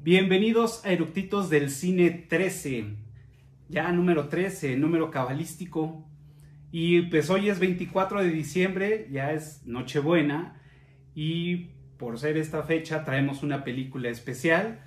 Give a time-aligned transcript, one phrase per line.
[0.00, 2.84] Bienvenidos a Eructitos del Cine 13,
[3.68, 6.04] ya número 13, número cabalístico.
[6.70, 10.62] Y pues hoy es 24 de diciembre, ya es Nochebuena,
[11.16, 14.78] y por ser esta fecha traemos una película especial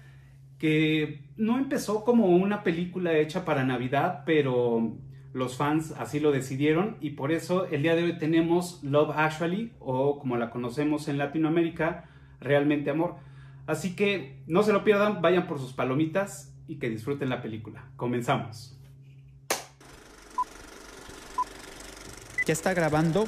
[0.57, 4.97] que no empezó como una película hecha para Navidad, pero
[5.33, 9.73] los fans así lo decidieron y por eso el día de hoy tenemos Love Actually
[9.79, 12.05] o como la conocemos en Latinoamérica,
[12.39, 13.17] Realmente Amor.
[13.71, 17.89] Así que no se lo pierdan, vayan por sus palomitas y que disfruten la película.
[17.95, 18.77] Comenzamos.
[22.45, 23.23] ¿Ya está grabando?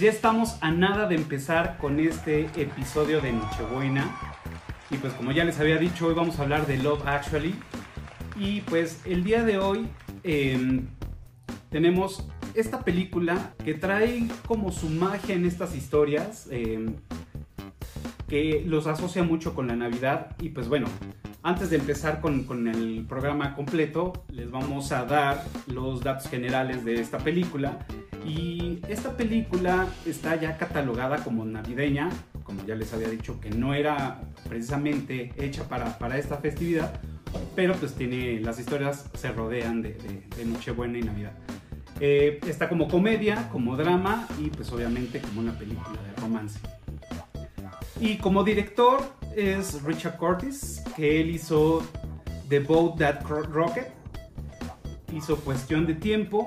[0.00, 4.16] Pues ya estamos a nada de empezar con este episodio de Nochebuena.
[4.90, 7.54] Y pues como ya les había dicho, hoy vamos a hablar de Love Actually.
[8.34, 9.88] Y pues el día de hoy
[10.22, 10.86] em,
[11.68, 16.48] tenemos esta película que trae como su magia en estas historias.
[16.50, 16.94] em,
[18.26, 20.34] que los asocia mucho con la Navidad.
[20.40, 20.86] Y pues bueno,
[21.42, 26.86] antes de empezar con, con el programa completo, les vamos a dar los datos generales
[26.86, 27.86] de esta película.
[28.24, 32.10] Y esta película está ya catalogada como navideña,
[32.44, 37.00] como ya les había dicho que no era precisamente hecha para, para esta festividad,
[37.54, 39.96] pero pues tiene, las historias se rodean de,
[40.44, 41.32] Nochebuena y Navidad.
[42.00, 46.58] Eh, está como comedia, como drama y pues obviamente como una película de romance.
[48.00, 49.00] Y como director
[49.36, 51.82] es Richard Curtis, que él hizo
[52.48, 53.88] The Boat That Rocket,
[55.14, 56.46] hizo Cuestión de Tiempo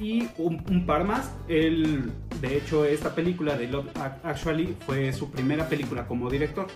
[0.00, 1.32] y un, un par más.
[1.48, 2.10] Él,
[2.40, 6.66] de hecho, esta película de Love Ac- Actually fue su primera película como director.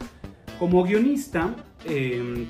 [0.58, 2.46] Como guionista, eh,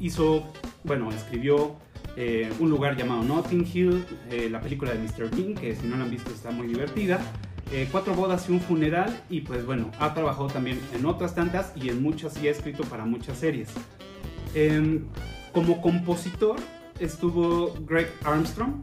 [0.00, 0.44] hizo,
[0.84, 1.76] bueno, escribió
[2.16, 5.30] eh, Un lugar llamado Notting Hill, eh, la película de Mr.
[5.34, 7.20] Bean, que si no la han visto está muy divertida.
[7.72, 11.72] eh, Cuatro bodas y un funeral, y pues bueno, ha trabajado también en otras tantas
[11.76, 13.68] y en muchas y ha escrito para muchas series.
[14.54, 15.04] Em,
[15.52, 16.56] como compositor
[16.98, 18.82] estuvo Greg Armstrong,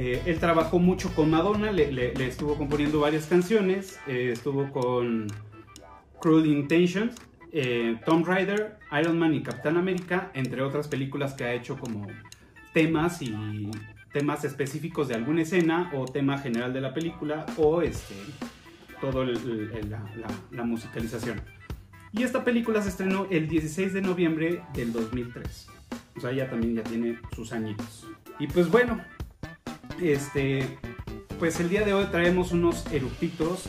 [0.00, 5.26] eh, él trabajó mucho con Madonna, le, estuvo componiendo varias canciones, eh, estuvo con
[6.20, 7.16] Cruel Intentions,
[7.52, 12.06] eh, Tomb Raider, Iron Man y Capitán América, entre otras películas que ha hecho como
[12.72, 13.34] temas y
[14.12, 18.14] temas específicos de alguna escena o tema general de la película o este
[19.02, 21.40] la, la- la musicalización.
[22.12, 25.68] Y esta película se estrenó el 16 de noviembre del 2003.
[26.16, 28.06] O sea, ya también ya tiene sus añitos.
[28.38, 29.00] Y pues bueno,
[30.02, 30.78] este,
[31.38, 33.64] pues el día de hoy traemos unos eructitos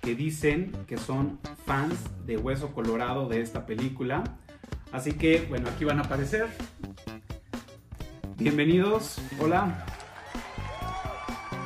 [0.00, 4.22] que dicen que son fans de Hueso Colorado de esta película.
[4.92, 6.48] Así que, bueno, aquí van a aparecer.
[8.36, 9.84] Bienvenidos, hola.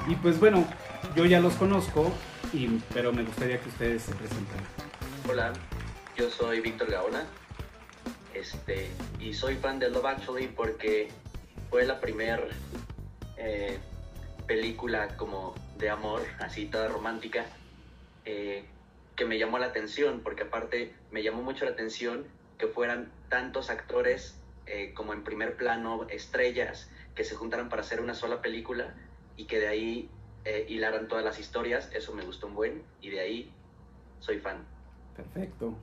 [0.08, 0.66] Y pues bueno,
[1.14, 2.10] yo ya los conozco,
[2.94, 4.64] pero me gustaría que ustedes se presentaran.
[5.28, 5.52] Hola,
[6.16, 7.24] yo soy Víctor Gaona
[8.34, 8.88] este,
[9.20, 11.10] y soy fan de Love Actually porque
[11.68, 12.42] fue la primera
[14.50, 17.46] película como de amor, así toda romántica,
[18.24, 18.64] eh,
[19.14, 22.26] que me llamó la atención porque aparte me llamó mucho la atención
[22.58, 28.00] que fueran tantos actores eh, como en primer plano, estrellas, que se juntaran para hacer
[28.00, 28.92] una sola película
[29.36, 30.10] y que de ahí
[30.44, 33.52] eh, hilaran todas las historias, eso me gustó un buen y de ahí
[34.18, 34.66] soy fan.
[35.14, 35.74] Perfecto.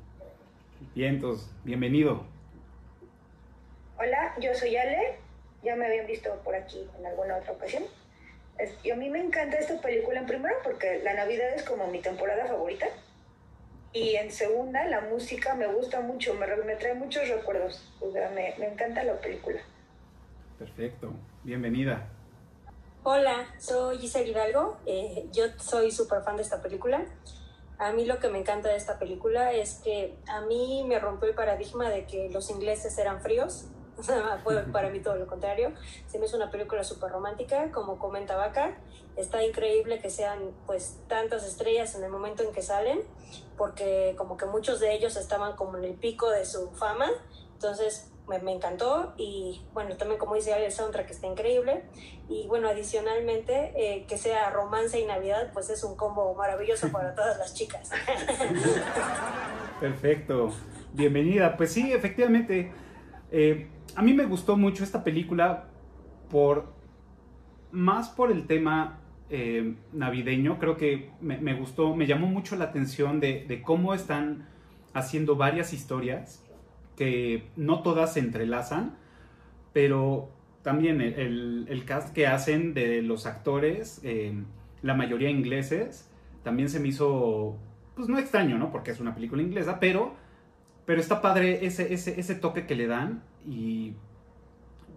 [0.94, 2.26] Bien, entonces, bienvenido.
[3.98, 5.20] Hola, yo soy Ale.
[5.64, 7.84] Ya me habían visto por aquí en alguna otra ocasión.
[8.60, 11.88] Es- y a mí me encanta esta película en primero porque la Navidad es como
[11.88, 12.88] mi temporada favorita.
[13.94, 17.92] Y en segunda, la música me gusta mucho, me, me trae muchos recuerdos.
[18.02, 19.60] O sea, me, me encanta la película.
[20.60, 21.14] Perfecto.
[21.44, 22.08] Bienvenida.
[23.04, 24.78] Hola, soy Giselle Hidalgo.
[24.86, 27.06] Eh, yo soy súper fan de esta película.
[27.80, 31.30] A mí lo que me encanta de esta película es que a mí me rompió
[31.30, 33.68] el paradigma de que los ingleses eran fríos.
[34.44, 35.74] Fue para mí todo lo contrario.
[36.08, 38.78] Se me hizo una película súper romántica, como comenta Vaca.
[39.16, 43.00] Está increíble que sean pues tantas estrellas en el momento en que salen,
[43.58, 47.10] porque como que muchos de ellos estaban como en el pico de su fama.
[47.54, 51.84] Entonces me, me encantó y bueno, también como dice el soundtrack está increíble.
[52.30, 57.16] Y bueno, adicionalmente, eh, que sea romance y Navidad, pues es un combo maravilloso para
[57.16, 57.90] todas las chicas.
[59.80, 60.52] Perfecto.
[60.94, 61.58] Bienvenida.
[61.58, 62.72] Pues sí, efectivamente.
[63.32, 65.66] Eh, a mí me gustó mucho esta película
[66.30, 66.74] por
[67.72, 73.20] más por el tema eh, navideño, creo que me, gustó, me llamó mucho la atención
[73.20, 74.48] de, de, cómo están
[74.94, 76.46] haciendo varias historias,
[76.96, 78.96] que no todas se entrelazan,
[79.74, 80.30] pero
[80.64, 84.34] también el, el cast que hacen de los actores, eh,
[84.82, 86.10] la mayoría ingleses,
[86.44, 87.58] también se me hizo,
[87.96, 88.72] pues no extraño, ¿no?
[88.72, 90.16] Porque es una película inglesa, pero,
[90.88, 93.94] pero está padre ese, ese, ese toque que le dan y,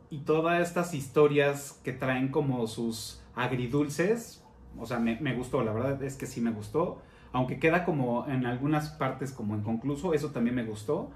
[0.08, 4.44] y todas estas historias que traen como sus agridulces,
[4.78, 7.02] o sea, me, me, gustó, la verdad es que sí me gustó,
[7.32, 11.10] aunque queda como en algunas partes como inconcluso, eso también me gustó,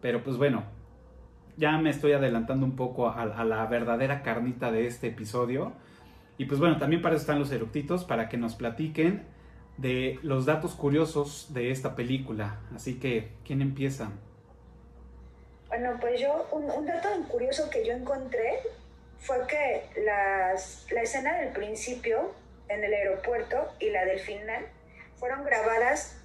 [0.00, 0.64] pero pues bueno,
[1.58, 5.74] ya me estoy adelantando un poco a, a la verdadera carnita de este episodio.
[6.38, 9.24] Y pues bueno, también para eso están los eructitos, para que nos platiquen
[9.80, 12.60] de los datos curiosos de esta película.
[12.74, 14.10] Así que, ¿quién empieza?
[15.68, 18.60] Bueno, pues yo, un, un dato curioso que yo encontré
[19.20, 22.34] fue que las, la escena del principio
[22.68, 24.66] en el aeropuerto y la del final
[25.16, 26.16] fueron grabadas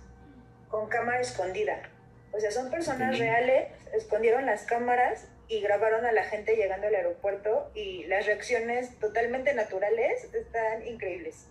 [0.70, 1.90] con cámara escondida.
[2.32, 6.96] O sea, son personas reales, escondieron las cámaras y grabaron a la gente llegando al
[6.96, 11.48] aeropuerto y las reacciones totalmente naturales están increíbles.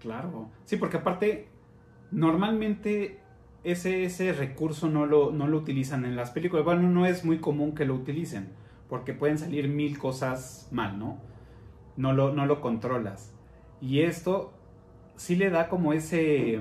[0.00, 1.48] Claro, sí, porque aparte,
[2.10, 3.20] normalmente
[3.64, 6.64] ese, ese recurso no lo, no lo utilizan en las películas.
[6.64, 8.48] Bueno, no es muy común que lo utilicen,
[8.88, 11.18] porque pueden salir mil cosas mal, ¿no?
[11.96, 13.34] No lo, no lo controlas.
[13.80, 14.52] Y esto
[15.16, 16.58] sí le da como ese,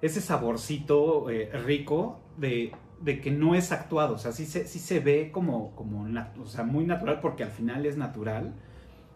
[0.00, 2.72] ese saborcito eh, rico de,
[3.02, 4.14] de, que no es actuado.
[4.14, 6.06] O sea, sí se, sí se ve como, como
[6.40, 8.54] o sea, muy natural porque al final es natural.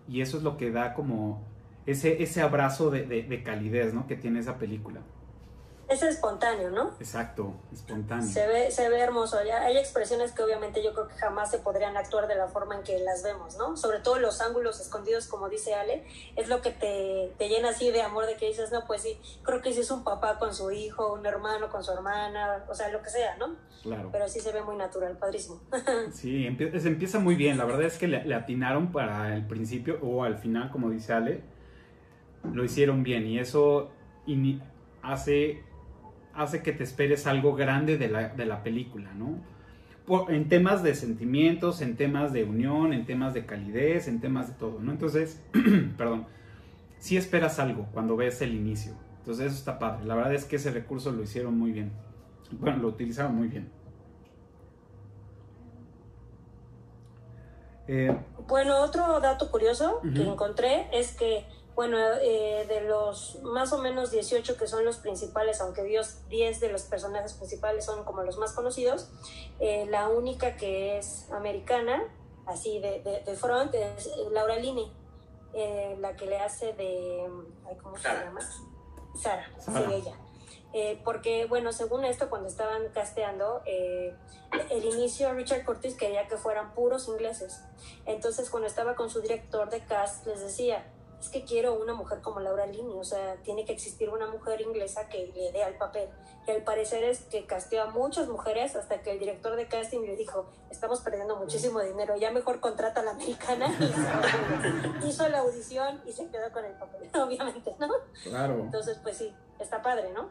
[0.09, 1.43] Y eso es lo que da como
[1.87, 4.07] ese, ese abrazo de, de, de calidez, ¿no?
[4.07, 5.01] Que tiene esa película.
[5.93, 6.95] Es espontáneo, ¿no?
[7.01, 8.27] Exacto, espontáneo.
[8.27, 9.37] Se ve, se ve hermoso.
[9.39, 12.83] Hay expresiones que obviamente yo creo que jamás se podrían actuar de la forma en
[12.83, 13.77] que las vemos, ¿no?
[13.77, 16.05] Sobre todo los ángulos escondidos, como dice Ale,
[16.37, 19.19] es lo que te, te llena así de amor, de que dices, no, pues sí,
[19.43, 22.75] creo que sí es un papá con su hijo, un hermano con su hermana, o
[22.75, 23.57] sea, lo que sea, ¿no?
[23.83, 24.09] Claro.
[24.11, 25.61] Pero sí se ve muy natural, padrísimo.
[26.13, 27.59] sí, empie se empieza muy bien.
[27.59, 31.13] La verdad es que le, le atinaron para el principio o al final, como dice
[31.13, 31.52] Ale,
[32.53, 33.91] lo hicieron bien y eso
[35.03, 35.63] hace
[36.35, 39.39] hace que te esperes algo grande de la, de la película, ¿no?
[40.07, 44.49] Por, en temas de sentimientos, en temas de unión, en temas de calidez, en temas
[44.49, 44.93] de todo, ¿no?
[44.93, 45.43] Entonces,
[45.99, 46.27] perdón,
[46.99, 48.95] sí esperas algo cuando ves el inicio.
[49.19, 50.05] Entonces eso está padre.
[50.05, 51.93] La verdad es que ese recurso lo hicieron muy bien.
[52.51, 53.71] Bueno, lo utilizaron muy bien.
[57.87, 58.17] Eh,
[58.49, 60.15] bueno, otro dato curioso uh -huh.
[60.15, 64.99] que encontré es que bueno, eh, de los más o menos 18 que son los
[64.99, 69.11] principales, aunque Dios 10 de los personajes principales son como los más conocidos,
[69.61, 72.03] eh, la única que es americana,
[72.47, 74.93] así de, de, de front, es Laura Linney,
[75.55, 77.29] eh, la que le hace de...
[77.83, 78.41] ¿Cómo se llama?
[79.15, 80.17] Sara, sí, ella.
[80.75, 84.17] Eh, porque, bueno, según esto, cuando estaban casteando, eh,
[84.71, 87.61] el inicio Richard Curtis quería que fueran puros ingleses.
[88.07, 90.87] Entonces, cuando estaba con su director de cast, les decía,
[91.23, 94.61] es que quiero una mujer como Laura Linney, o sea, tiene que existir una mujer
[94.61, 96.09] inglesa que le dé al papel.
[96.49, 100.01] Y al parecer es que casteó a muchas mujeres hasta que el director de casting
[100.01, 103.73] le dijo, estamos perdiendo muchísimo dinero, ya mejor contrata a la americana.
[105.01, 107.89] Y hizo la audición y se quedó con el papel, obviamente, ¿no?
[108.25, 108.59] Claro.
[108.59, 110.29] Entonces, pues sí, está padre, ¿no?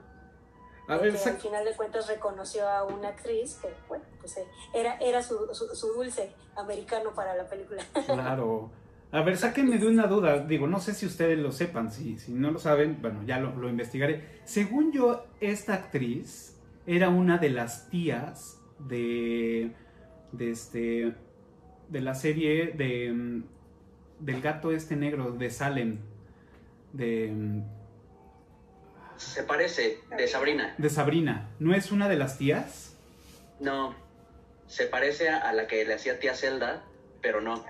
[0.89, 4.37] A ver, que al final de cuentas reconoció a una actriz que, bueno, pues
[4.73, 7.81] era, era su, su, su dulce americano para la película.
[8.05, 8.69] Claro.
[9.11, 10.39] A ver, sáquenme de una duda.
[10.39, 11.91] Digo, no sé si ustedes lo sepan.
[11.91, 14.39] Si, si no lo saben, bueno, ya lo, lo, investigaré.
[14.45, 19.71] Según yo, esta actriz era una de las tías de.
[20.31, 21.13] de este.
[21.89, 23.43] de la serie de.
[24.19, 25.99] del gato este negro de Salem.
[26.93, 27.63] De.
[29.17, 30.73] Se parece, de Sabrina.
[30.77, 31.49] De Sabrina.
[31.59, 32.95] ¿No es una de las tías?
[33.59, 33.93] No.
[34.67, 36.83] Se parece a la que le hacía tía Zelda,
[37.21, 37.61] pero no.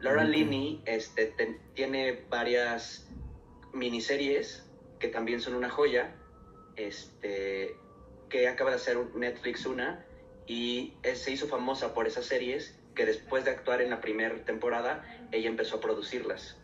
[0.00, 0.34] Laura okay.
[0.34, 3.08] Linney este, te, tiene varias
[3.72, 4.64] miniseries
[4.98, 6.14] que también son una joya,
[6.76, 7.76] este,
[8.28, 10.04] que acaba de hacer Netflix una,
[10.46, 15.04] y se hizo famosa por esas series que después de actuar en la primera temporada,
[15.30, 16.58] ella empezó a producirlas,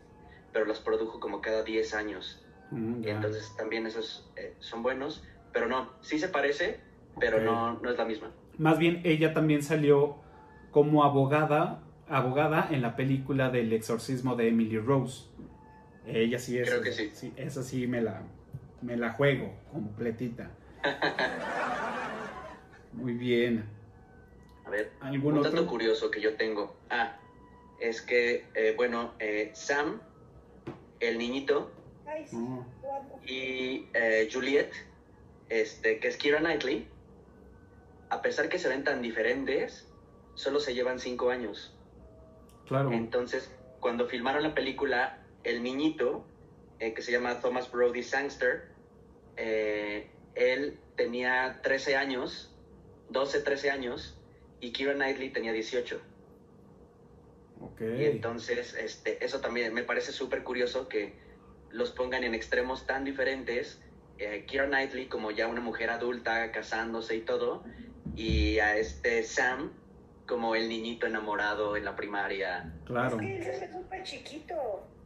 [0.53, 2.45] pero las produjo como cada 10 años.
[2.71, 3.15] Mm, yeah.
[3.15, 5.23] Entonces también esos eh, son buenos,
[5.53, 6.81] pero no, sí se parece,
[7.21, 7.47] pero okay.
[7.47, 8.33] no, no es la misma.
[8.59, 10.17] Más bien ella también salió
[10.73, 15.25] como abogada abogada en la película del exorcismo de Emily Rose.
[16.07, 16.69] Ella sí es.
[16.69, 17.11] Creo que sí.
[17.15, 18.23] sí esa sí me la,
[18.83, 20.51] me la juego completita.
[22.93, 23.65] Muy bien.
[24.67, 25.67] A ver, un dato otro?
[25.67, 26.77] curioso que yo tengo.
[26.91, 27.17] Ah,
[27.81, 30.01] es que, eh, bueno, eh, Sam,
[31.01, 31.71] el niñito,
[32.33, 32.37] Oh.
[32.37, 33.21] amo.
[33.27, 34.71] y eh, Juliet,
[35.49, 36.87] este, que es Kira Knightley,
[38.09, 39.89] a pesar que se ven tan diferentes,
[40.35, 41.74] solo se llevan cinco años.
[42.67, 42.93] Claro.
[42.93, 46.25] Entonces, cuando filmaron la película, el niñito,
[46.79, 48.69] eh, que se llama Thomas Brody Sangster,
[49.37, 52.55] eh, él tenía 13 años,
[53.11, 54.19] 12, 13 años,
[54.61, 56.01] y Kira Knightley tenía 18.
[57.61, 57.81] Ok.
[57.81, 61.15] Y entonces, este, eso también me parece súper curioso que
[61.71, 63.81] los pongan en extremos tan diferentes.
[64.19, 67.65] Eh, Keira Knightley como ya una mujer adulta, casándose y todo,
[68.15, 69.73] y a este Sam
[70.27, 72.73] como el niñito enamorado en la primaria.
[72.85, 73.17] Claro.
[73.17, 74.55] Es que él se ve súper chiquito.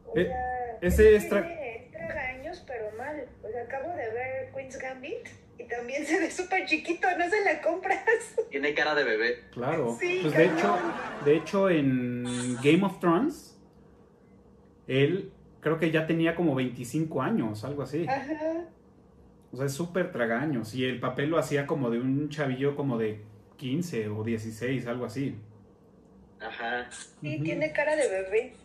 [0.05, 3.25] O Eh, sea, ese es tra- tiene tragaños, pero mal.
[3.43, 7.43] O sea, acabo de ver Queen's Gambit y también se ve súper chiquito, no se
[7.43, 8.35] la compras.
[8.49, 9.43] Tiene cara de bebé.
[9.51, 9.95] Claro.
[9.99, 10.77] Sí, pues de hecho,
[11.25, 13.59] de hecho en Game of Thrones,
[14.87, 18.05] él creo que ya tenía como 25 años, algo así.
[18.07, 18.65] Ajá.
[19.51, 20.73] O sea, es súper tragaños.
[20.75, 23.21] Y el papel lo hacía como de un chavillo como de
[23.59, 25.35] 15 o 16, algo así.
[26.39, 26.89] Ajá.
[27.21, 28.55] Sí, tiene cara de bebé.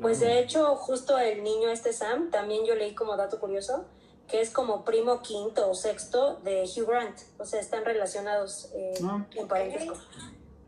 [0.00, 3.86] Pues de hecho, justo el niño este Sam, también yo leí como dato curioso,
[4.28, 7.18] que es como primo quinto o sexto de Hugh Grant.
[7.38, 9.26] O sea, están relacionados eh, Ah.
[9.36, 9.94] en parentesco.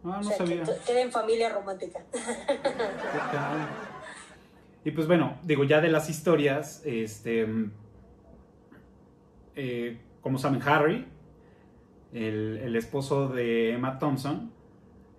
[0.05, 0.65] Ah, no o sea, que sabía.
[0.65, 2.01] t- queda en familia romántica.
[4.85, 7.47] Y pues bueno, digo, ya de las historias, este.
[9.55, 11.07] eh, como saben, Harry,
[12.13, 14.51] el, el esposo de Emma Thompson,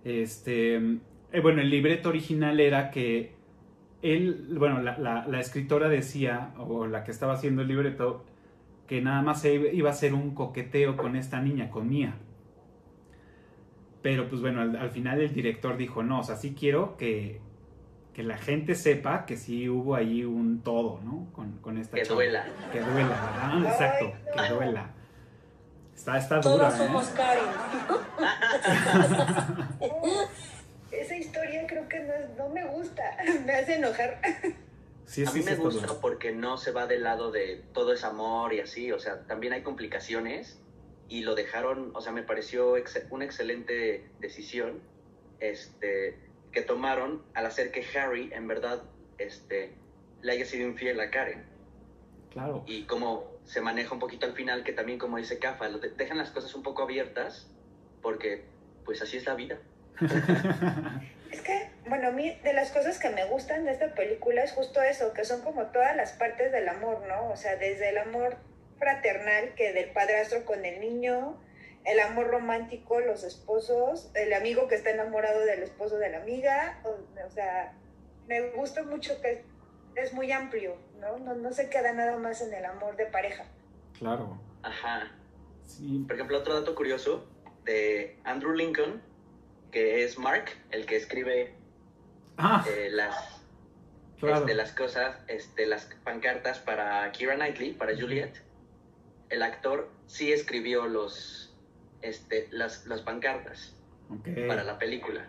[0.04, 0.76] este.
[0.76, 3.34] eh, bueno, el libreto original era que
[4.02, 8.24] él, bueno, la, la- la escritora decía, o la que estaba haciendo el libreto,
[8.86, 12.16] que nada más iba a hacer un coqueteo con esta niña, con Mía.
[14.02, 17.40] Pero pues bueno, al, al final el director dijo, no, o sea, sí quiero que,
[18.12, 21.28] que la gente sepa que sí hubo ahí un todo, ¿no?
[21.32, 22.44] Con, con esta Que duela.
[22.70, 23.72] Que duela, ¿verdad?
[23.72, 24.90] Exacto, que duela.
[25.94, 27.12] Está, está dura, Todas somos ¿eh?
[27.16, 27.44] Karen.
[30.90, 33.16] Esa historia creo que no, es- no me gusta.
[33.46, 34.20] Me hace enojar.
[35.06, 36.00] Sí, A mí sí me gusta dura.
[36.00, 39.52] porque no se va del lado de todo es amor y así, o sea, también
[39.52, 40.58] hay complicaciones
[41.08, 44.80] y lo dejaron, o sea, me pareció ex- una excelente decisión
[45.40, 46.18] este,
[46.52, 48.82] que tomaron al hacer que Harry en verdad
[49.18, 49.74] este,
[50.22, 51.44] le haya sido infiel a Karen
[52.30, 52.64] Claro.
[52.66, 55.90] y cómo se maneja un poquito al final, que también como dice Cafa, lo de-
[55.90, 57.46] dejan las cosas un poco abiertas
[58.02, 58.44] porque
[58.84, 59.58] pues así es la vida.
[61.30, 64.52] Es que, bueno, a mí de las cosas que me gustan de esta película es
[64.52, 67.28] justo eso, que son como todas las partes del amor, ¿no?
[67.30, 68.36] O sea, desde el amor
[68.78, 71.36] fraternal, que del padrastro con el niño,
[71.84, 76.78] el amor romántico, los esposos, el amigo que está enamorado del esposo de la amiga,
[76.84, 77.72] o, o sea,
[78.28, 79.42] me gusta mucho que
[79.96, 81.18] es muy amplio, ¿no?
[81.18, 81.34] ¿no?
[81.34, 83.44] No se queda nada más en el amor de pareja.
[83.98, 84.40] Claro.
[84.62, 85.12] Ajá.
[85.64, 86.04] Sí.
[86.06, 87.26] Por ejemplo, otro dato curioso
[87.64, 89.00] de Andrew Lincoln,
[89.70, 91.54] que es Mark, el que escribe
[92.36, 93.40] Ah, eh, las,
[94.18, 94.38] claro.
[94.40, 98.32] este, las cosas, este, las pancartas para Kira Knightley, para Juliet.
[99.30, 101.54] El actor sí escribió los,
[102.02, 103.74] este, las, las pancartas
[104.48, 105.28] para la película.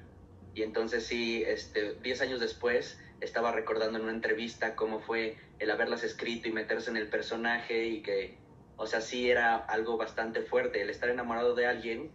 [0.55, 5.71] Y entonces sí, este, 10 años después, estaba recordando en una entrevista cómo fue el
[5.71, 8.37] haberlas escrito y meterse en el personaje y que,
[8.77, 12.11] o sea, sí era algo bastante fuerte, el estar enamorado de alguien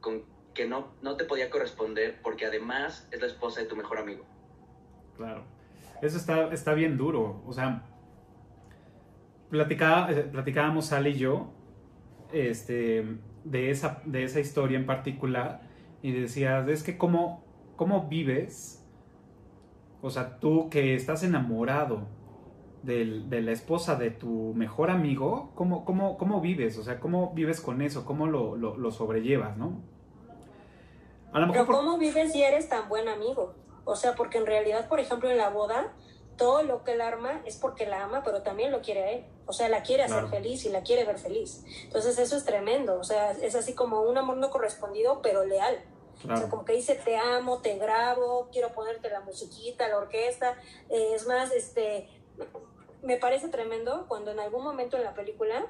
[0.00, 0.24] con
[0.54, 4.24] que no, no te podía corresponder porque además es la esposa de tu mejor amigo.
[5.16, 5.44] Claro.
[6.02, 7.42] Eso está, está bien duro.
[7.46, 7.82] O sea,
[9.50, 11.52] platicaba, eh, platicábamos Sally y yo
[12.32, 13.04] este,
[13.44, 15.60] de, esa, de esa historia en particular
[16.02, 17.44] y decías, es que cómo,
[17.76, 18.85] cómo vives,
[20.02, 22.02] o sea, tú que estás enamorado
[22.82, 26.78] del- de la esposa de tu mejor amigo, ¿cómo, cómo, cómo vives?
[26.78, 28.04] O sea, ¿cómo vives con eso?
[28.04, 29.80] ¿Cómo lo, lo, lo sobrellevas, no?
[31.32, 33.54] A lo mejor Pero por- ¿cómo vives si eres tan buen amigo?
[33.84, 35.92] O sea, porque en realidad, por ejemplo, en la boda,
[36.36, 39.24] todo lo que él arma es porque la ama, pero también lo quiere a él.
[39.46, 40.28] O sea, la quiere hacer Claro.
[40.28, 41.64] feliz y la quiere ver feliz.
[41.84, 42.98] Entonces eso es tremendo.
[42.98, 45.76] O sea, es así como un amor no correspondido, pero leal.
[46.16, 49.98] O sea, claro, como que dice, te amo, te grabo, quiero ponerte la musiquita, la
[49.98, 50.54] orquesta.
[50.88, 52.08] Eh, es más, este,
[53.02, 55.66] me parece tremendo cuando en algún momento en la película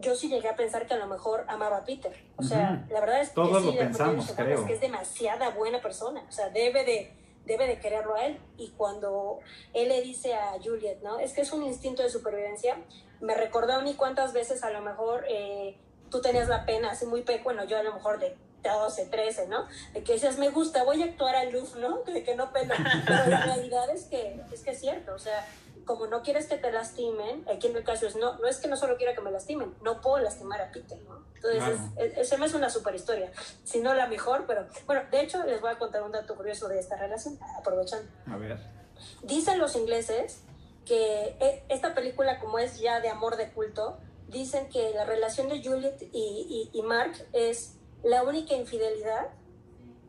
[0.00, 2.12] yo sí llegué a pensar que a lo mejor amaba a Peter.
[2.36, 2.92] O sea, Ujú.
[2.94, 4.60] la verdad es que Todos sí, lo pensamos, dije, "Bueno, creo.
[4.60, 6.24] es que es demasiada buena persona.
[6.28, 7.12] O sea, debe de,
[7.46, 8.38] debe de quererlo a él.
[8.58, 9.40] Y cuando
[9.74, 11.18] él le dice a Juliet, ¿no?
[11.18, 12.76] Es que es un instinto de supervivencia.
[13.20, 15.76] Me recordó a mí cuántas veces a lo mejor eh,
[16.10, 19.48] tú tenías la pena, así muy pe bueno, yo a lo mejor de 12, 13,
[19.48, 19.66] ¿no?
[19.94, 21.98] De que dices, me gusta, voy a actuar a luz, ¿no?
[22.06, 22.74] De que no pelo.
[23.06, 25.46] Pero la realidad es que, es que es cierto, o sea,
[25.84, 28.68] como no quieres que te lastimen, aquí en el caso es, no, no es que
[28.68, 31.24] no solo quiera que me lastimen, no puedo lastimar a Peter, ¿no?
[31.36, 31.74] Entonces, Claro.
[31.96, 33.30] es, es, ese me es una super historia,
[33.64, 36.68] si no la mejor, pero bueno, de hecho les voy a contar un dato curioso
[36.68, 38.10] de esta relación, aprovechando.
[38.26, 38.58] A ver.
[39.22, 40.42] Dicen los ingleses
[40.84, 45.48] que e- esta película, como es ya de amor de culto, dicen que la relación
[45.48, 49.28] de Juliet y, y- y Mark es la única infidelidad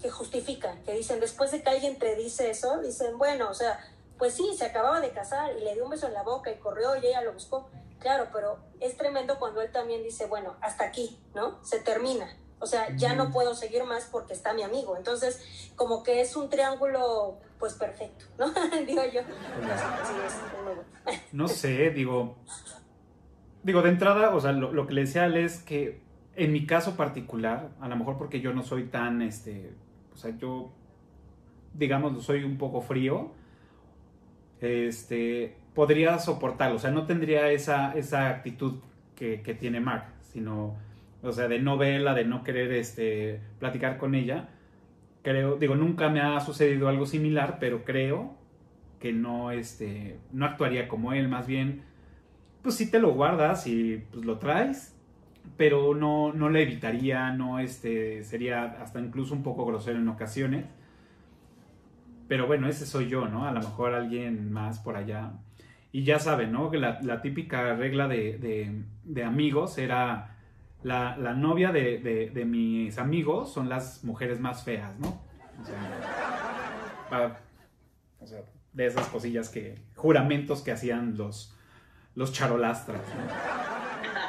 [0.01, 3.79] que justifica, que dicen, después de que alguien te dice eso, dicen, bueno, o sea,
[4.17, 6.55] pues sí, se acababa de casar y le dio un beso en la boca y
[6.59, 7.69] corrió y ella lo buscó.
[7.99, 11.63] Claro, pero es tremendo cuando él también dice, bueno, hasta aquí, ¿no?
[11.65, 12.33] Se termina.
[12.61, 14.95] O sea, ya no puedo seguir más porque está mi amigo.
[14.97, 15.39] Entonces,
[15.77, 18.47] como que es un triángulo, pues perfecto, ¿no?
[18.85, 19.21] Digo yo.
[19.21, 20.83] Entonces, sí, es es muy bueno.
[21.31, 22.38] No sé, digo.
[23.63, 26.00] Digo, de entrada, o sea, lo, que le decía a Ale es que
[26.36, 29.72] en mi caso particular, a lo mejor porque yo no soy tan, este,
[30.13, 30.72] o sea, yo,
[31.74, 33.32] digamos, soy un poco frío,
[34.62, 38.75] este, podría soportarlo, o sea, no tendría esa, esa actitud
[39.16, 40.78] que, que tiene Mark, sino,
[41.22, 44.50] o sea, de no verla, de no querer, este, platicar con ella.
[45.22, 48.36] Creo, digo, nunca me ha sucedido algo similar, pero creo
[49.00, 51.84] que no, este, no actuaría como él, más bien,
[52.62, 54.96] pues sí te lo guardas y pues lo traes,
[55.58, 60.66] pero no, no le evitaría, no, este, sería hasta incluso un poco grosero en ocasiones.
[62.28, 63.46] Pero bueno, ese soy yo, ¿no?
[63.48, 65.32] A lo mejor alguien más por allá.
[65.92, 66.72] Y ya saben, ¿no?
[66.74, 70.38] La, la típica regla de, de- amigos era
[70.84, 71.98] la, la novia de,
[72.34, 75.20] de- mis amigos son las mujeres más feas, ¿no?
[75.62, 77.39] O sea,
[78.22, 78.39] o sea,
[78.74, 81.58] de esas cosillas que, juramentos que hacían los,
[82.19, 83.01] los charolastras,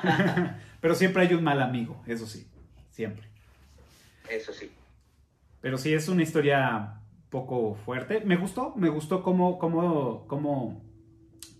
[0.04, 0.54] ¿no?
[0.80, 2.46] Pero siempre hay un mal amigo, eso sí,
[2.88, 3.26] siempre.
[4.30, 4.70] Eso sí.
[5.60, 8.20] Pero sí es una historia poco fuerte.
[8.20, 10.84] Me gustó, me gustó cómo, cómo, cómo,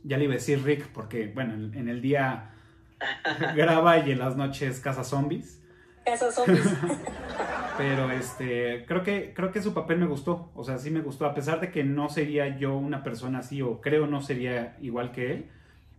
[0.05, 2.53] ya le iba a decir Rick, porque bueno, en, en el día
[3.57, 5.61] graba y en las noches caza zombies.
[6.05, 6.63] Casos zombies.
[7.77, 10.53] Pero este, creo que, creo que su papel me gustó.
[10.55, 11.27] O sea, sí me gustó.
[11.27, 15.11] A pesar de que no sería yo una persona así, o creo no sería igual
[15.11, 15.51] que él,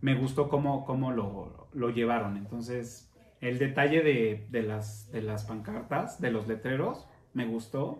[0.02, 2.36] me gustó cómo, cómo lo, lo llevaron.
[2.36, 3.08] Entonces,
[3.40, 7.98] el detalle de, de las, de las pancartas, de los letreros, me gustó.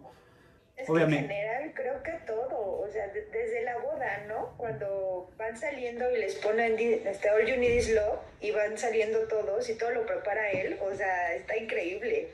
[0.77, 1.29] Es Obviamente.
[1.29, 4.49] que en general creo que todo, o sea, de- desde la boda, ¿no?
[4.57, 8.77] Cuando van saliendo y les ponen di- este, All You Need Is Love y van
[8.77, 12.31] saliendo todos y todo lo prepara él, o sea, está increíble.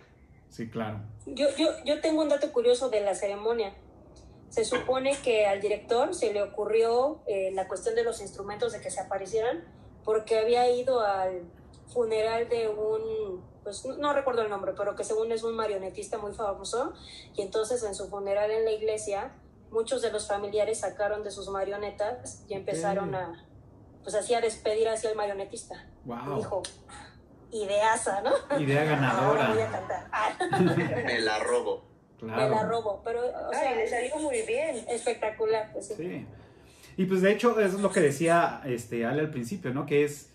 [0.49, 1.01] Sí, claro.
[1.27, 3.75] Yo, yo, yo tengo un dato curioso de la ceremonia.
[4.51, 8.81] Se supone que al director se le ocurrió eh, la cuestión de los instrumentos de
[8.81, 9.65] que se aparecieran
[10.05, 11.43] porque había ido al
[11.93, 16.17] funeral de un, pues no- no recuerdo el nombre, pero que según es un marionetista
[16.19, 16.95] muy famoso
[17.35, 19.35] y entonces en su funeral en la iglesia
[19.71, 23.47] muchos de los familiares sacaron de sus marionetas y empezaron a,
[24.03, 25.87] pues así a despedir hacia el marionetista.
[26.05, 26.37] Y Wow.
[26.39, 26.63] dijo,
[27.51, 28.33] ideasa, ¿no?
[28.59, 28.83] Idea
[29.13, 29.71] Ahora voy a ganadora.
[29.71, 30.09] cantar.
[30.13, 30.31] Ah,
[31.05, 31.88] Me la robo.
[32.27, 32.69] Me la Claro.
[32.69, 34.77] robo, pero o sea, le salió muy bien.
[34.89, 35.95] espectacular, pues sí.
[35.97, 36.27] Sí.
[36.97, 39.87] Y pues de hecho, eso es lo que decía este, Ale al principio, ¿no?
[39.87, 40.33] Que es,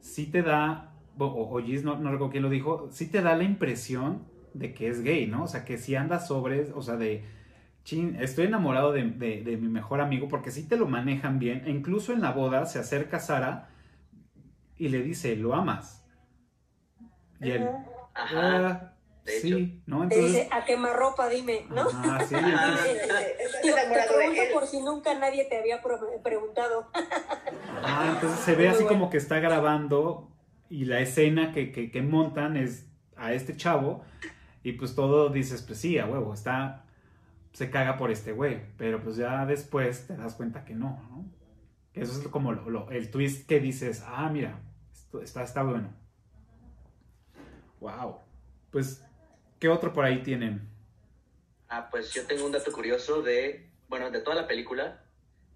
[0.00, 3.36] sí te da, o, o Gis, no, no recuerdo quién lo dijo, sí te da
[3.36, 5.44] la impresión de que es gay, ¿no?
[5.44, 7.24] O sea, que si anda sobre, o sea, de,
[7.84, 11.62] chin, estoy enamorado de, de- de mi mejor amigo, porque sí te lo manejan bien,
[11.66, 13.68] e incluso en la boda se acerca Sara
[14.78, 16.04] y le dice, lo amas.
[17.40, 17.68] Y él.
[18.14, 18.92] "Ah,
[19.26, 20.08] de sí, ¿no?
[20.08, 21.82] Te Entonces, dice, a quemarropa, dime, ¿no?
[21.82, 25.80] ajá, sí, Ah, te pregunto por si nunca nadie te había
[26.22, 26.88] preguntado.
[27.82, 28.98] Ah, entonces se ve Muy así bueno.
[29.00, 30.30] como que está grabando
[30.70, 32.86] y la escena que, que- que montan es
[33.16, 34.02] a este chavo
[34.62, 36.84] y pues todo dices, pues sí, a huevo, está,
[37.52, 41.24] se caga por este güey, pero pues ya después te das cuenta que no, ¿no?
[41.94, 44.60] Eso es como lo- lo- el twist que dices, ah, mira,
[44.92, 45.88] esto está, está bueno.
[47.80, 48.18] Wow.
[48.70, 49.04] Pues,
[49.66, 50.60] ¿qué otro por ahí tienen?
[51.68, 55.02] Ah, pues yo tengo un dato curioso de, bueno, de toda la película.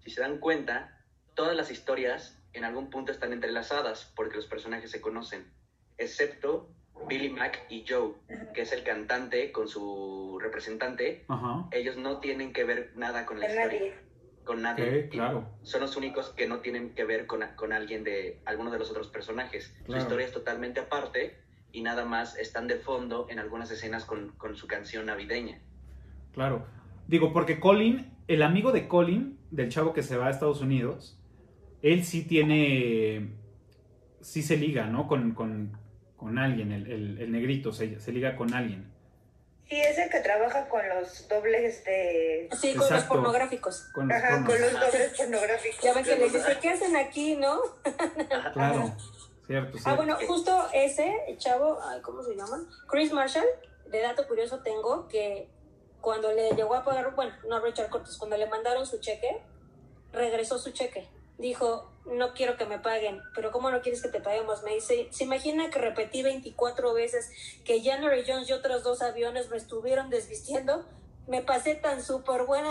[0.03, 1.01] Si se dan cuenta,
[1.33, 5.49] todas las historias en algún punto están entrelazadas porque los personajes se conocen,
[5.97, 6.69] excepto
[7.07, 8.15] Billy Mack y Joe,
[8.53, 11.23] que es el cantante con su representante.
[11.29, 11.69] Ajá.
[11.71, 13.95] Ellos no tienen que ver nada con la historia, nadie.
[14.43, 15.07] con nadie.
[15.07, 15.47] Claro.
[15.61, 18.91] Son los únicos que no tienen que ver con, con alguien de alguno de los
[18.91, 19.73] otros personajes.
[19.85, 21.39] Su historia es totalmente aparte
[21.71, 25.59] y nada más están de fondo en algunas escenas con, con su canción navideña.
[26.33, 26.65] Claro.
[27.07, 31.17] Digo, porque Colin, el amigo de Colin, del chavo que se va a Estados Unidos,
[31.81, 33.31] él sí tiene.
[34.21, 35.07] Sí se liga, ¿no?
[35.07, 35.77] Con, con,
[36.15, 38.91] con alguien, el, el- el negrito se, se liga con alguien.
[39.67, 42.49] Sí, es el que trabaja con los dobles de...
[42.59, 43.89] Sí, con los pornográficos.
[43.93, 44.49] Con los Ajá, pornos.
[44.51, 45.81] con los dobles pornográficos.
[45.81, 47.57] Ya ven que les dice, ¿qué hacen aquí, no?
[48.53, 48.93] Claro,
[49.47, 49.97] cierto, Ah, cierto.
[49.97, 52.63] bueno, justo ese chavo, ay, ¿cómo se llama?
[52.87, 53.45] Chris Marshall,
[53.87, 55.49] de dato curioso tengo que
[55.99, 59.41] cuando le llegó a pagar, bueno, no Richard Cortes, cuando le mandaron su cheque,
[60.11, 61.07] regresó su cheque.
[61.37, 64.63] Dijo, no quiero que me paguen, pero ¿cómo no quieres que te paguemos?
[64.63, 67.31] Me dice, ¿se imagina que repetí 24 veces
[67.65, 70.85] que January Jones y otros dos aviones me estuvieron desvistiendo?
[71.27, 72.65] Me pasé tan súper buen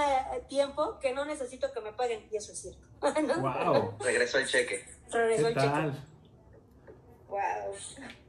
[0.48, 2.26] tiempo que no necesito que me paguen.
[2.30, 2.80] Y eso es cierto.
[3.22, 3.40] ¿no?
[3.40, 3.94] Wow.
[4.00, 4.85] Regresó el cheque.
[5.11, 5.98] Regresó ¿Qué el cheque.
[7.30, 7.38] Wow.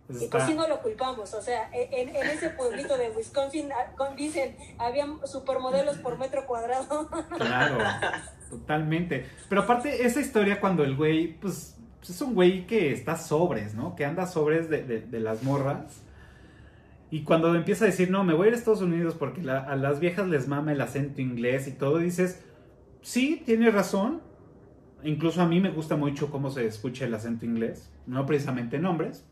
[0.08, 3.72] Pues Y pues sí no lo culpamos, o sea, en, en ese pueblito de Wisconsin,
[3.72, 7.10] ah, con- dicen, había supermodelos por metro cuadrado.
[7.38, 7.78] Claro,
[8.50, 9.26] totalmente.
[9.48, 13.74] Pero aparte, esa historia cuando el güey, pues, pues, es un güey que está sobres,
[13.74, 13.96] ¿no?
[13.96, 16.02] Que anda sobres de, de- de las morras.
[17.10, 19.60] Y cuando empieza a decir, no, me voy a ir a Estados Unidos porque la-
[19.60, 22.42] a las viejas les mama el acento inglés y todo, dices,
[23.02, 24.22] sí, tiene razón.
[25.04, 27.92] Incluso a mí me gusta mucho cómo se escucha el acento inglés.
[28.08, 29.26] No precisamente en hombres,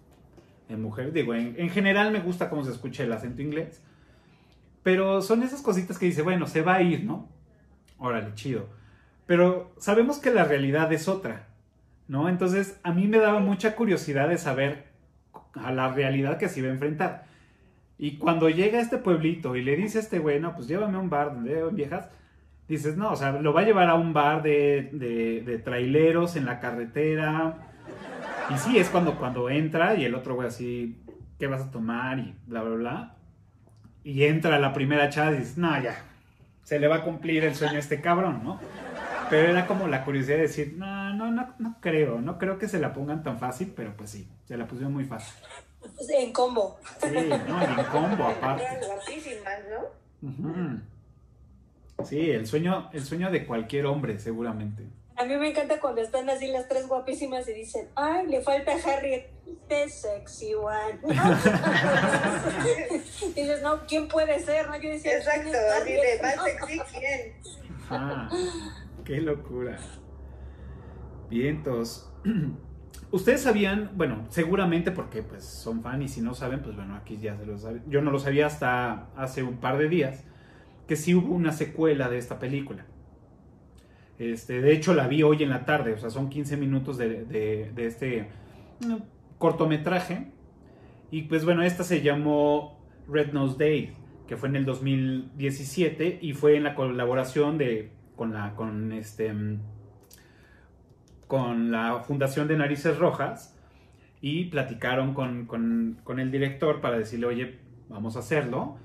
[0.68, 1.14] en mujeres.
[1.14, 3.82] Digo, en, en general me gusta cómo se escucha el acento inglés.
[4.84, 7.28] Pero son esas cositas que dice, bueno, se va a ir, ¿no?
[7.98, 8.70] Órale, chido.
[9.26, 11.50] Pero sabemos que la realidad es otra,
[12.08, 12.30] ¿no?
[12.30, 14.88] Entonces, a mí me daba mucha curiosidad de saber
[15.54, 17.26] a la realidad que se iba a enfrentar.
[17.98, 20.98] Y cuando llega a este pueblito y le dice a este güey, no, pues llévame
[20.98, 22.10] a un bar donde hay viejas,
[22.76, 26.36] dices, no, o sea, lo va a llevar a un bar de, de, de traileros
[26.36, 27.58] en la carretera.
[28.50, 31.02] Y sí, es cuando, cuando entra y el otro güey así,
[31.38, 32.20] ¿qué vas a tomar?
[32.20, 33.16] Y bla, bla, bla.
[34.04, 35.98] Y entra la primera chava y dices, no, ya,
[36.64, 38.60] se le va a cumplir el sueño a este cabrón, ¿no?
[39.30, 42.68] Pero era como la curiosidad de decir, no, no, no, no creo, no creo que
[42.68, 45.34] se la pongan tan fácil, pero pues sí, se la pusieron muy fácil.
[45.80, 46.80] Pues, en combo.
[47.00, 47.08] Sí,
[47.48, 48.64] no, y en combo aparte.
[48.64, 50.30] Eran guapísimas, ¿no?
[50.30, 50.80] Ujú.
[52.06, 54.88] Sí, el sueño, el sueño de cualquier hombre, seguramente.
[55.16, 58.72] A mí me encanta cuando están así las tres guapísimas y dicen, ay, le falta
[58.72, 59.28] Harriet,
[59.68, 61.00] the sexy one.
[63.36, 64.68] y dices, no, ¿quién puede ser?
[64.70, 64.80] ¿No?
[64.80, 66.22] Yo decía, Exacto, "¿Quién es así de Harriet?".
[66.22, 67.34] más sexy quién.
[67.90, 68.30] Ah,
[69.04, 69.78] qué locura.
[71.30, 72.10] Vientos.
[73.12, 77.18] Ustedes sabían, bueno, seguramente porque pues son fan y si no saben, pues bueno, aquí
[77.18, 77.84] ya se lo saben.
[77.88, 80.24] Yo no lo sabía hasta hace un par de días
[80.90, 82.84] que sí hubo una secuela de esta película.
[84.18, 87.26] Este, de hecho la vi hoy en la tarde, o sea, son 15 minutos de,
[87.26, 88.28] de- este
[88.86, 88.96] mm,
[89.38, 90.32] cortometraje.
[91.12, 93.94] Y pues bueno, esta se llamó Red Nose Day,
[94.28, 99.32] que fue en el 2017 y fue en la colaboración de con la con este
[99.32, 99.60] mm,
[101.28, 103.56] con la Fundación de Narices Rojas
[104.22, 105.46] y platicaron con-
[106.04, 108.78] con el director para decirle, oye, vamos a hacerlo.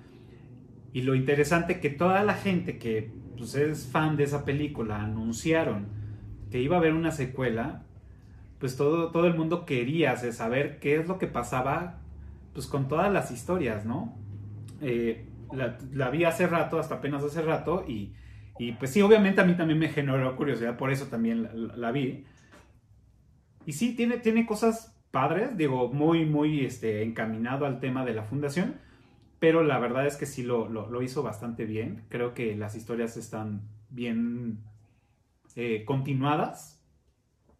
[0.94, 5.88] Y lo interesante que toda la gente que pues, es fan de esa película anunciaron
[6.50, 7.84] que iba a haber una secuela,
[8.58, 12.00] pues todo, todo el mundo quería saber qué es lo que pasaba
[12.54, 14.16] pues con todas las historias, ¿no?
[14.80, 18.14] Eh, la, vi hace rato, hasta apenas hace rato, y,
[18.58, 21.76] y, pues sí, obviamente a mí también me generó curiosidad, por eso también la, la-
[21.76, 22.24] la vi.
[23.66, 28.24] Y sí, tiene, tiene cosas padres, digo, muy, muy este, encaminado al tema de la
[28.24, 28.76] fundación,
[29.44, 32.04] pero la verdad es que sí lo, lo- hizo bastante bien.
[32.08, 34.60] Creo que las historias están bien
[35.54, 36.82] eh, continuadas,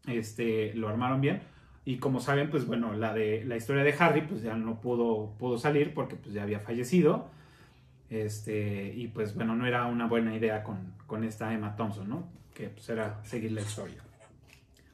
[0.07, 1.43] este, lo armaron bien.
[1.85, 5.35] Y como saben, pues bueno, la de la historia de Harry, pues ya no pudo,
[5.39, 7.29] pudo salir porque pues ya había fallecido.
[8.09, 12.29] Este, y pues bueno, no era una buena idea con, con esta Emma Thompson, ¿no?
[12.55, 14.03] Que pues era seguir la historia.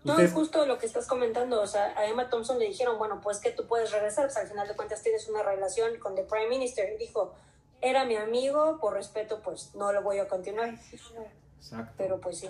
[0.02, 1.60] No, es justo lo que estás comentando.
[1.60, 4.26] O sea, a Emma Thompson le dijeron, bueno, pues que tú puedes regresar.
[4.26, 6.90] Pues al final de cuentas tienes una relación con the Prime Minister.
[6.94, 7.34] Y dijo,
[7.80, 10.74] era mi amigo, por respeto, pues no lo voy a continuar.
[10.92, 11.92] Exacto.
[11.98, 12.48] Pero pues sí.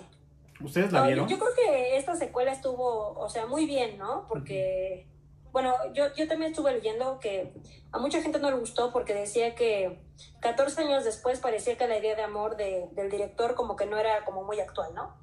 [0.63, 1.27] ¿Ustedes la No, yo, vieron?
[1.27, 4.27] yo creo que esta secuela estuvo, o sea, muy bien, ¿no?
[4.27, 5.07] Porque,
[5.51, 7.53] bueno, yo, yo también estuve leyendo que
[7.91, 9.99] a mucha gente no le gustó porque decía que
[10.39, 13.97] 14 años después parecía que la idea de amor de- del director como que no
[13.97, 15.17] era como muy actual, ¿no?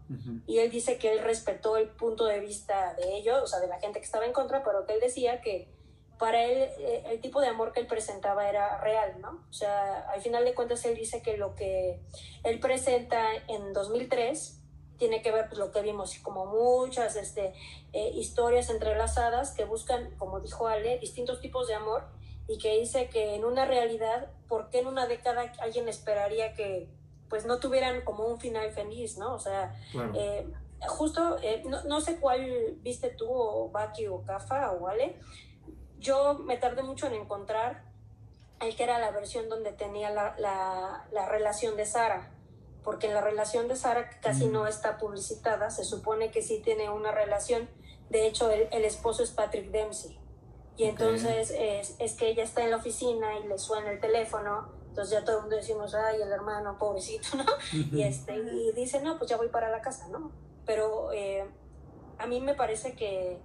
[0.46, 3.68] Y él dice que él respetó el punto de vista de ellos, o sea, de
[3.68, 5.68] la gente que estaba en contra, pero que él decía que
[6.18, 9.46] para él eh, el tipo de amor que él presentaba era real, ¿no?
[9.48, 12.00] O sea, al final de cuentas él dice que lo que
[12.42, 14.57] él presenta en 2003
[14.98, 17.54] tiene que ver pues, lo que vimos, como muchas este,
[17.92, 22.04] eh, historias entrelazadas que buscan, como dijo Ale, distintos tipos de amor
[22.48, 26.88] y que dice que en una realidad, ¿por qué en una década alguien esperaría que
[27.28, 29.34] pues no tuvieran como un final feliz, ¿no?
[29.34, 29.74] O sea,
[30.14, 30.46] eh,
[30.86, 35.16] justo, eh, no, no sé cuál viste tú, o Baki o Kafa o Ale.
[35.98, 37.84] Yo me tardé mucho en encontrar
[38.60, 42.30] el que era la versión donde tenía la, la, la relación de Sara,
[42.84, 44.52] porque la relación de Sara casi Mm.
[44.52, 47.68] no está publicitada, se supone que sí tiene una relación,
[48.10, 50.18] de hecho el, el esposo es Patrick Dempsey,
[50.76, 54.72] y entonces es, es que ella está en la oficina y le suena el teléfono,
[54.88, 57.44] entonces ya todo el mundo decimos, ay, el hermano, pobrecito, ¿no?
[57.92, 60.32] y este y dice no pues ya voy para la casa no
[60.66, 61.44] pero eh,
[62.18, 63.38] a mí me parece que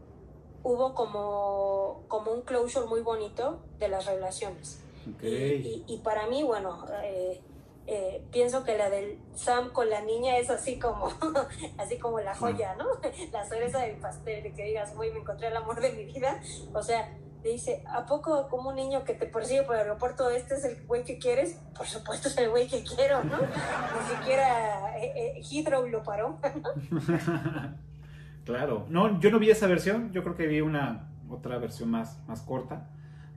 [0.63, 4.79] hubo como como un closure muy bonito de las relaciones
[5.15, 5.23] Ok.
[5.23, 7.41] y, y- y para mí bueno eh,
[7.87, 11.11] eh, pienso que la del Sam con la niña es así como
[11.77, 12.85] así como la joya no
[13.31, 16.39] la cereza del pastel de que digas uy me encontré el amor de mi vida
[16.73, 17.09] o sea
[17.43, 20.63] le dice, ¿a poco como un niño que te persigue por el aeropuerto este es
[20.63, 21.59] el güey que quieres?
[21.75, 23.37] Por supuesto es el güey que quiero, ¿no?
[23.37, 26.39] Ni siquiera eh, eh, Heathrow lo paró.
[28.45, 28.85] claro.
[28.87, 30.13] No, yo no vi esa versión.
[30.13, 32.87] Yo creo que vi una otra versión más, más corta.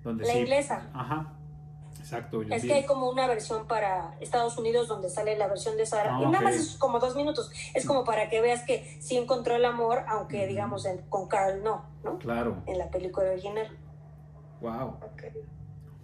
[0.05, 0.39] Donde La sí.
[0.39, 0.89] inglesa.
[0.95, 1.33] Ajá.
[2.07, 2.41] Exacto.
[2.45, 5.87] yo Es que hay como una versión para Estados Unidos donde sale la versión de
[5.87, 6.15] Sara.
[6.17, 7.51] Ah, y nada más es como dos minutos.
[7.75, 11.65] Es como para que veas que sí encontró el amor, aunque digamos en- con Carl
[11.65, 12.19] no, ¿no?
[12.21, 12.63] Claro.
[12.67, 13.77] En la película original.
[14.61, 15.01] Wow.
[15.03, 15.23] Ok.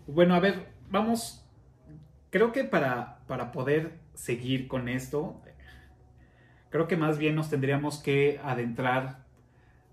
[0.09, 1.47] Bueno, a ver, vamos.
[2.31, 5.41] Creo que para, para poder seguir con esto,
[6.71, 9.23] creo que más bien nos tendríamos que adentrar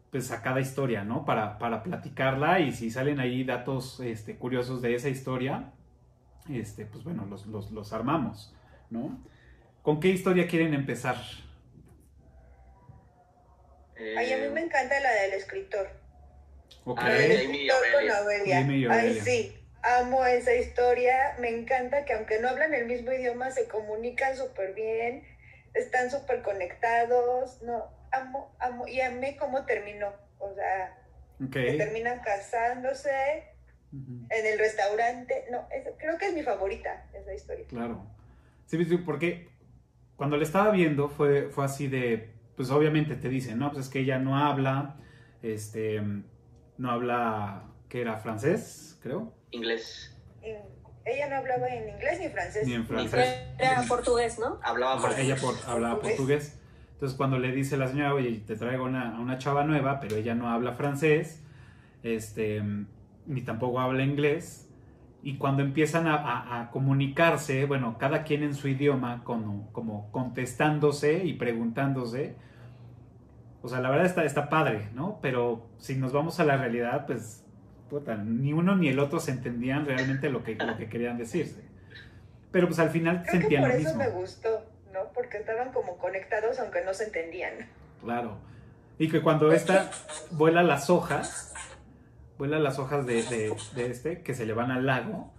[0.09, 1.23] pues a cada historia, ¿no?
[1.23, 5.71] Para, para platicarla y si salen ahí datos este, curiosos de esa historia,
[6.57, 8.55] este, pues bueno, los, los, los armamos,
[8.89, 9.23] ¿no?
[9.83, 11.17] ¿Con qué historia quieren empezar?
[13.95, 15.89] Eh, Ay, a mí me encanta la del escritor.
[16.85, 16.99] Ok.
[17.01, 19.55] Ah, La del escritor con Ay, sí.
[19.81, 21.35] Amo esa historia.
[21.39, 25.23] Me encanta que aunque no hablan el mismo idioma, se comunican súper bien.
[25.73, 27.61] Están súper conectados.
[27.61, 28.87] No, amo, amo.
[28.87, 30.13] Y amé cómo terminó.
[30.39, 30.97] O sea,
[31.51, 33.48] que terminan casándose
[33.91, 35.45] En el restaurante.
[35.51, 37.65] No, es- creo que es mi favorita esa historia.
[37.67, 38.05] Claro.
[38.65, 39.49] Sí, sí, porque
[40.15, 43.91] cuando le estaba viendo fue, fue así de, pues obviamente te dicen, no, pues es
[43.91, 44.97] que ella no habla,
[45.41, 46.01] este,
[46.77, 48.17] no habla, ¿qué era?
[48.17, 48.99] ¿Francés?
[49.01, 49.33] Creo.
[49.51, 50.15] Inglés.
[51.05, 52.67] Ella no hablaba en inglés ni francés.
[52.67, 53.39] Ni en francés.
[53.57, 54.59] Era portugués, ¿no?
[54.61, 55.25] Hablaba Ajá, portugués.
[55.25, 56.17] ella por, hablaba Portugués.
[56.17, 56.59] portugués.
[56.93, 60.35] Entonces cuando le dice la señora, oye, te traigo una, una chava nueva, pero ella
[60.35, 61.41] no habla francés,
[62.03, 62.61] este,
[63.25, 64.65] ni tampoco habla inglés,
[65.21, 70.09] y cuando empiezan a, a- a comunicarse, bueno, cada quien en su idioma, como, como
[70.11, 72.35] contestándose y preguntándose,
[73.61, 75.19] o sea, la verdad está, está padre, ¿no?
[75.21, 77.43] Pero si nos vamos a la realidad, pues,
[77.89, 81.63] puta, ni uno ni el otro se entendían realmente lo que, lo que querían decirse.
[82.51, 84.03] Pero pues al final Creo que sentían por lo eso mismo.
[84.03, 84.49] me gustó,
[84.93, 84.99] ¿no?
[85.13, 87.53] Porque estaban como conectados aunque no se entendían.
[88.01, 88.37] Claro.
[88.97, 89.91] Y que cuando esta
[90.31, 91.48] vuela las hojas,
[92.39, 95.31] vuela las hojas de, de- de este, que se le van al lago,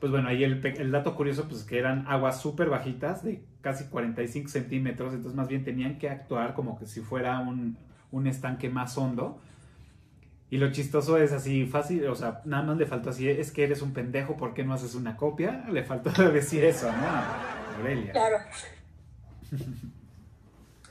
[0.00, 3.84] pues bueno, ahí el, el dato curioso, pues que eran aguas súper bajitas, de casi
[3.86, 7.76] 45 centímetros, entonces más bien tenían que actuar como que si fuera un,
[8.10, 9.40] un estanque más hondo.
[10.50, 13.64] Y lo chistoso es así fácil, o sea, nada más le faltó así, es que
[13.64, 15.64] eres un pendejo, ¿por qué no haces una copia?
[15.72, 17.78] Le faltó decir eso, ¿no?
[17.78, 18.12] Aurelia.
[18.12, 18.36] Claro.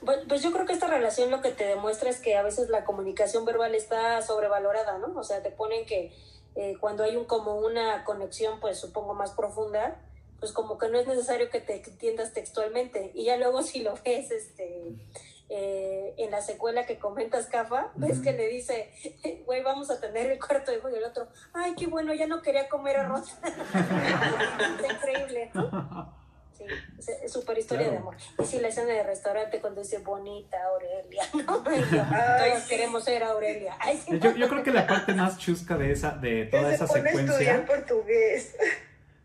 [0.04, 2.68] Pues, pues yo creo que esta relación lo que te demuestra es que a veces
[2.68, 5.18] la comunicación verbal está sobrevalorada, ¿no?
[5.18, 6.12] O sea, te ponen que
[6.56, 10.00] eh, cuando hay un como una conexión, pues supongo más profunda,
[10.40, 13.12] pues como que no es necesario que te entiendas textualmente.
[13.14, 14.94] Y ya luego si lo ves, este,
[15.48, 18.22] eh, en la secuela que comentas, Cafa, ves Ujú.
[18.22, 18.90] que le dice,
[19.46, 22.42] güey, vamos a tener el cuarto hijo y el otro, ay, qué bueno, ya no
[22.42, 23.32] quería comer arroz.
[23.42, 26.23] Está increíble, ¿no?
[26.56, 27.92] Sí, súper historia Claro.
[27.92, 28.16] de amor.
[28.38, 31.64] Y sí, la escena de restaurante cuando dice bonita Aurelia, ¿no?
[31.76, 32.68] Y yo, Ay, todos sí.
[32.68, 33.76] queremos ser Aurelia.
[33.80, 36.74] Ay, sí, Yo, yo creo que la parte más chusca de esa, de toda que
[36.76, 38.56] esa se pone a estudiar secuencia, portugués.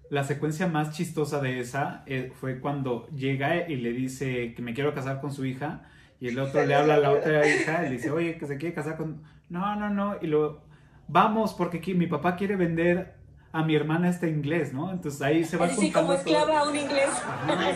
[0.09, 4.73] la secuencia más chistosa de esa eh, fue cuando llega y le dice que me
[4.73, 5.83] quiero casar con su hija
[6.19, 8.57] y el otro le habla a la otra hija y le dice, oye, que se
[8.57, 9.23] quiere casar con...
[9.49, 10.61] No, no, no, y luego,
[11.07, 13.13] vamos, porque aquí mi papá quiere vender
[13.51, 14.91] a mi hermana este inglés, ¿no?
[14.91, 16.71] Entonces ahí se va Así como juntando esclava a todo.
[16.71, 17.09] un inglés.
[17.09, 17.69] Ajá.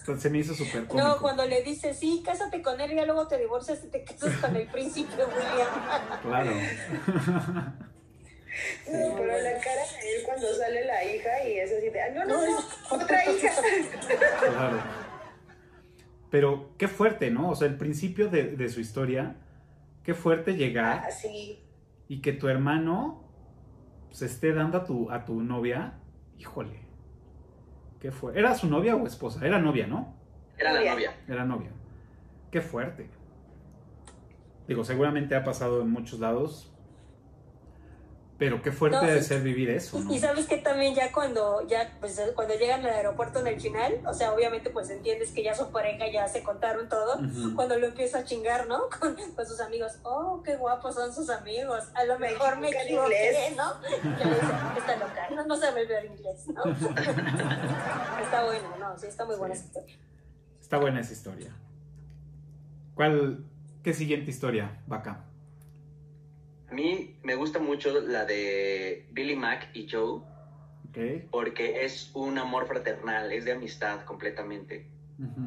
[0.00, 1.06] Entonces se me hizo súper cómico.
[1.08, 4.02] No, cuando le dice, sí, cásate con él y ya luego te divorcias y te
[4.02, 6.20] casas con el príncipe William.
[6.22, 6.50] Claro.
[8.90, 12.08] No, pero la cara de él cuando sale la hija y es así de, ah,
[12.14, 12.58] no, no, no,
[12.90, 13.50] otra hija.
[14.40, 14.78] Claro.
[16.30, 17.50] Pero qué fuerte, ¿no?
[17.50, 19.36] O sea, el principio de, de su historia,
[20.04, 21.60] qué fuerte llegar Ah, sí.
[22.08, 23.29] y que tu hermano
[24.10, 25.94] se esté dando a tu, a tu novia.
[26.38, 26.80] Híjole.
[28.00, 28.38] ¿Qué fue?
[28.38, 29.46] ¿Era su novia o esposa?
[29.46, 30.14] Era novia, ¿no?
[30.56, 30.92] Era la Novia.
[30.94, 31.12] novia.
[31.28, 31.70] Era novia.
[32.50, 33.10] Qué fuerte.
[34.66, 36.69] Digo, seguramente ha pasado en muchos lados.
[38.40, 40.10] Pero qué fuerte No, debe y- ser vivir eso, ¿no?
[40.14, 44.00] Y sabes que también ya cuando ya pues cuando llegan al aeropuerto en el final,
[44.06, 47.20] o sea, obviamente pues entiendes que ya son pareja, ya se contaron todo.
[47.54, 48.88] Cuando lo empieza a chingar, ¿no?
[48.98, 49.92] Con, con sus amigos.
[50.04, 51.84] Oh, qué guapos son sus amigos.
[51.92, 53.56] A lo mejor me equivoqué, inglés.
[53.58, 53.74] ¿no?
[53.82, 54.40] Dice,
[54.78, 56.64] está loca, no, no sabe hablar inglés, ¿no?
[58.24, 59.96] está bueno, no, sí, está muy buena esa historia.
[60.62, 61.50] Está buena esa historia.
[62.94, 63.44] ¿Cuál,
[63.84, 65.26] qué siguiente historia, Vaca?
[66.70, 70.20] A mí me gusta mucho la de Billy Mac y Joe
[71.30, 74.84] porque es un amor fraternal, es de amistad completamente.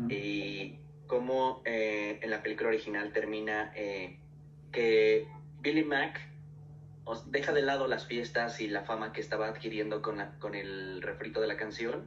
[0.09, 0.75] Y
[1.07, 4.17] cómo eh, en la película original termina eh,
[4.71, 5.23] que
[5.61, 6.19] Billy Mack
[7.05, 10.55] os- deja de lado las fiestas y la fama que estaba adquiriendo con, la- con
[10.55, 12.05] el refrito de la canción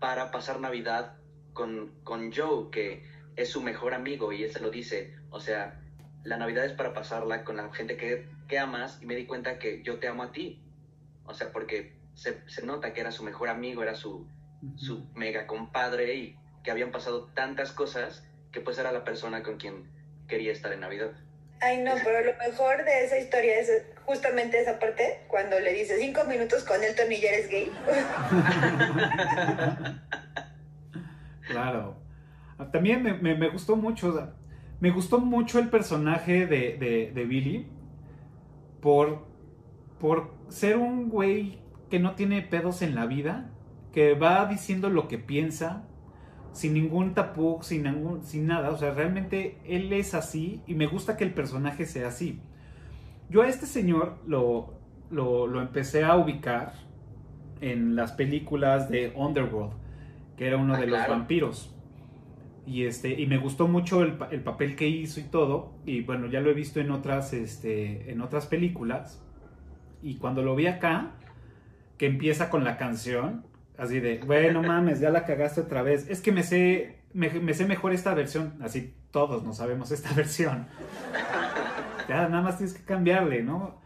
[0.00, 1.12] para pasar Navidad
[1.52, 3.02] con, con Joe, que
[3.36, 5.80] es su mejor amigo y él se lo dice, o sea,
[6.24, 9.58] la Navidad es para pasarla con la gente que, que amas y me di cuenta
[9.58, 10.62] que yo te amo a ti,
[11.26, 14.26] o sea, porque se, se nota que era su mejor amigo, era su,
[14.76, 19.58] su mega compadre y que habían pasado tantas cosas que pues era la persona con
[19.58, 19.90] quien
[20.28, 21.10] quería estar en Navidad.
[21.60, 23.70] Ay, no, pero lo mejor de esa historia es
[24.04, 27.70] justamente esa parte, cuando le dice cinco minutos con Elton y ya eres gay.
[31.46, 31.96] Claro.
[32.72, 34.34] También me, me- me gustó mucho,
[34.84, 37.66] me gustó mucho el personaje de, de- de Billy
[38.80, 39.26] por,
[39.98, 41.58] por ser un güey
[41.90, 43.50] que no tiene pedos en la vida,
[43.92, 45.84] que va diciendo lo que piensa,
[46.52, 48.70] sin ningún tapú, sin, ningún, sin nada.
[48.70, 52.40] O sea, realmente él es así y me gusta que el personaje sea así.
[53.30, 54.74] Yo a este señor lo,
[55.10, 56.74] lo, lo empecé a ubicar
[57.60, 59.72] en las películas de Underworld,
[60.36, 61.73] que era uno Ah, de los vampiros.
[62.66, 65.74] Y, este, y me gustó mucho el, el papel que hizo y todo.
[65.84, 69.22] Y bueno, ya lo he visto en otras, este, en otras películas.
[70.02, 71.12] Y cuando lo vi acá,
[71.98, 73.46] que empieza con la canción,
[73.78, 76.08] así de, bueno, mames, ya la cagaste otra vez.
[76.08, 80.12] Es que me sé, me, me sé mejor esta versión, así todos no sabemos esta
[80.16, 80.66] versión.
[82.08, 83.80] Ya nada más tienes que cambiarle, ¿no?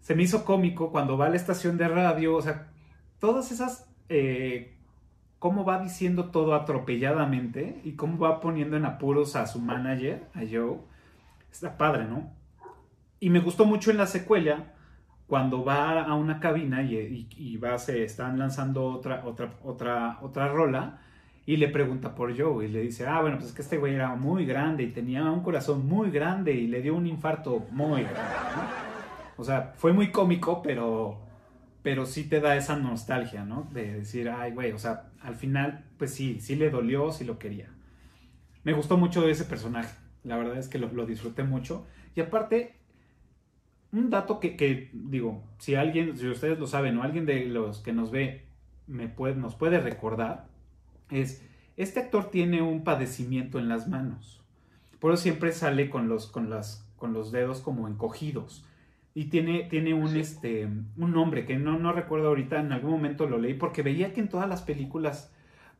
[0.00, 2.72] Se me hizo cómico cuando va a la estación de radio, o sea,
[3.18, 4.78] todas esas, eh,
[5.42, 10.42] cómo va diciendo todo atropelladamente y cómo va poniendo en apuros a su manager, a
[10.48, 10.76] Joe,
[11.50, 12.30] está padre, ¿no?
[13.18, 14.72] Y me gustó mucho en la secuela
[15.26, 20.46] cuando va a una cabina y, y- va, se están lanzando otra, otra, otra, otra
[20.46, 21.00] rola
[21.44, 23.96] y le pregunta por Joe y le dice, ah, bueno, pues es que este güey
[23.96, 28.02] era muy grande y tenía un corazón muy grande y le dio un infarto muy
[28.02, 28.20] grande.
[29.36, 31.18] O sea, fue muy cómico, pero,
[31.82, 33.68] pero sí te da esa nostalgia, ¿no?
[33.72, 37.38] De decir, ay, güey, o sea, al final, pues sí, sí le dolió, sí lo
[37.38, 37.70] quería.
[38.64, 41.86] Me gustó mucho ese personaje, la verdad es que lo, disfruté mucho.
[42.14, 42.76] Y aparte,
[43.90, 47.80] un dato que, que, digo, si alguien, si ustedes lo saben o alguien de los
[47.80, 48.46] que nos ve
[48.86, 50.46] me puede, nos puede recordar,
[51.10, 51.42] es,
[51.76, 54.40] este actor tiene un padecimiento en las manos.
[55.00, 58.64] Por eso siempre sale con los, con las, con los dedos como encogidos.
[59.14, 60.20] Y tiene, tiene un, Sí.
[60.20, 64.12] este, un nombre que no, no recuerdo ahorita, en algún momento lo leí, porque veía
[64.14, 65.30] que en todas las películas,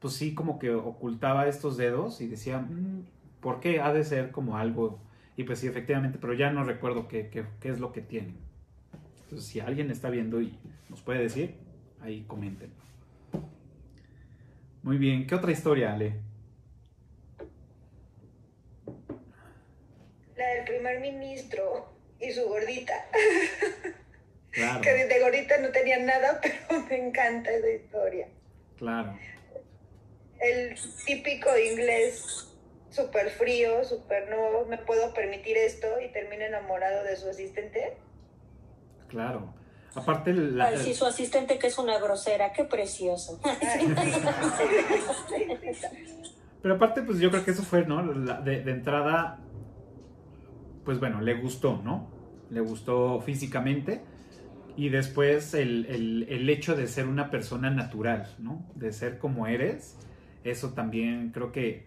[0.01, 3.05] pues sí, como que ocultaba estos dedos y decía, "Mm,
[3.41, 3.81] ¿por qué?
[3.81, 5.01] Ha de ser como algo.
[5.37, 8.35] Y pues sí, efectivamente, pero ya no recuerdo qué, qué- qué es lo que tiene.
[9.25, 10.59] Entonces, si alguien está viendo y
[10.91, 11.55] nos puede decir,
[12.03, 12.71] ahí comenten.
[14.83, 16.17] Muy bien, ¿qué otra historia, Ale?
[20.37, 21.92] La del primer ministro
[22.23, 22.95] y su gordita.
[24.55, 28.29] Claro, Que de gordita no tenía nada, pero me encanta esa historia.
[28.79, 29.17] claro.
[30.41, 30.75] El
[31.07, 32.49] típico inglés
[32.91, 37.97] súper frío, súper no me puedo permitir esto y termina enamorado de su asistente.
[39.09, 39.55] Claro.
[39.95, 43.41] Aparte, la, Ay, sí, su asistente que es una grosera, qué precioso.
[46.63, 48.03] pero aparte, pues yo creo que eso fue, ¿no?
[48.03, 49.39] La- de, de entrada,
[50.85, 52.12] pues bueno, le gustó, ¿no?
[52.53, 54.03] Le gustó físicamente.
[54.77, 58.65] Y después el, el- el hecho de ser una persona natural, ¿no?
[58.75, 59.99] De ser como eres,
[60.45, 61.87] eso también creo que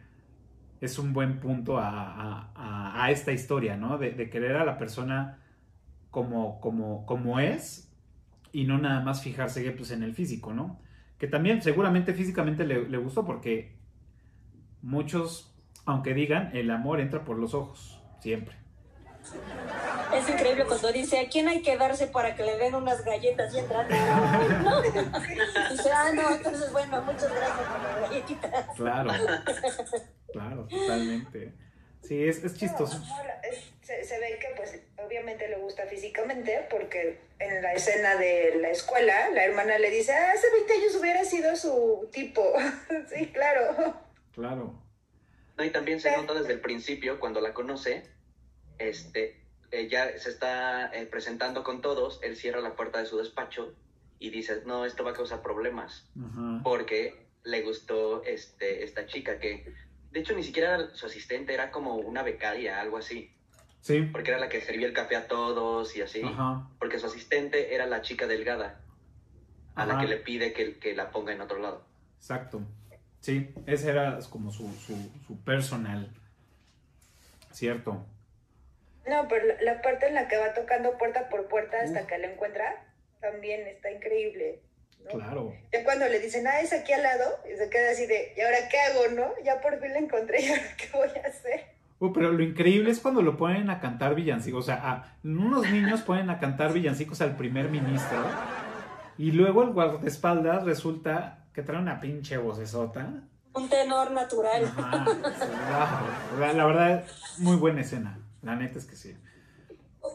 [0.82, 3.97] es un buen punto a, a- a- esta historia, ¿no?
[3.97, 5.39] De, de querer a la persona
[6.11, 7.91] como, como, como es
[8.51, 10.80] y no nada más fijarse pues, en el físico, ¿no?
[11.18, 13.76] Que también seguramente físicamente le, le gustó porque
[14.82, 15.55] muchos,
[15.86, 18.55] aunque digan, el amor entra por los ojos, siempre.
[20.18, 23.53] Es increíble cuando dice, ¿a quién hay que darse para que le den unas galletas
[23.53, 23.88] y entra?
[24.63, 24.82] No.
[24.82, 28.66] Dice, ah, no, entonces bueno, muchas gracias por las galletitas.
[28.76, 29.11] Claro,
[30.32, 31.53] claro, totalmente.
[32.01, 32.97] Sí, es, es chistoso.
[32.99, 33.05] No,
[33.51, 38.55] es- se, se, ve que pues obviamente le gusta físicamente porque en la escena de
[38.59, 42.53] la escuela la hermana le dice, ah, hace 20 años hubiera sido su tipo.
[43.16, 43.95] sí, claro.
[44.34, 44.82] Claro.
[45.57, 48.03] No, y también se nota desde el principio, cuando la conoce,
[48.80, 53.74] este, ella se está eh, presentando con todos, él cierra la puerta de su despacho
[54.20, 56.07] y dice, no, esto va a causar problemas,
[56.63, 59.74] porque le gustó este, esta chica que,
[60.11, 63.32] de hecho, ni siquiera era su asistente, era como una becaria, algo así.
[63.82, 64.01] Sí.
[64.01, 66.24] Porque era la que servía el café a todos y así.
[66.24, 66.68] Ajá.
[66.80, 68.82] Porque su asistente era la chica delgada,
[69.76, 71.86] a la que le pide que, que la ponga en otro lado.
[72.18, 72.63] Exacto.
[73.20, 74.95] Sí, ese era como su, su,
[75.28, 76.11] su personal.
[77.51, 78.05] Cierto.
[79.08, 82.08] No, pero la, la parte en la que va tocando puerta por puerta hasta Uf.
[82.08, 82.84] que la encuentra
[83.22, 84.62] también está increíble.
[85.03, 85.12] ¿no?
[85.12, 85.53] Claro.
[85.72, 88.41] Ya cuando le dicen, ah, es aquí al lado, y se queda así de, ¿y
[88.41, 89.28] ahora qué hago, no?
[89.43, 91.66] Ya por fin la encontré, ¿y ahora qué voy a hacer?
[91.99, 94.64] Uh, pero lo increíble es cuando lo ponen a cantar villancicos.
[94.64, 98.18] O sea, a- unos niños ponen a cantar villancicos al primer ministro.
[99.18, 103.08] Y luego el guardaespaldas resulta que trae una pinche vocesota.
[103.53, 104.66] Un tenor natural.
[104.66, 105.06] Ajá.
[105.06, 106.39] Wow.
[106.39, 107.06] La, la verdad,
[107.38, 108.20] muy buena escena.
[108.46, 109.16] La neta es que sí.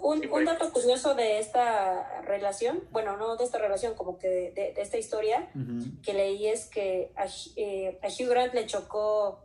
[0.03, 4.73] Un, dato curioso de esta relación, bueno, no de esta relación, como que de, de-
[4.73, 5.51] de esta historia
[6.05, 7.27] que leí es que a,
[7.57, 9.45] eh, a Hugh Grant le chocó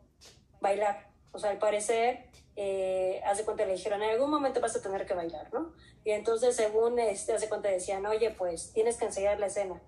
[0.61, 1.07] bailar.
[1.31, 5.05] O sea, al parecer, eh, hace cuenta, le dijeron, en algún momento vas a tener
[5.07, 5.73] que bailar, ¿no?
[6.05, 9.81] Y entonces, según este, hace cuenta, decían, oye, pues tienes que ensayar la escena.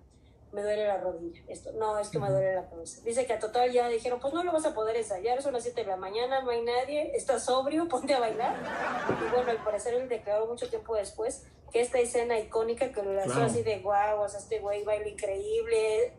[0.52, 1.42] Me duele la rodilla.
[1.48, 3.02] Esto, no, es que me duele la cabeza.
[3.04, 5.62] Dice que a total ya dijeron, pues no lo vas a poder ensayar, son las
[5.62, 8.56] 7 de la mañana, no hay nadie, estás sobrio, ponte a bailar.
[9.26, 13.12] Y bueno, al parecer él declaró mucho tiempo después que esta escena icónica que lo
[13.12, 13.46] lanzó Claro.
[13.50, 16.14] así de guau, o sea, este güey baila increíble,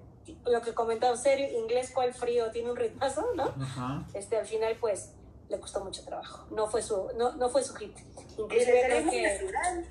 [0.46, 3.46] lo que comentaba, serio, inglés, cuál frío, tiene un ritmazo, ¿no?
[3.60, 4.06] Ajá.
[4.14, 5.14] Este, al final, pues,
[5.50, 6.46] le costó mucho trabajo.
[6.52, 7.98] No fue su, no, no fue su hit.
[8.38, 9.88] Inclusive creo que, natural.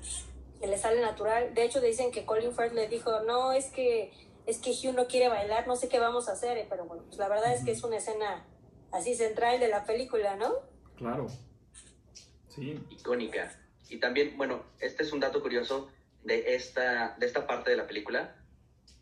[0.61, 1.53] que le sale natural.
[1.53, 4.13] De hecho, dicen que Colin Firth le dijo, no, es que,
[4.49, 6.65] es que Hugh no quiere bailar, no sé qué vamos a hacer.
[6.69, 8.45] Pero bueno, pues la verdad es que es una escena
[8.91, 10.53] así central de la película, ¿no?
[10.97, 11.27] Claro.
[12.47, 12.83] Sí.
[12.89, 13.55] icónica.
[13.89, 15.89] Y también, bueno, este es un dato curioso
[16.23, 18.35] de esta, de esta parte de la película,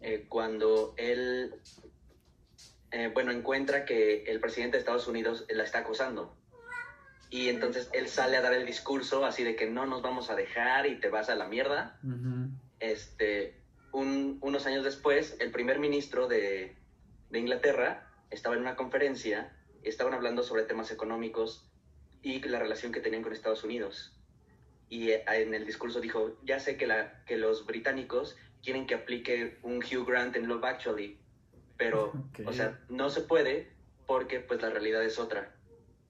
[0.01, 1.55] eh, cuando él,
[2.91, 6.35] eh, bueno, encuentra que el presidente de Estados Unidos la está acosando.
[7.29, 10.35] Y entonces él sale a dar el discurso así de que no nos vamos a
[10.35, 11.99] dejar y te vas a la mierda.
[12.79, 13.61] Este,
[13.97, 16.75] un- unos años después, el primer ministro de,
[17.29, 21.69] de Inglaterra estaba en una conferencia, estaban hablando sobre temas económicos
[22.21, 24.13] y la relación que tenían con Estados Unidos.
[24.89, 28.93] Y eh, en el discurso dijo, ya sé que, la, que los británicos quieren que
[28.95, 31.19] aplique un Hugh Grant en Love Actually,
[31.77, 32.11] pero,
[32.45, 33.71] o sea, no se puede
[34.05, 35.55] porque pues la realidad es otra.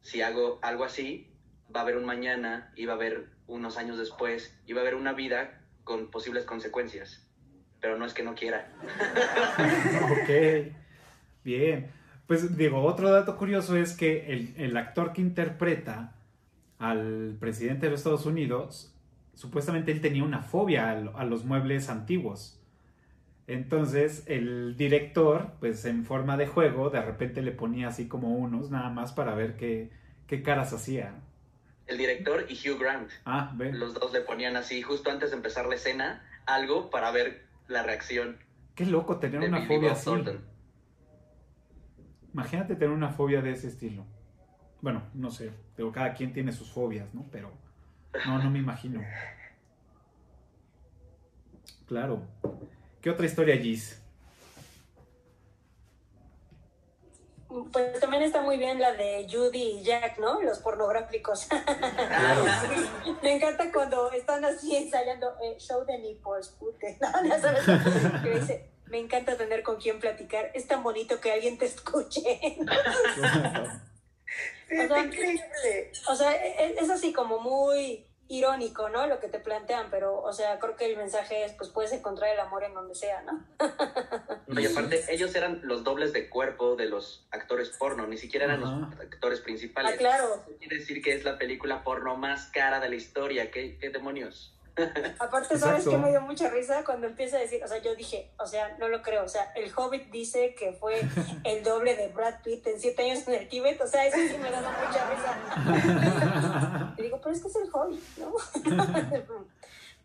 [0.02, 1.32] Si hago algo así,
[1.74, 4.84] va a haber un mañana y va a haber unos años después y va a
[4.84, 7.27] haber una vida con posibles consecuencias.
[7.82, 8.72] Pero no es que no quiera.
[10.12, 10.74] ok.
[11.44, 11.92] Bien.
[12.28, 16.14] Pues digo, otro dato curioso es que el, el actor que interpreta
[16.80, 18.94] al presidente de los Estados Unidos,
[19.34, 22.60] supuestamente él tenía una fobia a, a los muebles antiguos.
[23.48, 28.72] Entonces el director, pues en forma de juego, de repente le ponía así como unos,
[28.72, 29.90] nada más para ver qué,
[30.28, 31.14] qué caras hacía.
[31.86, 33.72] El director y Hugh Grant, Ah, ve.
[33.72, 37.84] los dos le ponían así, justo antes de empezar la escena, algo para ver la
[37.84, 38.38] reacción
[38.76, 40.11] Qué loco tener de una Billy fobia así.
[42.32, 44.05] Imagínate tener una fobia de ese estilo.
[44.82, 47.26] Bueno, no sé, pero cada quien tiene sus fobias, ¿no?
[47.32, 47.51] Pero
[48.26, 49.01] no, no me imagino.
[51.88, 52.28] Claro.
[52.99, 54.05] ¿Qué otra historia, Gis?
[57.72, 60.41] Pues también está muy bien la de Judy y Jack, ¿no?
[60.41, 61.48] Los pornográficos.
[63.22, 67.08] Me encanta cuando están así ensayando eh, show de nipples, pute, ¿no?
[67.30, 67.64] Ya sabes,
[68.22, 70.52] que dice, me encanta tener con quien platicar.
[70.54, 72.22] Es tan bonito que alguien te escuche.
[72.22, 72.58] Sí,
[74.70, 75.91] O está sea, increíble.
[76.10, 79.08] O sea, e- es así como muy irónico, ¿no?
[79.08, 82.34] Lo que te plantean, pero, o sea, creo que el mensaje es, pues puedes encontrar
[82.34, 83.46] el amor en donde sea, ¿no?
[84.48, 88.46] No, y aparte, ellos eran los dobles de cuerpo de los actores porno, ni siquiera
[88.46, 89.94] eran los actores principales.
[89.94, 90.46] Ah, claro.
[90.60, 93.52] Quiere decir que es la película porno más cara de la historia.
[93.52, 94.57] ¿Qué, qué demonios?
[95.20, 95.92] Aparte, ¿sabes Exacto.
[95.92, 97.64] qué me dio mucha risa cuando empieza a decir?
[97.64, 99.24] O sea, yo dije, o sea, no lo creo.
[99.24, 101.02] O sea, el Hobbit dice que fue
[101.44, 103.82] el doble de Brad Pitt en siete años en el Tíbet.
[103.82, 106.94] O sea, eso sí me daba mucha risa.
[106.98, 108.34] Y digo, pero es que es el Hobbit, ¿no?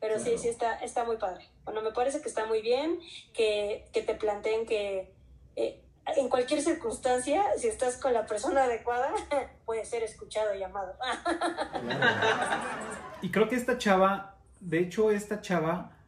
[0.01, 1.49] Pero sí, sí, está, está muy padre.
[1.63, 2.99] Bueno, me parece que está muy bien,
[3.33, 5.15] que, que te planteen que...
[5.55, 5.79] eh,
[6.17, 9.13] en cualquier circunstancia, si estás con la persona adecuada,
[9.65, 10.95] puede ser escuchado, llamado.
[13.23, 14.32] y creo que esta chava,
[14.63, 15.99] de hecho, esta chava,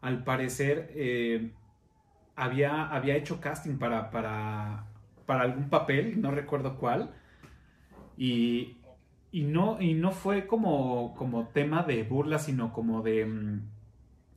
[0.00, 1.52] al parecer, eh,
[2.36, 4.86] había, había hecho casting para, para,
[5.26, 7.14] para algún papel, no recuerdo cuál.
[8.16, 8.78] Y,
[9.32, 13.26] y, no, y no fue como, como tema de burla, sino como de.
[13.26, 13.74] Mm,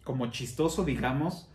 [0.03, 1.51] como chistoso, digamos,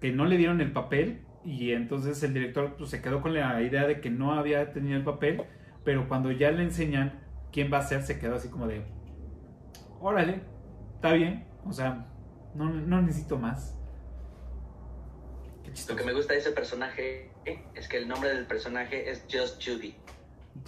[0.00, 3.62] que no le dieron el papel y entonces el director pues, se quedó con la
[3.62, 5.44] idea de que no había tenido el papel,
[5.82, 7.20] pero cuando ya le enseñan
[7.50, 8.82] quién va a ser, se quedó así como de,
[9.98, 10.42] órale,
[11.00, 12.04] está bien, o sea,
[12.54, 13.74] no, no necesito más.
[15.88, 17.30] Lo que me gusta de ese personaje
[17.74, 19.94] es que el nombre del personaje es Just Judy.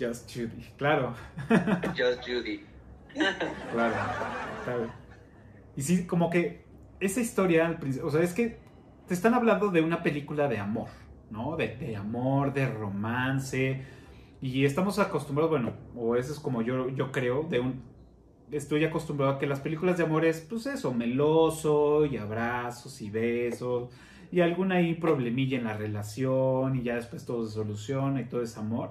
[0.00, 1.14] Just Judy, claro.
[1.88, 2.64] Just Judy.
[3.72, 3.94] claro,
[4.64, 4.90] claro.
[5.76, 6.64] Y sí, como que
[6.98, 8.58] esa historia al principio, o sea, es que
[9.06, 10.88] te están hablando de una película de amor,
[11.30, 11.58] ¿no?
[11.58, 13.82] De, amor, de romance.
[14.40, 17.91] Y estamos acostumbrados, bueno, o eso es como yo, yo creo, de un...
[18.52, 23.10] Estoy acostumbrado a que las películas de amor es, pues eso, meloso y abrazos y
[23.10, 23.90] besos
[24.32, 28.42] y alguna ahí problemilla en la relación y ya después todo se soluciona y todo
[28.42, 28.90] es amor.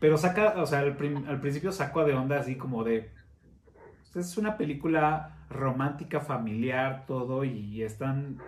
[0.00, 0.96] Pero saca, o sea, al,
[1.40, 3.10] principio saco de onda así como de...
[4.12, 8.38] Pues, es una película romántica, familiar, todo y están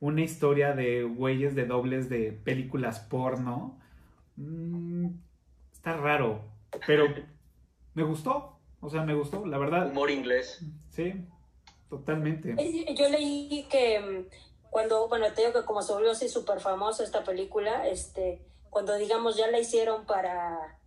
[0.00, 3.78] una historia de güeyes de dobles de películas porno.
[4.36, 5.10] Mm,
[5.72, 6.42] está raro,
[6.86, 7.06] pero
[7.94, 8.53] me gustó.
[8.84, 9.86] O sea, me gustó, la verdad.
[9.86, 10.60] Humor inglés.
[10.90, 11.26] Sí,
[11.88, 12.54] totalmente.
[12.94, 14.28] Yo leí que mm,
[14.68, 18.94] cuando, bueno, te digo que como se volvió así súper famosa esta película, este, cuando
[18.96, 20.78] digamos ya la hicieron para,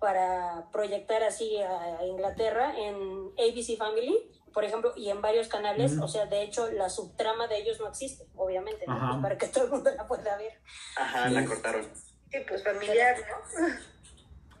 [0.00, 6.08] para proyectar así a Inglaterra en ABC Family, por ejemplo, y en varios canales, o
[6.08, 9.22] sea, de hecho, la subtrama de ellos no existe, obviamente, ¿no?
[9.22, 10.60] para que todo el mundo la pueda ver.
[10.96, 11.86] Ajá, la cortaron.
[12.30, 13.66] Sí, pues familiar, ¿no?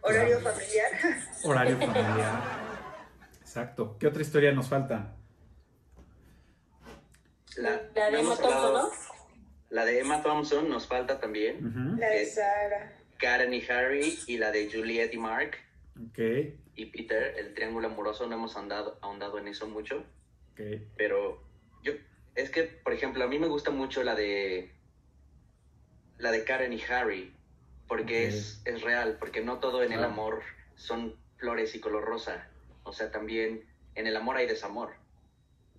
[0.00, 0.90] Horario familiar.
[1.44, 2.75] Horario familiar.
[3.56, 3.96] Exacto.
[3.98, 5.14] ¿Qué otra historia nos falta?
[7.56, 7.78] La,
[8.10, 8.90] de Emma Thompson, ¿no?
[9.70, 11.96] La de Emma Thompson nos falta también.
[11.98, 12.92] La de Sara.
[13.18, 15.56] Karen y Harry y la de Juliette y Mark.
[16.08, 16.18] Ok
[16.76, 20.04] y Peter, el triángulo amoroso, no hemos andado, ahondado en eso mucho.
[20.96, 21.42] Pero
[21.82, 21.92] yo,
[22.34, 24.70] es que, por ejemplo, a mí me gusta mucho la de,
[26.18, 27.34] la de Karen y Harry,
[27.88, 30.42] porque es, es real, porque no todo en el amor
[30.76, 32.48] son flores y color rosa.
[32.86, 33.64] O sea, también
[33.94, 34.94] en el amor hay desamor,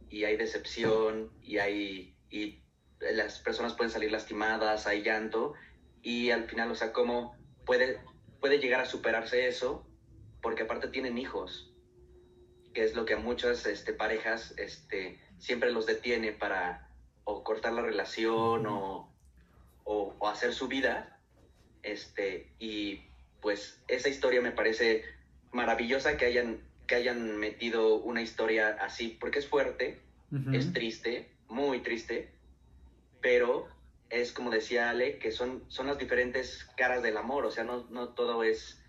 [0.10, 2.60] y hay decepción, y hay, y
[3.00, 5.54] las personas pueden salir lastimadas, hay llanto,
[6.02, 7.36] y al final, o sea, cómo
[7.66, 8.00] puede,
[8.40, 9.86] puede llegar a superarse eso
[10.42, 11.74] porque aparte tienen hijos,
[12.74, 16.90] que es lo que a muchas este, parejas este, siempre los detiene para
[17.24, 19.12] o cortar la relación o,
[19.84, 21.20] o, hacer su vida.
[21.84, 23.02] Este, y
[23.42, 25.04] pues esa historia me parece
[25.52, 30.00] maravillosa que hayan, que hayan metido una historia así, porque es fuerte,
[30.54, 32.30] es triste, muy triste,
[33.22, 33.68] pero
[34.10, 37.86] es como decía Ale, que son, son las diferentes caras del amor, o sea, no,
[37.90, 38.82] no todo es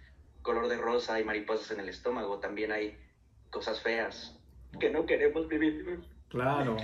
[0.43, 2.97] color de rosa y mariposas en el estómago, también hay
[3.51, 4.39] cosas feas
[4.79, 6.01] que no queremos vivir.
[6.29, 6.77] Claro.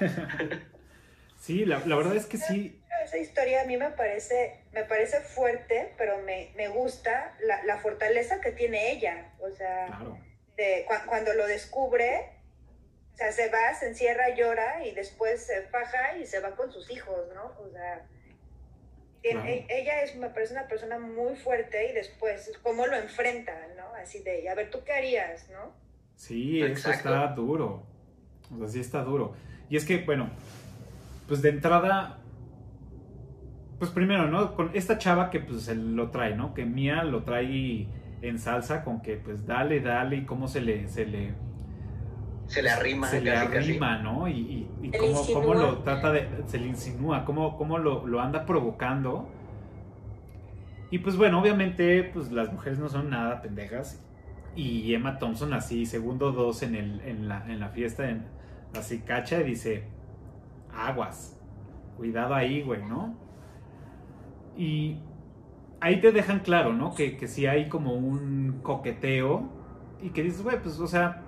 [1.38, 2.80] sí, la, verdad es que sí.
[3.04, 7.78] Esa historia a mí me parece, me parece fuerte, pero me, me gusta la, la,
[7.78, 9.32] fortaleza que tiene ella.
[9.38, 10.00] O sea,
[10.56, 12.32] de, cuando lo descubre,
[13.12, 16.70] o sea, se va, se encierra, llora y después se faja y se va con
[16.72, 17.52] sus hijos, ¿no?
[17.64, 18.06] O sea,
[19.22, 23.84] e, ella es, me parece una persona muy fuerte y después cómo lo enfrenta, ¿no?
[24.00, 25.72] Así de, a ver, ¿tú qué harías, no?
[26.14, 27.86] Sí, eso está duro.
[28.54, 29.34] O sea, sí está duro.
[29.68, 30.30] Y es que, bueno,
[31.26, 32.18] pues de entrada,
[33.78, 34.54] pues primero, ¿no?
[34.54, 36.54] Con esta chava que pues él lo trae, ¿no?
[36.54, 37.88] Que Mía lo trae
[38.28, 41.34] en salsa con que pues dale, dale y cómo se le, se le
[42.46, 43.08] se le arrima.
[43.08, 44.28] Se le arrima, ¿no?
[44.28, 44.90] Y, y,
[45.32, 49.28] cómo, lo trata de, se le insinúa, cómo, cómo lo, lo, anda provocando.
[50.90, 54.00] Y pues bueno, obviamente, pues las mujeres no son nada pendejas.
[54.54, 58.24] Y Emma Thompson así, segundo dos en, el, en, la, en la fiesta, en,
[58.74, 59.84] así cacha y dice,
[60.74, 61.38] aguas,
[61.96, 63.14] cuidado ahí, güey, ¿no?
[64.56, 64.98] Y
[65.80, 66.94] ahí te dejan claro, ¿no?
[66.94, 69.48] Que, que si hay como un coqueteo
[70.02, 71.22] y que dices, güey, pues, o sea,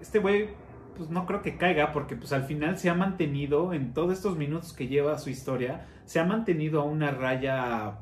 [0.00, 0.48] este güey,
[0.96, 4.36] pues no creo que caiga, porque pues al final se ha mantenido, en todos estos
[4.36, 7.98] minutos que lleva su historia, se ha mantenido a una raya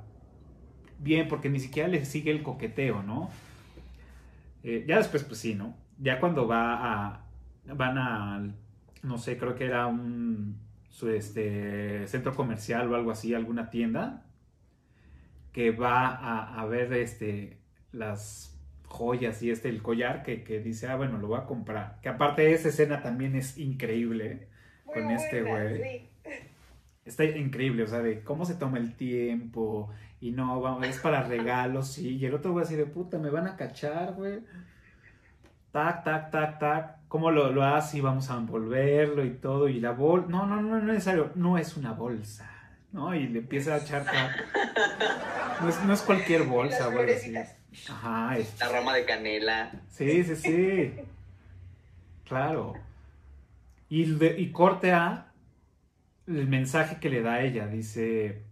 [0.98, 3.30] bien, porque ni siquiera le sigue el coqueteo, ¿no?
[4.62, 5.76] Eh, ya después, pues sí, ¿no?
[5.98, 7.26] Ya cuando va a,
[7.74, 8.54] van a,
[9.02, 10.58] no sé, creo que era un
[10.88, 14.24] su, este, centro comercial o algo así, alguna tienda,
[15.52, 17.58] que va a, a ver este,
[17.92, 21.98] las joyas y este, el collar, que, que, dice, ah, bueno, lo voy a comprar.
[22.02, 24.48] Que aparte esa escena también es increíble
[24.84, 26.08] con este güey.
[27.04, 29.90] Está increíble, o sea, de cómo se toma el tiempo
[30.20, 32.16] y no, vamos, es para regalos, sí.
[32.16, 34.40] Y el otro güey así de puta, me van a cachar, güey.
[35.72, 36.96] Tac, tac, tac, tac.
[37.08, 37.98] ¿Cómo lo, lo hace?
[37.98, 39.68] Y vamos a envolverlo y todo.
[39.68, 40.28] Y la bolsa.
[40.28, 41.30] No, no, no, no es necesario.
[41.36, 42.49] No es una bolsa.
[42.92, 43.14] ¿No?
[43.14, 44.04] Y le empieza a echar.
[45.60, 47.08] No es, no es cualquier bolsa, güey.
[47.88, 48.36] Ajá.
[48.36, 48.58] Es...
[48.58, 49.70] La rama de canela.
[49.88, 50.94] Sí, sí, sí.
[52.24, 52.74] Claro.
[53.88, 55.32] Y, y corte a
[56.26, 57.66] el mensaje que le da a ella.
[57.66, 58.44] Dice.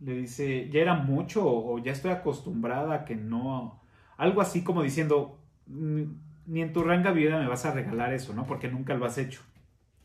[0.00, 3.80] Le dice, ya era mucho o ya estoy acostumbrada a que no.
[4.16, 8.46] Algo así como diciendo, ni en tu ranga vida me vas a regalar eso, ¿no?
[8.46, 9.40] Porque nunca lo has hecho.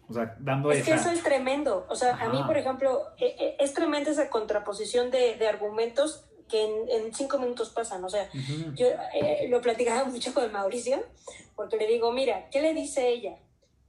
[0.10, 1.86] O sea, dando Es que eso es tremendo.
[1.90, 6.26] O sea, a mí, por ejemplo, e, e, es tremenda esa contraposición de, de argumentos
[6.50, 8.04] que en, en, cinco minutos pasan.
[8.04, 8.28] O sea,
[8.74, 11.04] yo eh, lo platicaba mucho con Mauricio,
[11.56, 13.38] porque le digo, mira, ¿qué le dice ella?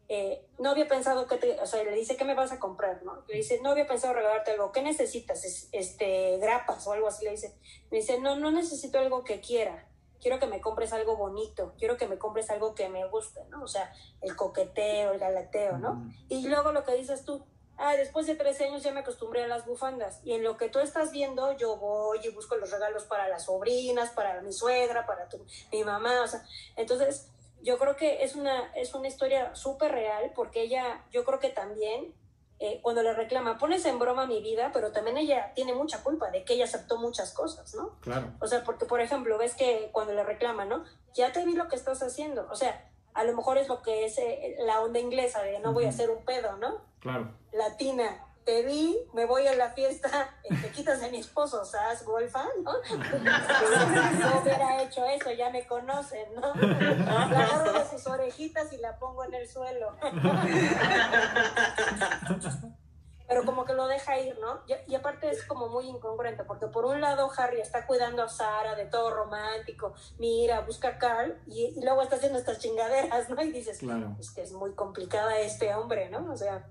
[0.08, 3.02] Eh, no había pensado que te, o sea, le dice, ¿qué me vas a comprar?
[3.02, 3.24] ¿no?
[3.28, 5.68] Le dice, no había pensado regalarte algo, ¿qué necesitas?
[5.72, 7.54] Este, grapas o algo así, le dice.
[7.90, 9.86] Me dice, no, no necesito algo que quiera
[10.20, 13.62] quiero que me compres algo bonito, quiero que me compres algo que me guste, ¿no?
[13.62, 16.12] O sea, el coqueteo, el galateo, ¿no?
[16.28, 17.44] Y luego lo que dices tú,
[17.76, 20.20] ah, después de 13 años ya me acostumbré a las bufandas.
[20.24, 23.44] Y en lo que tú estás viendo, yo voy y busco los regalos para las
[23.46, 26.44] sobrinas, para mi suegra, para tu, mi mamá, o sea,
[26.76, 27.30] entonces
[27.62, 31.50] yo creo que es una, es una historia súper real porque ella, yo creo que
[31.50, 32.14] también
[32.62, 36.30] eh, cuando le reclama, pones en broma mi vida, pero también ella tiene mucha culpa
[36.30, 37.98] de que ella aceptó muchas cosas, ¿no?
[38.00, 38.34] Claro.
[38.38, 40.84] O sea, porque, por ejemplo, ves que cuando le reclama, ¿no?
[41.14, 42.46] Ya te vi lo que estás haciendo.
[42.50, 45.72] O sea, a lo mejor es lo que es eh, la onda inglesa de no
[45.72, 46.82] voy a hacer un pedo, ¿no?
[47.00, 47.32] Claro.
[47.50, 52.04] Latina te vi, me voy a la fiesta, te quitas de mi esposo, ¿sabes?
[52.04, 52.72] Golfa, ¿no?
[52.72, 56.52] no hubiera hecho eso, ya me conocen, ¿no?
[56.54, 59.94] La agarro de sus orejitas y la pongo en el suelo.
[63.28, 64.62] Pero como que lo deja ir, ¿no?
[64.88, 68.74] Y, aparte es como muy incongruente, porque por un lado Harry está cuidando a Sara
[68.74, 73.40] de todo romántico, mira, busca a Carl, y, luego está haciendo estas chingaderas, ¿no?
[73.40, 74.16] Y dices, claro.
[74.18, 76.32] es que es muy complicada este hombre, ¿no?
[76.32, 76.66] O sea...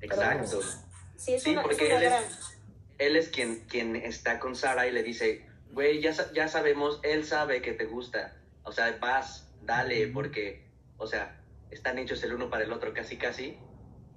[0.00, 0.58] Exacto.
[1.22, 1.86] Sí, porque
[2.98, 7.24] él, es, quien, quien está con Sara y le dice, güey, ya, ya sabemos, él
[7.24, 8.34] sabe que te gusta.
[8.64, 10.66] O sea, vas, dale, porque,
[10.96, 13.56] o sea, están hechos el uno para el otro casi casi.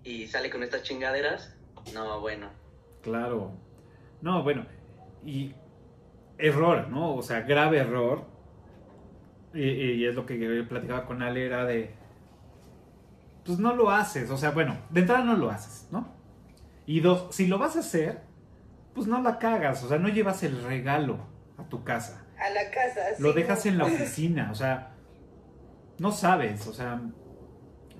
[0.04, 1.56] Y sale con estas chingaderas.
[1.94, 2.50] No, bueno.
[3.04, 3.52] Claro.
[4.22, 4.66] No, bueno.
[5.24, 5.54] Y
[6.40, 7.16] error, ¿no?
[7.16, 8.26] O sea, grave error.
[9.54, 11.94] Y, y, es lo que platicaba con Ale, era de...
[13.46, 16.15] Pues no lo haces, o sea, bueno, de entrada no lo haces, ¿no?
[16.86, 18.22] Y dos, si lo vas a hacer,
[18.94, 21.20] pues no la cagas, o sea, no llevas el regalo
[21.58, 22.26] a tu casa.
[22.38, 23.24] A la casa, sí.
[23.24, 24.94] Lo dejas en la oficina, o sea,
[26.00, 27.02] no sabes, o sea,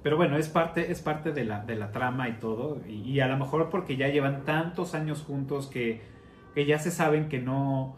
[0.04, 3.28] pero bueno, es parte, es parte de, la, de la trama y todo, y, a
[3.28, 6.02] lo mejor porque ya llevan tantos años juntos que,
[6.54, 7.98] que ya se saben que no,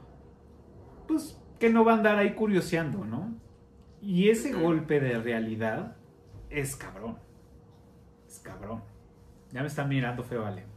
[1.07, 3.35] pues, que no va a andar ahí curioseando, ¿no?
[4.01, 5.97] Y ese golpe de realidad
[6.49, 7.17] es cabrón,
[8.27, 8.83] es cabrón.
[9.51, 10.76] Ya me están mirando feo, Ale.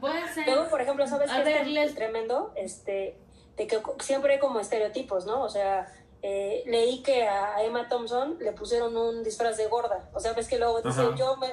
[0.00, 0.68] Puede ser.
[0.68, 2.52] por ejemplo, ¿sabes qué es tremendo?
[2.56, 3.18] Este,
[3.56, 5.42] de que siempre hay como estereotipos, ¿no?
[5.42, 5.92] O sea,
[6.22, 10.08] eh, leí que a Emma Thompson le pusieron un disfraz de gorda.
[10.12, 11.48] O sea, ves que luego dice, yo me,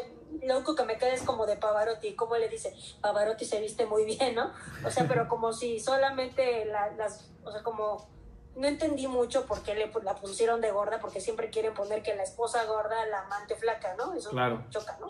[0.46, 2.16] lo único que me queda es como de Pavarotti.
[2.16, 2.76] ¿Cómo le dice?
[3.02, 4.52] Pavarotti se viste muy bien, ¿no?
[4.86, 8.08] O sea, pero como si solamente las, o sea, como
[8.56, 12.16] no entendí mucho por qué le, la pusieron de gorda, porque siempre quieren poner que
[12.16, 14.14] la esposa gorda, la amante flaca, ¿no?
[14.14, 14.32] Eso
[14.70, 15.08] choca, ¿no?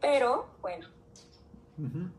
[0.00, 0.88] Pero, bueno,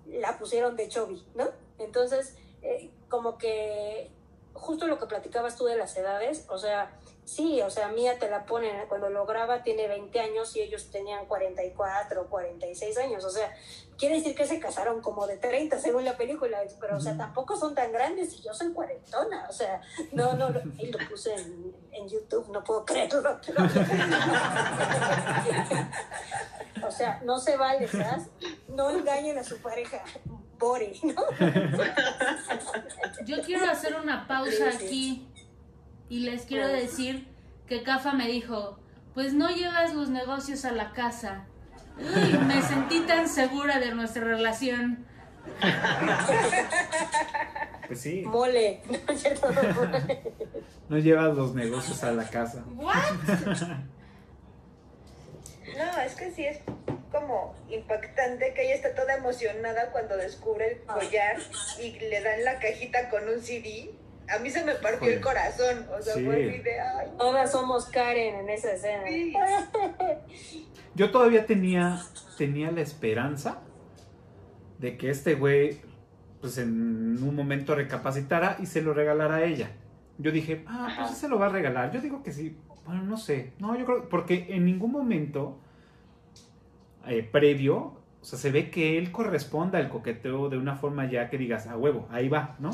[0.08, 1.50] la pusieron de Chovy, ¿no?
[1.78, 4.12] Entonces, eh, como que
[4.54, 7.00] justo lo que platicabas tú de las edades, o sea,
[7.32, 10.92] sí, o sea, Mía te la ponen, cuando lo graba tiene 20 años y ellos
[10.92, 13.56] tenían 44, 46 años, o sea,
[13.98, 17.56] quiere decir que se casaron como de 30 según la película, pero, o sea, tampoco
[17.56, 21.34] son tan grandes y yo soy cuarentona, o sea, no, no, lo, y lo puse
[21.34, 23.40] en, en, YouTube, no puedo creerlo.
[26.86, 28.28] o sea, no se vale, ¿sabes?
[28.68, 30.04] No engañen a su pareja.
[30.60, 31.24] Bore, ¿no?
[33.26, 35.28] Yo quiero hacer una pausa aquí
[36.12, 37.26] y les quiero decir
[37.68, 38.78] que Cafa me dijo,
[39.14, 41.46] pues no llevas los negocios a la casa.
[41.98, 45.06] Uy, me sentí tan segura de nuestra relación.
[47.88, 48.24] Pues sí.
[48.26, 48.82] Mole.
[50.90, 52.66] No llevas los negocios a la casa.
[52.76, 52.96] ¿What?
[55.78, 56.60] No, es que sí es
[57.10, 61.38] como impactante que ella está toda emocionada cuando descubre el collar
[61.82, 63.92] y le dan la cajita con un CD.
[64.36, 66.26] A mí se me partió el corazón, o sea, Sí.
[66.26, 69.04] fue de, ay, Todas somos Karen en esa escena.
[69.08, 69.34] sí.
[70.96, 72.02] Yo todavía tenía,
[72.38, 73.60] tenía la esperanza
[74.80, 75.78] de que este güey,
[76.42, 79.72] pues en un momento recapacitara y se lo regalara a ella.
[80.18, 81.16] Yo dije, ah, pues Ajá.
[81.16, 81.92] se lo va a regalar.
[81.92, 82.58] Yo digo que sí.
[82.86, 83.54] Bueno, no sé.
[83.60, 85.60] No, yo creo, porque en ningún momento
[87.08, 87.78] eh, previo,
[88.22, 91.68] o sea, se ve que él corresponda al coqueteo de una forma ya que digas,
[91.68, 92.72] a huevo, ahí va, ¿no?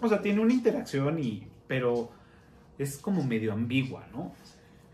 [0.00, 2.10] O sea, tiene una interacción y, pero
[2.78, 4.34] es como medio ambigua, ¿no?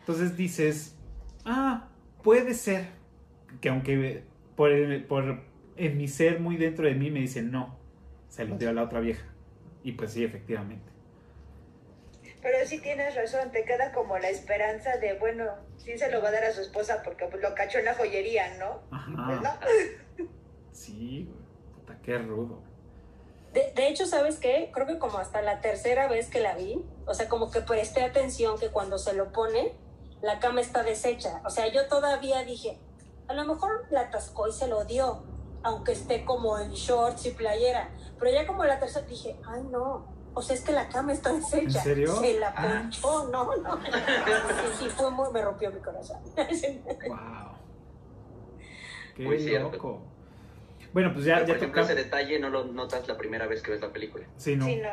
[0.01, 0.97] Entonces dices,
[1.45, 1.89] ah,
[2.23, 2.87] puede ser
[3.61, 4.25] que aunque
[4.57, 4.71] por,
[5.07, 5.43] por
[5.77, 7.77] en mi ser muy dentro de mí me dicen no,
[8.29, 9.27] se lo dio a la otra vieja.
[9.83, 10.93] Y pues sí, efectivamente.
[12.41, 15.45] Pero sí tienes razón, te queda como la esperanza de, bueno,
[15.77, 17.95] sí se lo va a dar a su esposa porque pues, lo cachó en la
[17.95, 18.83] joyería, ¿no?
[18.91, 19.61] Pues Ajá.
[20.19, 20.27] no.
[20.73, 21.43] Sí, güey.
[21.75, 22.63] Puta, qué rudo.
[23.53, 24.71] De, de hecho, ¿sabes qué?
[24.73, 28.03] Creo que como hasta la tercera vez que la vi, o sea, como que presté
[28.03, 29.77] atención que cuando se lo pone,
[30.23, 31.43] la cama está deshecha.
[31.45, 32.79] O sea, yo todavía dije,
[33.29, 35.25] a lo mejor la atascó y se lo dio,
[35.63, 37.91] aunque esté como en shorts y playera.
[38.19, 41.31] Pero ya como la tercera dije, ay no, o sea, es que la cama está
[41.33, 41.79] deshecha.
[41.81, 42.17] ¿En serio?
[42.17, 42.81] Se la Ah.
[42.83, 43.81] ponchó, no, no.
[43.85, 46.19] Sí, sí, fue muy, me rompió mi corazón.
[46.35, 47.53] Wow.
[49.15, 50.01] Qué Muy cierto.
[50.93, 51.93] Bueno, pues ya, Pero, ya por ejemplo, toca.
[51.95, 54.27] ese detalle no lo notas la primera vez que ves la película.
[54.37, 54.67] Sí, no.
[54.67, 54.91] Sí, no.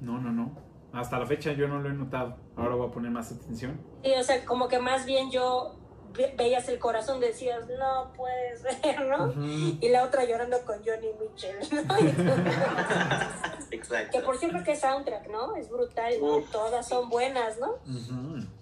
[0.00, 0.50] No, no, no.
[0.92, 2.36] Hasta la fecha yo no lo he notado.
[2.56, 3.78] Ahora voy a poner más atención.
[4.02, 5.76] Sí, o sea, como que más bien yo
[6.16, 9.32] ve- veías el corazón, decías, no puede ser, ¿no?
[9.80, 11.96] Y la otra llorando con Johnny Mitchell, ¿no?
[13.70, 14.18] Exacto.
[14.18, 15.54] que por cierto que soundtrack, ¿no?
[15.56, 16.36] Es brutal, ¿no?
[16.38, 16.50] Uf.
[16.50, 17.74] Todas son buenas, ¿no?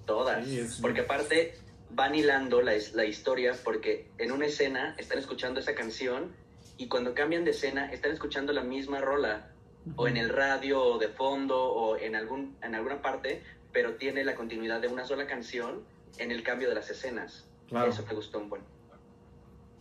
[0.04, 0.44] Todas.
[0.44, 1.54] Sí, es- Porque aparte
[1.90, 6.32] van hilando la, la historia porque en una escena están escuchando esa canción
[6.76, 9.50] y cuando cambian de escena están escuchando la misma rola
[9.96, 14.24] o en el radio o de fondo o en, algún, en alguna parte, pero tiene
[14.24, 15.82] la continuidad de una sola canción
[16.18, 17.44] en el cambio de las escenas.
[17.68, 17.90] Claro.
[17.90, 18.62] Eso me gustó un buen.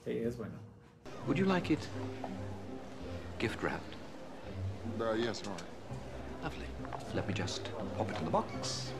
[0.05, 0.55] Sí, es bueno.
[1.25, 1.79] Would you like it
[3.39, 3.95] gift wrapped?
[4.99, 6.43] Uh, yes, all right.
[6.43, 6.67] Lovely.
[7.15, 8.91] Let me just pop it in the box.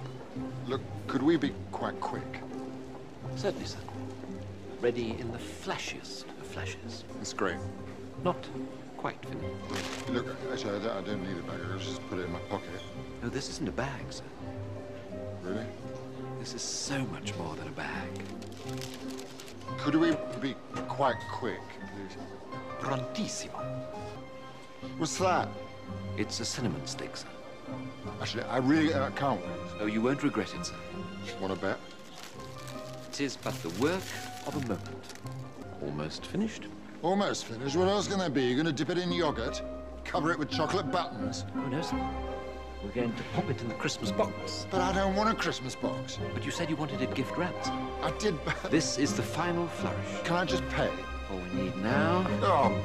[0.68, 2.42] Look, could we be quite quick?
[3.36, 3.80] Certainly, sir.
[4.82, 7.04] Ready in the flashiest of flashes.
[7.22, 7.58] It's great.
[8.24, 8.38] Not
[8.98, 10.10] quite finished.
[10.10, 11.60] Look, actually, I don't, I don't need a bag.
[11.72, 12.70] I'll just put it in my pocket.
[13.22, 14.24] No, this isn't a bag, sir.
[15.42, 15.66] Really?
[16.40, 18.10] This is so much more than a bag.
[19.80, 20.56] Could we be
[20.88, 21.60] quite quick,
[21.96, 22.18] please?
[22.80, 23.60] Prontissimo.
[24.98, 25.48] What's that?
[26.18, 27.28] It's a cinnamon stick, sir.
[28.22, 29.50] Actually, I really uh, can't wait.
[29.80, 30.76] Oh, you won't regret it, sir.
[31.42, 31.80] Want to bet?
[33.14, 34.02] It is but the work
[34.48, 35.14] of a moment.
[35.84, 36.64] Almost finished.
[37.04, 37.76] Almost finished.
[37.76, 38.42] What else can there be?
[38.42, 39.62] You're going to dip it in yogurt?
[40.04, 41.46] Cover it with chocolate buttons?
[41.56, 42.04] Oh, no, sir.
[42.84, 44.66] We're going to pop it in the Christmas box.
[44.72, 46.18] But I don't want a Christmas box.
[46.34, 47.68] But you said you wanted it gift wrapped.
[48.02, 48.34] I did.
[48.46, 48.56] but...
[48.72, 50.24] This is the final flourish.
[50.24, 50.90] Can I just pay?
[51.32, 52.76] All we need now Oh,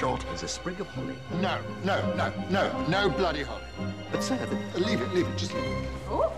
[0.00, 0.24] God.
[0.32, 1.14] is a sprig of holly.
[1.42, 3.64] No, no, no, no, no bloody holly.
[4.12, 5.88] But, sir, the Leave it, leave it, just leave it.
[6.08, 6.32] Oh,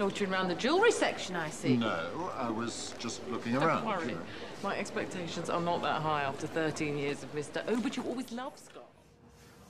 [0.00, 1.76] loitering around the jewellery section, I see.
[1.76, 3.84] No, I was just looking Don't around.
[3.86, 4.16] worry.
[4.62, 7.62] My expectations are not that high after 13 years of Mr.
[7.68, 8.86] Oh, but you always love Scott.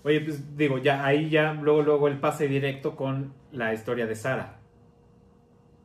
[0.05, 4.15] Oye, pues digo, ya ahí ya luego luego el pase directo con la historia de
[4.15, 4.59] Sara.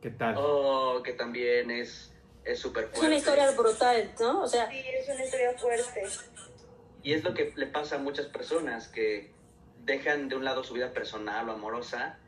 [0.00, 0.36] ¿Qué tal?
[0.38, 2.12] Oh, que también es
[2.44, 3.16] es súper Es una fuerte.
[3.16, 4.42] historia brutal, ¿no?
[4.42, 6.02] O sea, Sí, es una historia fuerte.
[7.02, 9.30] Y es lo que le pasa a muchas personas que
[9.84, 12.18] dejan de un lado su vida personal o amorosa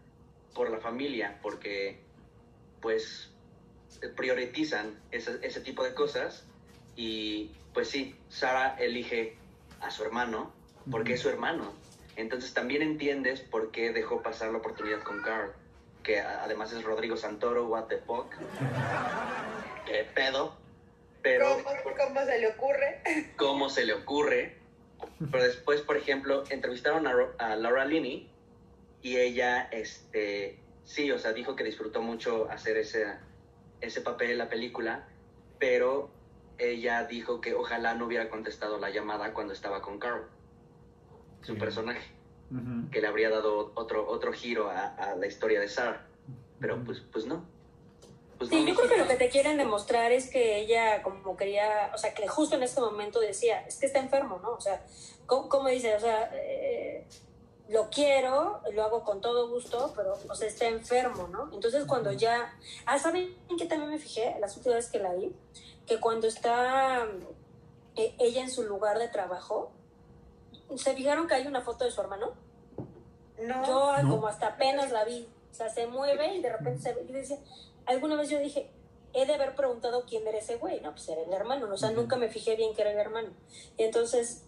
[0.55, 2.01] por la familia, porque
[2.81, 3.31] pues
[4.17, 6.45] priorizan ese, ese tipo de cosas
[6.97, 9.37] y pues sí, Sara elige
[9.81, 10.53] a su hermano
[10.91, 11.73] porque es su hermano.
[12.17, 15.53] Entonces también entiendes por qué dejó pasar la oportunidad con Carl,
[16.03, 18.35] que además es Rodrigo Santoro, what the fuck.
[19.87, 20.57] ¿Qué pedo?
[21.23, 23.03] Pero ¿Cómo, cómo se le ocurre?
[23.37, 24.57] cómo se le ocurre.
[25.31, 28.29] Pero después, por ejemplo, entrevistaron a, a Laura Linney
[29.03, 30.59] y ella, este,
[30.89, 33.05] sí, o sea, dijo que disfrutó mucho hacer ese,
[33.83, 35.07] ese papel en la película,
[35.59, 36.09] pero
[36.57, 40.27] ella dijo que ojalá no hubiera contestado la llamada cuando estaba con Carl,
[41.43, 41.59] su Sí.
[41.61, 42.07] personaje,
[42.91, 46.07] que le habría dado otro, otro giro a, a la historia de Sarah.
[46.59, 47.45] Pero pues, pues no.
[48.39, 51.37] Pues sí, no, yo creo que lo que te quieren demostrar es que ella como
[51.37, 54.53] quería, o sea, que justo en este momento decía, es que está enfermo, ¿no?
[54.53, 54.83] O sea,
[55.27, 55.95] ¿cómo, cómo dice?
[55.95, 57.05] O sea, eh,
[57.69, 61.51] lo quiero, lo hago con todo gusto, pero, o sea, está enfermo, ¿no?
[61.53, 62.57] Entonces cuando ya...
[62.87, 65.35] Ah, ¿saben qué también me fijé las últimas veces que la vi?
[65.89, 67.07] que cuando está
[67.97, 69.73] eh, ella en su lugar de trabajo,
[70.77, 72.35] ¿se fijaron que hay una foto de su hermano?
[73.41, 73.67] No.
[73.67, 74.11] Yo No.
[74.11, 75.27] como hasta apenas la vi.
[75.51, 77.05] O sea, se mueve y de repente se ve.
[77.05, 77.39] Decía,
[77.87, 78.71] alguna vez yo dije,
[79.15, 80.81] he de haber preguntado quién era ese güey.
[80.83, 81.67] No, pues era el hermano.
[81.73, 83.31] O sea, nunca me fijé bien que era el hermano.
[83.79, 84.45] Y entonces,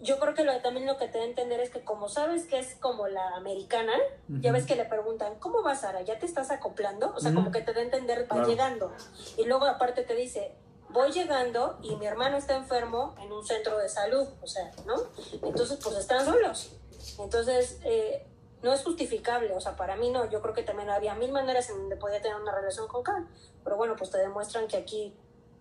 [0.00, 2.46] yo creo que lo, también lo que te da a entender es que como sabes
[2.46, 3.92] que es como la americana,
[4.28, 6.02] ya ves que le preguntan, ¿cómo vas, Sara?
[6.02, 7.12] ¿Ya te estás acoplando?
[7.16, 8.48] O sea, como que te da a entender, va Claro.
[8.48, 8.92] llegando.
[9.36, 10.54] Y luego aparte te dice,
[10.90, 14.26] voy llegando y mi hermano está enfermo en un centro de salud.
[14.42, 14.94] O sea, ¿no?
[15.42, 16.72] Entonces, pues están solos.
[17.18, 18.26] Entonces, eh,
[18.62, 21.70] no es justificable, o sea, para mí no, yo creo que también había mil maneras
[21.70, 23.26] en donde podía tener una relación con Carl,
[23.62, 25.14] pero bueno, pues te demuestran que aquí,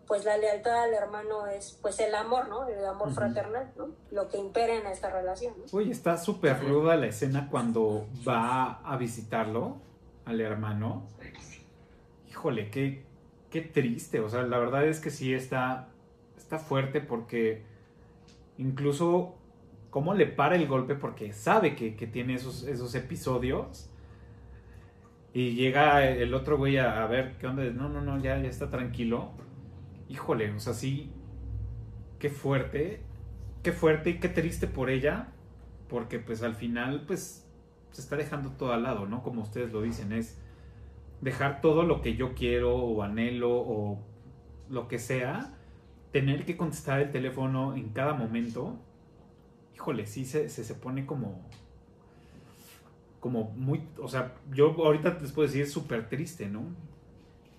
[0.08, 2.68] pues la lealtad al hermano es, pues el amor, ¿no?
[2.68, 3.90] El amor fraternal, ¿no?
[4.12, 5.66] Lo que impera en esta relación, ¿no?
[5.72, 9.78] Uy, está súper ruda la escena cuando va a visitarlo
[10.26, 11.08] al hermano.
[12.30, 13.04] Híjole, qué,
[13.50, 14.22] qué triste.
[14.22, 15.90] O sea, la verdad es que sí está,
[16.38, 17.64] está fuerte porque
[18.58, 19.36] incluso
[19.90, 23.90] cómo le para el golpe porque sabe que, que tiene esos, esos episodios.
[25.34, 27.64] Y llega el otro güey a, a ver qué onda.
[27.66, 29.32] No, no, no, ya, ya está tranquilo.
[30.10, 31.12] Híjole, o sea, sí.
[32.20, 33.02] Qué fuerte.
[33.64, 35.34] Qué fuerte y qué triste por ella.
[35.90, 37.48] Porque pues al final pues
[37.92, 39.24] se está dejando todo al lado, ¿no?
[39.24, 40.38] Como ustedes lo dicen, es
[41.22, 44.00] dejar todo lo que yo quiero o anhelo o
[44.70, 45.54] lo que sea.
[46.12, 48.80] Tener que contestar el teléfono en cada momento.
[49.76, 51.48] Híjole, sí se, se, se pone como
[53.20, 56.64] como muy, o sea, yo ahorita les puedo decir súper triste, ¿no?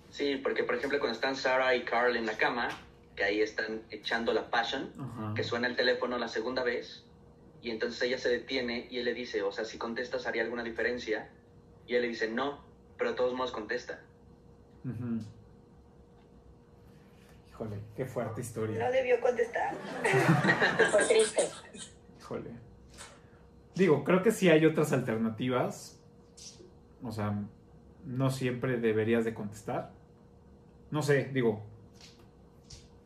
[0.09, 2.69] Sí, porque por ejemplo cuando están Sarah y Carl en la cama,
[3.15, 5.33] que ahí están echando la passion, Ajá.
[5.35, 7.05] que suena el teléfono la segunda vez,
[7.61, 10.63] y entonces ella se detiene y él le dice, o sea, si contestas haría alguna
[10.63, 11.29] diferencia,
[11.85, 12.63] y él le dice, no,
[12.97, 13.99] pero de todos modos contesta.
[17.49, 18.89] Híjole, qué fuerte No historia.
[18.91, 19.75] debió contestar.
[20.91, 21.49] Fue triste.
[22.19, 22.51] Híjole.
[23.75, 25.99] Digo, creo que sí hay otras alternativas.
[27.03, 27.37] O sea,
[28.05, 29.91] no siempre deberías de contestar.
[30.91, 31.61] No sé, digo.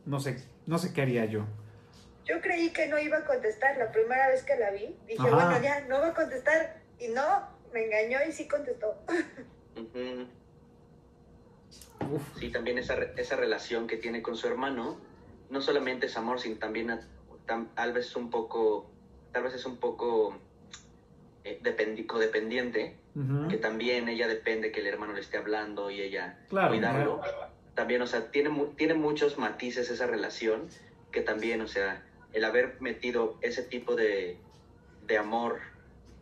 [0.06, 1.46] No sé, no sé qué haría yo.
[2.26, 4.96] Yo creí que no iba a contestar la primera vez que la vi.
[5.08, 5.30] Dije, Ajá.
[5.36, 6.82] bueno, ya, no va a contestar.
[7.00, 7.24] Y no,
[7.74, 8.96] me engañó y sí contestó.
[12.12, 14.98] Uf, Sí, también esa, re- esa relación que tiene con su hermano,
[15.50, 17.02] no solamente es amor, sino también a-
[17.48, 18.90] tam- tal vez un poco,
[19.32, 20.38] tal vez es un poco
[21.46, 23.48] eh, dependi- codependiente, ujú.
[23.50, 27.22] que también ella depende que el hermano le esté hablando y ella Claro, cuidarlo.
[27.76, 30.70] También, o sea, tiene, tiene muchos matices esa relación,
[31.12, 32.04] que también, o sea,
[32.34, 34.38] el haber metido ese tipo de,
[35.08, 35.60] de amor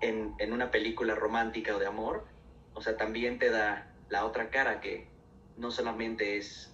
[0.02, 2.26] en, en una película romántica o de amor,
[2.74, 5.08] o sea, también te da la otra cara que
[5.58, 6.72] no solamente es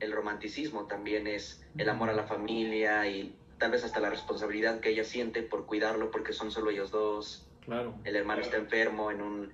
[0.00, 4.80] el romanticismo, también es el amor a la familia y tal vez hasta la responsabilidad
[4.80, 7.94] que ella siente por cuidarlo porque son solo ellos dos Claro.
[8.04, 9.52] el hermano está enfermo en un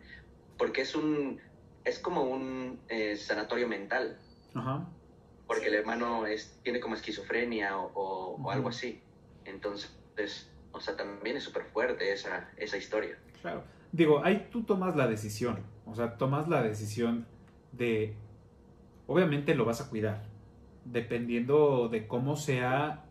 [0.58, 1.40] porque es un
[1.84, 4.18] es como un eh, sanatorio mental
[4.54, 4.86] Ajá.
[5.46, 9.00] porque el hermano es tiene como esquizofrenia o, o- algo así
[9.44, 9.90] entonces
[10.72, 13.64] o sea también es súper fuerte esa esa historia Claro.
[13.90, 15.58] Digo, ahí tú tomas la decisión.
[15.84, 17.26] O sea, tomas la decisión
[17.72, 18.14] de.
[19.08, 20.22] Obviamente lo vas a cuidar.
[20.84, 23.04] Dependiendo de cómo sea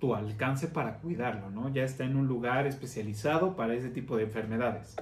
[0.00, 1.68] tu alcance para cuidarlo, ¿no?
[1.72, 4.96] Ya está en un lugar especializado para ese tipo de enfermedades.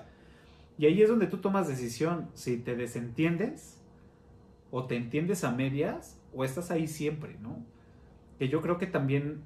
[0.78, 3.80] Y ahí es donde tú tomas decisión si te desentiendes
[4.72, 7.62] o te entiendes a medias o estás ahí siempre, ¿no?
[8.38, 9.42] Que yo creo que también,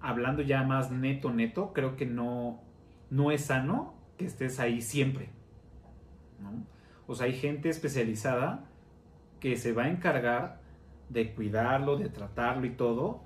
[0.00, 2.62] hablando ya más neto, neto, creo que no,
[3.10, 5.28] no es sano que estés ahí siempre.
[6.40, 6.64] ¿no?
[7.06, 8.64] O sea, hay gente especializada
[9.38, 10.62] que se va a encargar
[11.10, 13.22] de cuidarlo, de tratarlo y todo.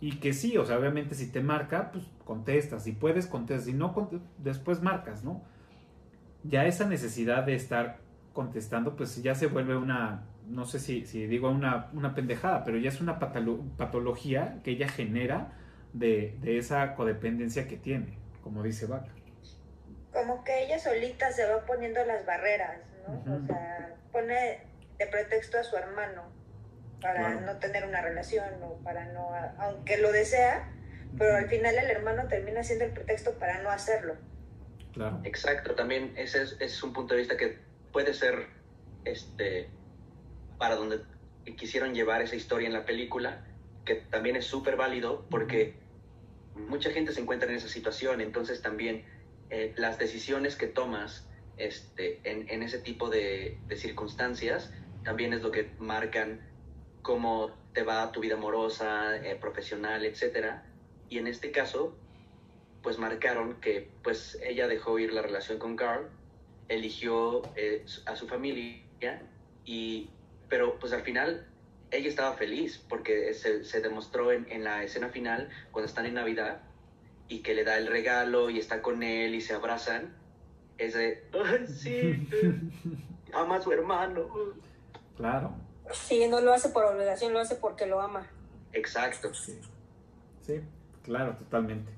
[0.00, 2.84] Y que sí, o sea, obviamente si te marca, pues contestas.
[2.84, 3.66] Si puedes, contestas.
[3.66, 5.42] Si no, después marcas, ¿no?
[6.44, 8.03] Ya esa necesidad de estar
[8.34, 12.76] contestando, pues ya se vuelve una, no sé si, si digo una, una pendejada, pero
[12.76, 15.52] ya es una patolo- patología que ella genera
[15.94, 19.10] de, de esa codependencia que tiene, como dice Vaca.
[20.12, 22.78] Como que ella solita se va poniendo las barreras,
[23.08, 23.34] ¿no?
[23.36, 24.60] O sea, pone
[24.98, 26.22] de pretexto a su hermano
[27.00, 27.40] para Claro.
[27.40, 29.28] no tener una relación o para no,
[29.58, 30.70] aunque lo desea,
[31.18, 34.16] pero al final el hermano termina siendo el pretexto para no hacerlo.
[34.92, 35.20] Claro.
[35.24, 37.58] exacto también ese es, ese es un punto de vista que
[37.94, 38.48] puede ser
[39.06, 39.70] este
[40.58, 41.00] para donde
[41.56, 43.46] quisieron llevar esa historia en la película
[43.86, 45.74] que también es súper válido porque
[46.54, 49.06] mucha gente se encuentra en esa situación entonces también
[49.48, 51.26] eh, las decisiones que tomas
[51.56, 54.70] este, en, en ese tipo de, de circunstancias
[55.04, 56.40] también es lo que marcan
[57.02, 60.64] cómo te va tu vida amorosa, eh, profesional, etcétera.
[61.10, 61.94] Y en este caso,
[62.82, 66.08] pues marcaron que pues ella dejó ir la relación con Carl,
[66.68, 68.82] eligió eh, a su familia
[69.64, 70.10] y
[70.48, 71.46] pero pues al final
[71.90, 76.14] ella estaba feliz porque se, se demostró en, en, la escena final cuando están en
[76.14, 76.60] Navidad
[77.28, 80.14] y que le da el regalo y está con él y se abrazan.
[80.76, 82.28] Es de, Ay, sí,
[83.32, 84.28] ama a su hermano.
[85.16, 85.54] Claro.
[85.92, 88.26] Sí, no lo hace por obligación, lo hace porque lo ama.
[88.72, 89.32] Exacto.
[89.34, 89.58] Sí,
[90.42, 90.60] sí
[91.04, 91.92] claro, totalmente.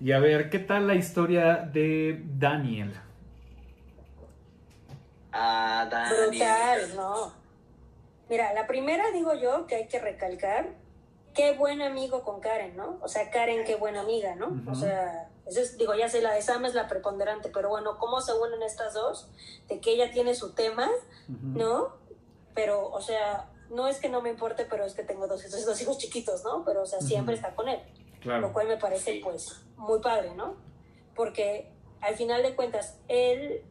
[0.00, 2.92] Y a ver, ¿qué tal la historia de Daniel?
[5.34, 6.28] Ah, Daniel.
[6.30, 7.32] Brutal, no.
[8.28, 10.68] Mira, la primera digo yo que hay que recalcar,
[11.34, 12.98] qué buen amigo con Karen, ¿no?
[13.02, 14.46] O sea, Karen, qué buena amiga, ¿no?
[14.46, 14.72] Uh -huh.
[14.72, 17.98] O sea, eso es, digo, ya sé, la de Sam es la preponderante, pero bueno,
[17.98, 19.28] ¿cómo se unen estas dos?
[19.68, 21.56] De que ella tiene su tema, uh -huh.
[21.56, 21.96] ¿no?
[22.54, 25.82] Pero, o sea, no es que no me importe, pero es que tengo dos, dos
[25.82, 26.64] hijos chiquitos, ¿no?
[26.64, 27.42] Pero, o sea, siempre uh -huh.
[27.42, 27.80] está con él.
[28.20, 28.40] Claro.
[28.40, 30.54] Lo cual me parece, pues, muy padre, ¿no?
[31.16, 31.70] Porque
[32.00, 33.64] al final de cuentas, él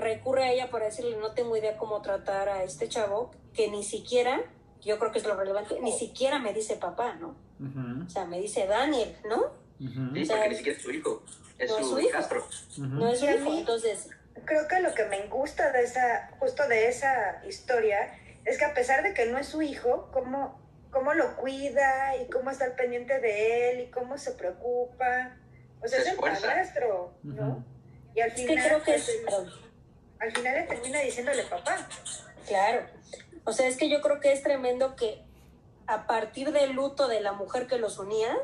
[0.00, 3.84] recurre a ella para decirle, no tengo idea cómo tratar a este chavo, que ni
[3.84, 4.40] siquiera,
[4.80, 7.36] yo creo que es lo relevante, ni siquiera me dice papá, ¿no?
[7.60, 8.06] Uh -huh.
[8.06, 9.38] O sea, me dice Daniel, ¿no?
[9.78, 10.14] Uh -huh.
[10.14, 11.22] Sí, o sea, porque ni siquiera es su hijo,
[11.58, 12.10] es, no su, es su hijo.
[12.10, 12.40] Castro.
[12.40, 12.88] Uh -huh.
[12.88, 14.08] No es su hijo, entonces...
[14.44, 18.72] Creo que lo que me gusta de esa, justo de esa historia, es que a
[18.72, 20.58] pesar de que no es su hijo, cómo,
[20.90, 25.36] cómo lo cuida y cómo está al pendiente de él y cómo se preocupa.
[25.82, 27.64] O sea, se es el padrastro, ¿no?
[28.14, 28.56] Y al final...
[28.56, 29.20] Es que creo que es...
[29.26, 29.69] Pues,
[30.20, 31.76] al final le termina diciéndole papá.
[32.46, 32.86] Claro.
[33.44, 35.22] O sea, es que yo creo que es tremendo que
[35.86, 38.36] a partir del luto de la mujer que los unía,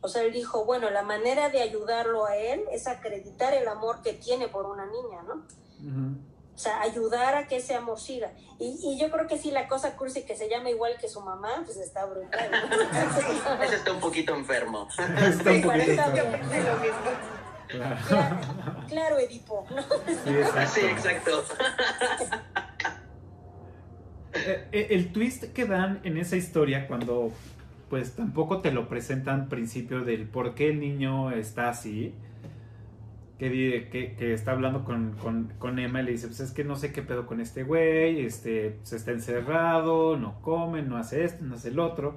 [0.00, 4.02] o sea, él dijo, bueno, la manera de ayudarlo a él es acreditar el amor
[4.02, 5.34] que tiene por una niña, ¿no?
[5.34, 6.16] Uh -huh.
[6.54, 8.32] O sea, ayudar a que ese amor siga.
[8.60, 11.20] Y, y, yo creo que sí, la cosa cursi que se llama igual que su
[11.20, 12.48] mamá, pues está brutal.
[12.50, 13.62] ¿no?
[13.64, 14.86] Ese está un poquito enfermo.
[14.90, 16.38] está un poquito enfermo.
[17.68, 17.96] Claro.
[18.08, 18.36] Claro,
[18.88, 19.66] claro, Edipo.
[19.70, 19.82] ¿no?
[20.24, 20.72] Sí, exacto.
[20.74, 21.44] Sí, exacto.
[24.72, 27.32] Eh, el twist que dan en esa historia cuando
[27.88, 32.12] pues tampoco te lo presentan principio del por qué el niño está así
[33.38, 36.64] que, que, que está hablando con, con, con, Emma y le dice pues es que
[36.64, 41.24] no sé qué pedo con este güey este se está encerrado no come no hace
[41.24, 42.16] esto no hace el otro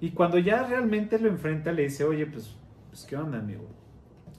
[0.00, 2.56] y cuando ya realmente lo enfrenta le dice oye pues,
[2.88, 3.68] pues qué onda amigo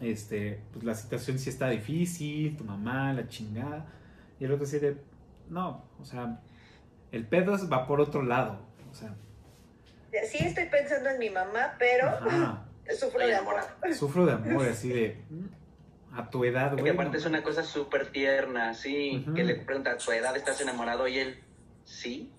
[0.01, 3.85] este pues la situación sí está difícil tu mamá la chingada
[4.39, 4.97] y el otro dice
[5.49, 6.41] no o sea
[7.15, 8.59] el pedo va por otro lado.
[8.91, 9.15] O sea.
[10.29, 12.65] Sí, estoy pensando en mi mamá, pero Ajá.
[12.99, 13.55] sufro de amor.
[13.97, 15.17] Sufro de amor, así de.
[16.13, 16.77] A tu edad, güey.
[16.77, 17.17] Porque aparte no.
[17.17, 19.23] es una cosa súper tierna, sí.
[19.25, 19.35] Uh -huh.
[19.35, 21.07] Que le pregunta, ¿a tu edad estás enamorado?
[21.07, 21.39] Y él,
[21.85, 22.31] sí.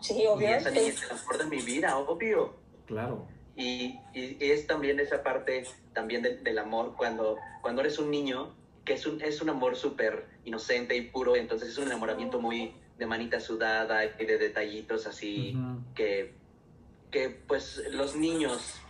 [0.00, 0.48] Sí, obvio.
[0.48, 2.56] Y esa niña es el amor de mi vida, obvio.
[2.86, 3.26] Claro.
[3.58, 8.54] Y, y, es también esa parte también de, del amor cuando, cuando eres un niño,
[8.84, 12.72] que es un, es un amor súper inocente y puro, entonces es un enamoramiento muy
[12.98, 15.94] de manita sudada y de detallitos así uh -huh.
[15.94, 16.34] que,
[17.10, 18.80] que pues los niños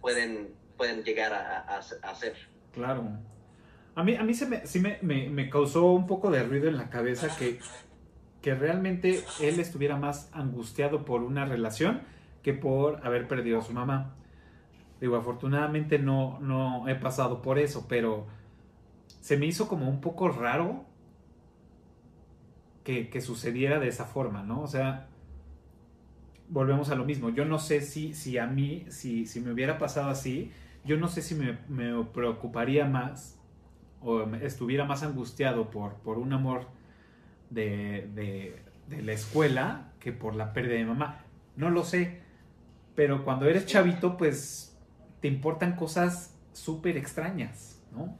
[0.00, 2.36] pueden, pueden llegar a, a, a, hacer.
[2.72, 3.06] Claro.
[3.94, 6.68] A mí, a mí se me, sí me, me, me, causó un poco de ruido
[6.68, 7.60] en la cabeza que,
[8.40, 12.13] que realmente él estuviera más angustiado por una relación
[12.44, 14.14] que por haber perdido a su mamá.
[15.00, 18.26] Digo, afortunadamente no, no he pasado por eso, pero
[19.20, 20.84] se me hizo como un poco raro
[22.84, 24.60] que, que, sucediera de esa forma, ¿no?
[24.60, 25.08] O sea,
[26.48, 27.30] volvemos a lo mismo.
[27.30, 30.52] Yo no sé si, si a mí, si, si me hubiera pasado así,
[30.84, 33.40] yo no sé si me, me preocuparía más
[34.02, 36.66] o estuviera más angustiado por, por un amor
[37.48, 41.24] de, de, de, la escuela que por la pérdida de mamá.
[41.56, 42.23] No lo sé,
[42.94, 44.76] pero cuando eres chavito, pues
[45.20, 48.16] te importan cosas súper extrañas, ¿no?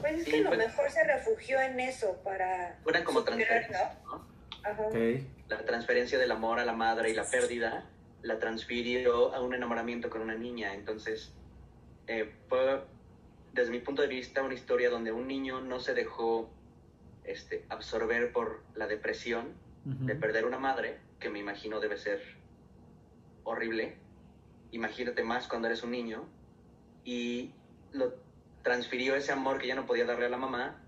[0.00, 2.78] Pues es que sí, a lo pues, mejor se refugió en eso para...
[2.82, 4.26] Fueran como transferencia, ¿no?
[4.64, 4.82] Ajá.
[4.88, 5.26] Okay.
[5.48, 7.84] La transferencia del amor a la madre y la pérdida
[8.22, 10.74] la transfirió a un enamoramiento con una niña.
[10.74, 11.32] Entonces,
[12.06, 12.80] eh, fue,
[13.52, 16.50] desde mi punto de vista, una historia donde un niño no se dejó
[17.24, 19.54] este, absorber por la depresión
[19.84, 20.06] uh -huh.
[20.06, 22.20] de perder una madre, que me imagino debe ser
[23.44, 23.96] horrible.
[24.72, 26.24] Imagínate más cuando eres un niño.
[27.04, 27.52] Y
[27.92, 28.14] lo
[28.62, 30.82] transfirió ese amor que ya no podía darle a la mamá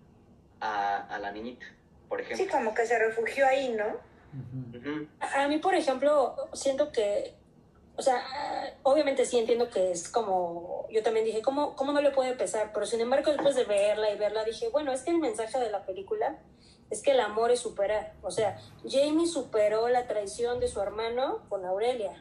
[0.60, 1.66] a, a la niñita,
[2.08, 2.44] por ejemplo.
[2.44, 3.86] Sí, como que se refugió ahí, ¿no?
[3.86, 5.08] Uh -huh.
[5.20, 7.34] a, mí, por ejemplo, siento que
[7.96, 8.20] o sea,
[8.82, 12.72] obviamente sí entiendo que es como, yo también dije, ¿cómo, ¿cómo no le puede pesar?
[12.74, 15.70] Pero sin embargo, después de verla y verla, dije, bueno, es que el mensaje de
[15.70, 16.36] la película
[16.90, 18.14] es que el amor es superar.
[18.22, 18.58] O sea,
[18.88, 22.20] Jamie superó la traición de su hermano con Aurelia,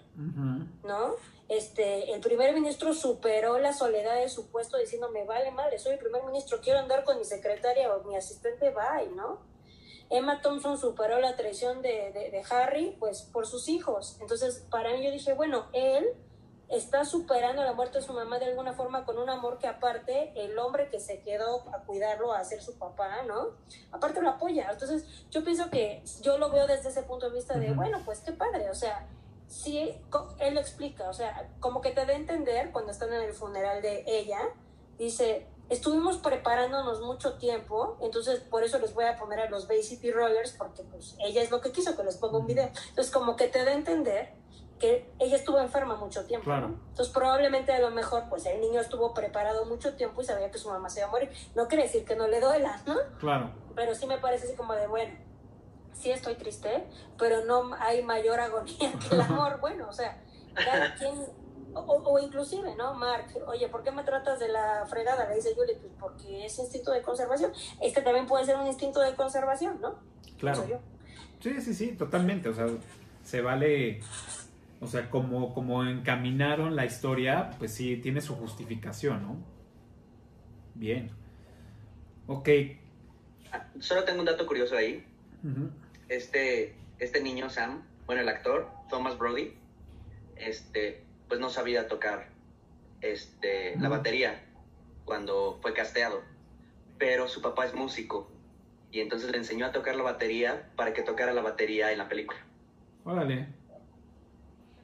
[0.83, 1.15] ¿no?
[1.49, 5.93] Este, el primer ministro superó la soledad de su puesto diciendo, me vale madre, soy
[5.93, 9.41] el primer ministro, quiero andar con mi secretaria o mi asistente, bye, ¿no?
[10.09, 14.17] Emma Thompson superó la traición de, de, Harry, pues por sus hijos.
[14.21, 16.13] Entonces, para mí yo dije, bueno, él
[16.69, 20.31] está superando la muerte de su mamá de alguna forma con un amor que aparte
[20.35, 23.57] el hombre que se quedó a cuidarlo, a ser su papá, ¿no?
[23.91, 24.69] Aparte lo apoya.
[24.71, 28.21] Entonces yo pienso que yo lo veo desde ese punto de vista de, bueno, pues
[28.21, 29.07] qué padre, o sea,
[29.47, 30.01] sí,
[30.39, 33.33] él lo explica, o sea, como que te da a entender cuando están en el
[33.33, 34.39] funeral de ella,
[34.97, 39.83] dice, estuvimos preparándonos mucho tiempo, entonces por eso les voy a poner a los Bay
[39.83, 42.69] City Rollers, porque pues ella es lo que quiso, que les ponga un video.
[42.89, 44.33] Entonces como que te da a entender
[44.79, 46.51] que ella estuvo enferma mucho tiempo.
[46.51, 50.57] Entonces probablemente a lo mejor pues el niño estuvo preparado mucho tiempo y sabía que
[50.57, 51.31] su mamá se iba a morir.
[51.55, 52.95] No quiere decir que no le duela, ¿no?
[53.19, 53.51] Claro.
[53.75, 55.13] Pero sí me parece así como de, bueno,
[55.93, 56.85] sí estoy triste,
[57.17, 59.59] pero no hay mayor agonía que el amor.
[59.59, 60.21] Bueno, o sea,
[60.55, 61.13] cada quien
[61.75, 62.93] o, inclusive, ¿no?
[62.93, 65.27] Mark, oye, ¿por qué me tratas de la fregada?
[65.29, 67.51] Le dice Julie, pues porque es instinto de conservación.
[67.81, 69.99] Este también puede ser un instinto de conservación, ¿no?
[70.39, 70.63] Claro.
[71.39, 72.49] Sí, sí, sí, totalmente.
[72.49, 72.67] O sea,
[73.23, 74.01] se vale,
[74.81, 79.37] o sea, como, como encaminaron la historia, pues sí, tiene su justificación, ¿no?
[80.75, 81.11] Bien.
[82.27, 82.49] Ok.
[83.51, 85.05] Ah, solo tengo un dato curioso ahí.
[86.09, 89.53] Este, este niño, Sam, bueno, el actor, Thomas Brody,
[90.35, 92.27] este, pues no sabía tocar
[93.01, 94.43] este, la batería
[95.05, 96.21] cuando fue casteado.
[96.97, 98.29] Pero su papá es músico
[98.91, 102.07] y entonces le enseñó a tocar la batería para que tocara la batería en la
[102.07, 102.39] película.
[103.03, 103.47] Órale.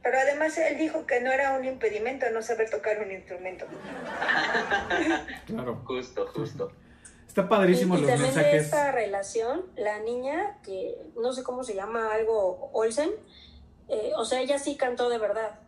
[0.01, 3.65] Pero además él dijo que no era un impedimento no saber tocar un instrumento.
[5.45, 5.81] claro.
[5.85, 6.71] Justo, justo.
[7.39, 8.51] Está padrísimo y, los también mensajes.
[8.51, 13.11] De esta relación, la niña, que no sé cómo se llama, algo Olsen,
[13.87, 15.59] eh, o sea, ella sí cantó de verdad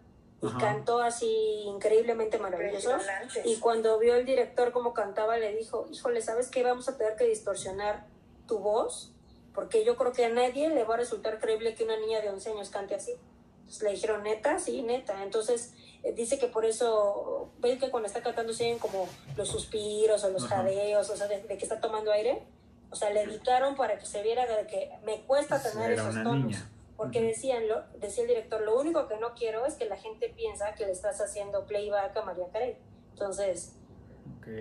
[0.41, 2.97] y cantó así increíblemente maravilloso.
[3.45, 6.63] Y cuando vio el director cómo cantaba, le dijo, híjole, ¿sabes qué?
[6.63, 8.07] Vamos a tener que distorsionar
[8.47, 9.13] tu voz,
[9.53, 12.29] porque yo creo que a nadie le va a resultar creíble que una niña de
[12.29, 13.13] 11 años cante así.
[13.59, 15.23] Entonces le dijeron, neta, sí, neta.
[15.23, 15.73] Entonces
[16.15, 20.45] dice que por eso, ven que cuando está cantando se como los suspiros o los
[20.45, 22.43] jadeos, o sea, de, que está tomando aire.
[22.89, 26.57] O sea, le editaron para que se viera de que me cuesta tener esos tonos.
[26.97, 30.29] Porque decían, lo, decía el director, lo único que no quiero es que la gente
[30.29, 32.77] piensa que le estás haciendo playback a María Carey.
[33.13, 33.73] Entonces,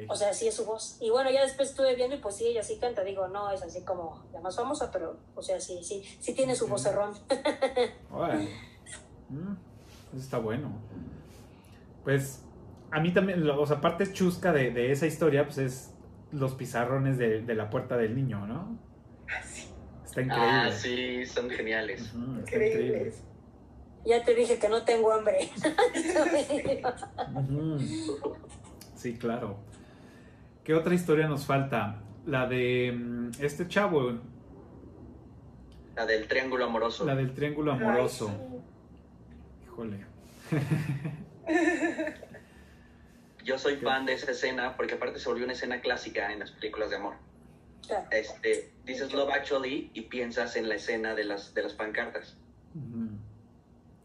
[0.09, 0.97] o sea, sí es su voz.
[1.01, 3.03] Y bueno, ya después estuve viendo y pues sí, ella sí canta.
[3.03, 6.55] Digo, no es así como la más famosa, pero, o sea, sí, sí, sí tiene
[6.55, 7.15] su voz errón.
[9.31, 9.53] Mm,
[10.13, 10.73] eso está bueno.
[12.05, 12.45] Pues
[12.91, 15.95] a mí también, o sea, parte chusca de, de, esa historia, pues es
[16.33, 18.79] los pizarrones de, de la puerta del niño, ¿no?
[19.45, 19.71] Sí.
[20.11, 20.51] Está increíble.
[20.51, 22.13] Ah, sí, son geniales.
[22.13, 23.23] Increíbles.
[24.05, 25.49] Ya te dije que no tengo hambre.
[28.97, 29.59] sí, claro.
[30.65, 32.03] ¿Qué otra historia nos falta?
[32.27, 34.19] La de mm, este chavo.
[35.95, 37.05] La del triángulo amoroso.
[37.05, 38.33] La del triángulo amoroso.
[39.65, 40.07] Híjole.
[43.45, 46.51] Yo soy fan de esa escena porque aparte se volvió una escena clásica en las
[46.51, 47.15] películas de amor.
[48.11, 52.37] Este, dices Love Actually y piensas en la escena de las, de las pancartas.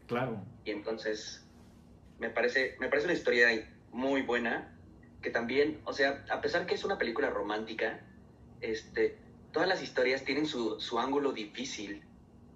[0.06, 0.42] Claro.
[0.64, 1.46] Y entonces
[2.18, 3.48] me parece, me parece una historia
[3.92, 4.72] muy buena,
[5.22, 8.00] que también, o sea, a pesar que es una película romántica,
[8.60, 9.18] este,
[9.52, 12.02] todas las historias tienen su, su ángulo difícil.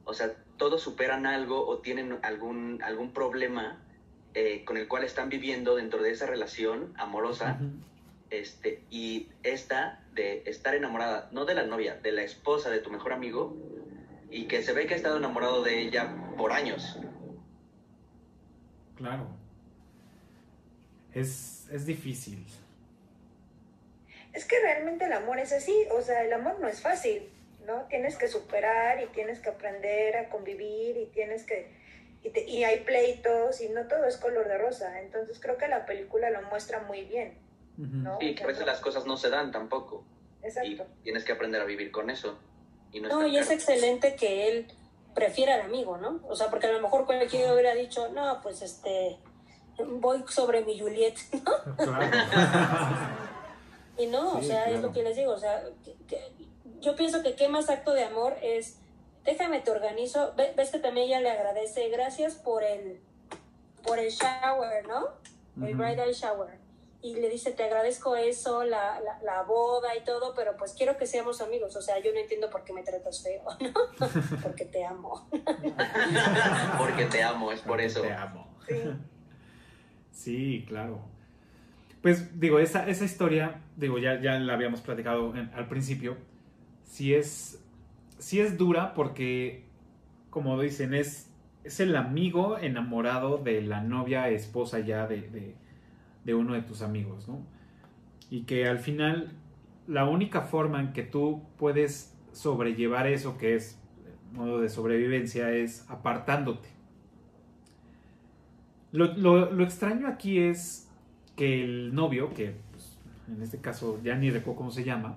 [0.04, 3.78] O sea, todos superan algo o tienen algún, algún problema
[4.34, 7.58] eh, con el cual están viviendo dentro de esa relación amorosa.
[8.30, 12.90] Este, y esta de estar enamorada, no de la novia, de la esposa de tu
[12.90, 13.56] mejor amigo,
[14.30, 16.98] y que se ve que ha estado enamorado de ella por años.
[18.96, 19.26] Claro.
[21.12, 22.46] Es, es difícil.
[24.32, 27.28] Es que realmente el amor es así, o sea, el amor no es fácil,
[27.66, 27.82] ¿no?
[27.88, 31.79] Tienes que superar y tienes que aprender a convivir y tienes que...
[32.22, 35.86] Y, y hay pleitos y no todo es color de rosa, entonces creo que la
[35.86, 37.38] película lo muestra muy bien.
[38.20, 40.04] Y que a veces las cosas no se dan tampoco.
[40.42, 40.68] Exacto.
[40.70, 42.38] Y tienes que aprender a vivir con eso.
[42.92, 44.66] Y no, y es excelente que él
[45.14, 46.20] prefiera al amigo, ¿no?
[46.28, 49.18] O sea, porque a lo mejor cualquiera hubiera dicho, no, pues este,
[49.86, 51.14] voy sobre mi Juliet,
[51.44, 51.76] ¿no?
[51.76, 52.16] Claro.
[53.96, 55.62] y no, o sea, es lo que les digo, o sea,
[56.80, 58.79] yo pienso que qué más acto de amor es,
[59.24, 63.00] déjame te organizo, ves que también ella le agradece, gracias por el
[63.84, 65.08] por el shower, ¿no?
[65.56, 65.82] El Ujú.
[65.82, 66.58] bridal shower.
[67.02, 70.98] Y le dice, te agradezco eso, la, la, la boda y todo, pero pues quiero
[70.98, 71.74] que seamos amigos.
[71.76, 73.72] O sea, yo no entiendo por qué me tratas feo, ¿no?
[74.42, 75.26] Porque te amo.
[76.78, 78.02] Porque te amo, es por eso.
[78.02, 78.46] Te amo.
[78.68, 78.74] Sí.
[80.12, 81.00] Sí, claro.
[82.02, 86.16] Pues digo, esa, esa historia, digo, ya, ya la habíamos platicado en- al principio,
[86.84, 87.59] sí es,
[88.20, 89.64] sí es dura porque,
[90.30, 91.32] como dicen, es,
[91.64, 95.56] es el amigo enamorado de la novia, esposa ya de,
[96.24, 97.40] de, uno de tus amigos, ¿no?
[98.30, 99.32] Y que al final
[99.88, 103.80] la única forma en que tú puedes sobrellevar eso que es
[104.32, 106.68] modo de sobrevivencia es apartándote.
[108.92, 110.88] Lo, lo- lo extraño aquí es
[111.36, 112.98] que el novio, que pues,
[113.28, 115.16] en este caso ya ni recuerdo cómo se llama,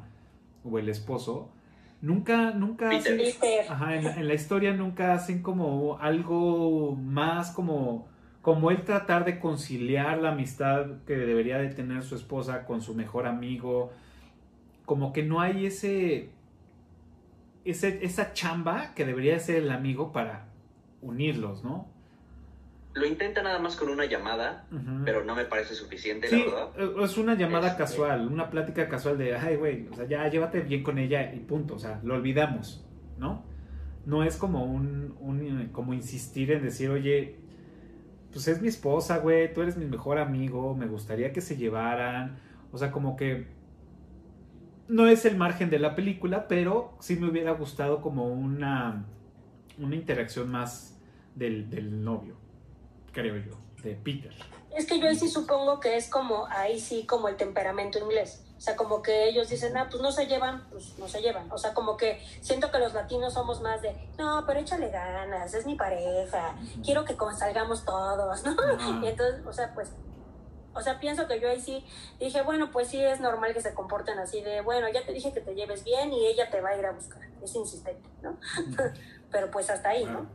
[0.63, 1.49] o el esposo,
[2.03, 3.13] nunca, nunca Peter.
[3.19, 3.65] hacen- Peter.
[3.71, 8.07] ajá, en, la- en la historia nunca hacen como algo más como,
[8.41, 12.93] como él tratar de conciliar la amistad que debería de tener su esposa con su
[12.93, 13.91] mejor amigo.
[14.85, 16.29] Como que no hay ese,
[17.65, 20.45] ese esa chamba que debería ser el amigo para
[21.01, 21.87] unirlos, ¿no?
[22.95, 24.67] Lo intenta nada más con una llamada,
[25.03, 27.03] pero no me parece suficiente, Sí, la verdad.
[27.03, 30.61] es una llamada Este- casual, una plática casual de, ay, güey, o sea, ya llévate
[30.61, 32.85] bien con ella y punto, o sea, lo olvidamos,
[33.17, 33.43] ¿no?
[34.05, 37.37] No es como un, un- como insistir en decir, oye,
[38.31, 42.37] pues es mi esposa, güey, tú eres mi mejor amigo, me gustaría que se llevaran,
[42.71, 43.47] o sea, como que
[44.87, 49.05] no es el margen de la película, pero sí me hubiera gustado como una,
[49.79, 50.99] una interacción más
[51.35, 52.35] del, del novio,
[53.13, 54.33] creo yo, de Peter.
[54.75, 58.43] Es que yo ahí sí supongo que es como, ahí sí, como el temperamento inglés.
[58.57, 61.51] O sea, como que ellos dicen, ah, pues no se llevan, pues no se llevan.
[61.51, 65.53] O sea, como que siento que los latinos somos más de, no, pero échale ganas,
[65.53, 68.55] es mi pareja, quiero que salgamos todos, ¿no?
[69.03, 69.91] Y entonces, o sea, pues,
[70.73, 71.85] o sea, pienso que yo ahí sí
[72.19, 75.33] dije, bueno, pues sí es normal que se comporten así de, bueno, ya te dije
[75.33, 77.21] que te lleves bien y ella te va a ir a buscar.
[77.43, 78.37] Es insistente, ¿no?
[79.31, 80.25] pero pues hasta ahí, ¿no?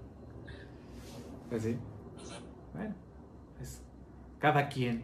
[1.48, 1.78] Pues sí.
[2.78, 2.94] Bueno,
[3.60, 3.82] es
[4.38, 5.02] cada quien.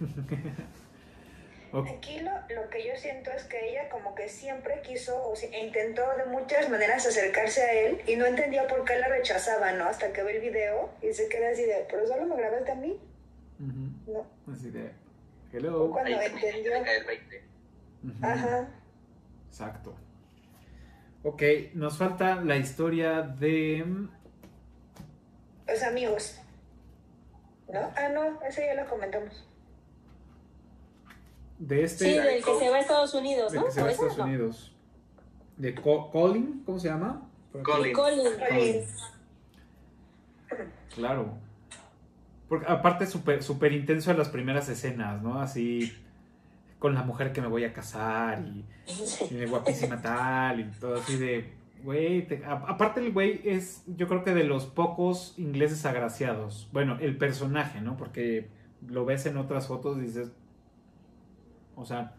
[1.72, 5.64] Aquí lo, lo que yo siento es que ella como que siempre quiso o e
[5.64, 9.84] intentó de muchas maneras acercarse a él y no entendía por qué la rechazaba, ¿no?
[9.86, 12.74] Hasta que ve el video y se queda así de, pero solo me grabaste a
[12.74, 13.00] mí.
[13.58, 14.26] ¿no?
[14.52, 14.90] Así de.
[15.52, 15.90] Hello.
[15.92, 16.72] cuando Ahí entendió.
[16.78, 17.44] me cae el 20.
[18.04, 18.26] Ujú.
[18.26, 18.68] Ajá.
[19.48, 19.94] Exacto.
[21.22, 21.42] Ok,
[21.74, 23.86] nos falta la historia de.
[25.68, 26.41] Los amigos.
[27.72, 27.80] ¿No?
[27.96, 29.48] Ah, no, ese ya lo comentamos.
[31.58, 32.04] De este.
[32.04, 33.66] Sí, del que se va a Estados Unidos, del ¿no?
[33.66, 33.90] que se va a.
[33.92, 34.24] Estados No.
[34.24, 34.76] Unidos.
[35.56, 37.28] De Co- Colin, ¿cómo se llama?
[37.64, 37.92] Colin.
[37.94, 38.26] Colin.
[38.38, 38.84] Colin.
[40.94, 41.34] Claro.
[42.48, 45.40] Porque aparte súper super intenso en las primeras escenas, ¿no?
[45.40, 45.92] Así
[46.78, 48.64] con la mujer que me voy a casar y,
[49.30, 51.52] y de guapísima tal y todo así de,
[51.82, 56.68] güey, te- aparte el güey es yo creo que de los pocos ingleses agraciados.
[56.72, 57.96] Bueno, el personaje, ¿no?
[57.96, 58.50] Porque
[58.86, 60.32] lo ves en otras fotos y dices,
[61.76, 62.14] o sea,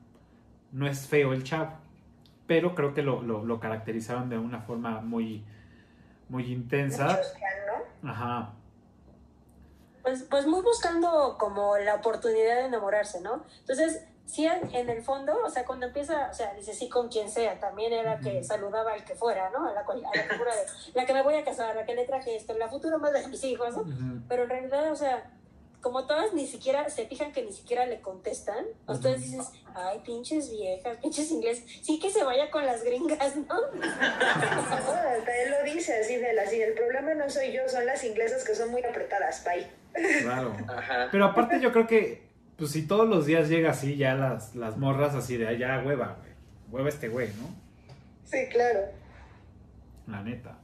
[0.71, 1.73] no es feo el chavo,
[2.47, 5.43] pero creo que lo, lo, lo caracterizaron de una forma muy,
[6.29, 7.19] muy intensa.
[8.03, 8.53] Ajá.
[10.01, 13.43] Pues, pues muy buscando como la oportunidad de enamorarse, ¿no?
[13.61, 17.29] Entonces, sí, en el fondo, o sea, cuando empieza, o sea, dice sí con quien
[17.29, 19.67] sea, también era que saludaba al que fuera, ¿no?
[19.67, 20.61] A la, cual- a la figura de
[20.93, 23.27] la que me voy a casar, la que le traje esto, la futura madre de
[23.27, 23.83] mis hijos, ¿no?
[24.27, 25.29] Pero en realidad, o sea,
[25.81, 30.49] como todas ni siquiera, se fijan que ni siquiera le contestan, ustedes dices, ay, pinches
[30.49, 33.43] viejas, pinches ingleses, sí que se vaya con las gringas, ¿no?
[33.73, 37.85] No, hasta él lo dice así de la así, el problema no soy yo, son
[37.85, 39.67] las inglesas que son muy apretadas, bye.
[40.21, 40.55] Claro.
[40.69, 41.09] Ajá.
[41.11, 42.31] Pero aparte yo creo que,
[42.63, 46.15] pues si todos los días llega así, ya las, las morras así de allá, hueva,
[46.17, 46.31] güey.
[46.71, 47.53] Hueva este güey, ¿no?
[48.23, 48.79] Sí, claro.
[50.07, 50.57] La neta.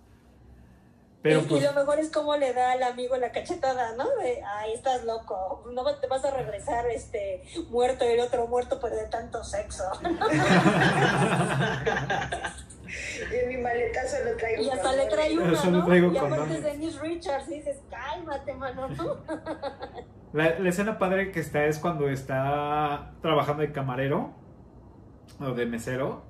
[1.21, 4.09] Pero y, y pues, lo mejor es cómo le da al amigo la cachetada, ¿no?
[4.17, 8.79] De, ay, estás loco, no te vas a regresar este muerto y el otro muerto
[8.79, 9.83] por de tanto sexo.
[13.31, 14.63] Y en mi maleta solo traigo.
[14.63, 15.85] Y hasta le trae una, Solo ¿no?
[15.85, 19.17] traigo y aparte es Dennis Richards, y dices, cálmate, mano, ¿no?
[20.33, 24.33] la, la escena padre que está es cuando está trabajando de camarero
[25.39, 26.23] o de mesero,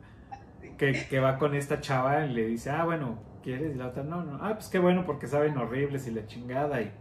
[0.78, 3.76] que, que va con esta chava y le dice, ah, bueno, ¿quieres?
[3.76, 4.38] Y la otra, no, no.
[4.44, 6.82] Ah, pues qué bueno porque saben horribles y la chingada.
[6.82, 6.92] ¿Y,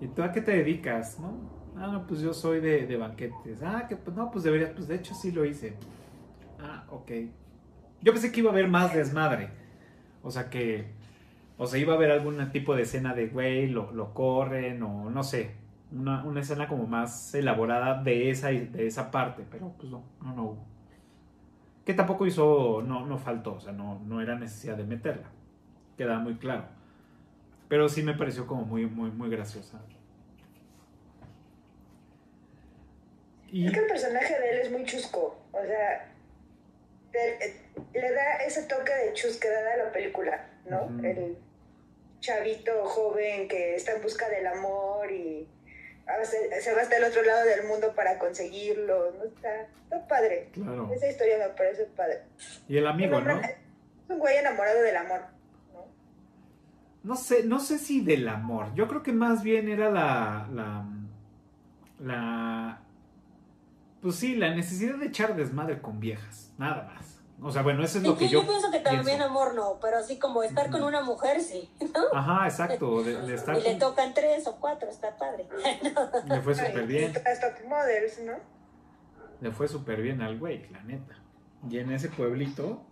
[0.00, 1.18] ¿y tú a qué te dedicas?
[1.20, 1.50] ¿No?
[1.74, 3.62] Ah, no, pues yo soy de, de banquetes.
[3.62, 5.78] Ah, que pues no, pues deberías, pues de hecho sí lo hice.
[6.58, 7.10] Ah, ok.
[8.02, 9.50] Yo pensé que iba a haber más desmadre.
[10.22, 10.94] O sea que,
[11.56, 15.10] o sea, iba a haber algún tipo de escena de, güey, lo, lo corren o
[15.10, 15.56] no sé.
[15.90, 20.34] una, una escena como más elaborada de esa, de esa parte, pero pues no, no,
[20.34, 20.66] no hubo.
[21.84, 25.30] Que tampoco hizo, no, no faltó, o sea, no, no era necesidad de meterla.
[26.02, 26.64] Queda muy claro.
[27.68, 29.80] Pero sí me pareció como muy, muy, muy graciosa.
[33.52, 33.66] Y...
[33.68, 36.12] Es que el personaje de él es muy chusco, o sea,
[37.94, 40.90] le da ese toque de chusquedad a la película, ¿no?
[41.04, 41.38] El
[42.18, 45.46] chavito joven que está en busca del amor y
[46.24, 49.24] se, va hasta el otro lado del mundo para conseguirlo, ¿no?
[49.26, 50.48] Está, está padre.
[50.52, 50.90] Claro.
[50.92, 52.22] Esa historia me parece padre.
[52.66, 53.40] Y el amigo, ¿no?
[53.40, 53.54] Es
[54.08, 55.41] un güey enamorado del amor.
[57.02, 57.16] ¿No?
[57.16, 58.74] Sé, no sé si del amor.
[58.74, 60.84] Yo creo que más bien era la, la,
[62.00, 62.80] la,
[64.00, 67.22] pues sí, la necesidad de echar desmadre con viejas, nada más.
[67.44, 68.42] O sea, bueno, eso es lo que yo.
[68.42, 71.68] Yo pienso que también amor no, pero así como estar con una mujer, sí.
[71.80, 72.16] ¿no?
[72.16, 73.02] Ajá, exacto.
[73.02, 75.48] De, estar y le tocan tres o cuatro, está padre.
[76.28, 77.12] Le fue súper bien.
[77.26, 78.34] Hasta models, ¿no?
[79.40, 81.16] Le fue súper bien al güey, la neta.
[81.68, 82.84] Y en ese pueblito,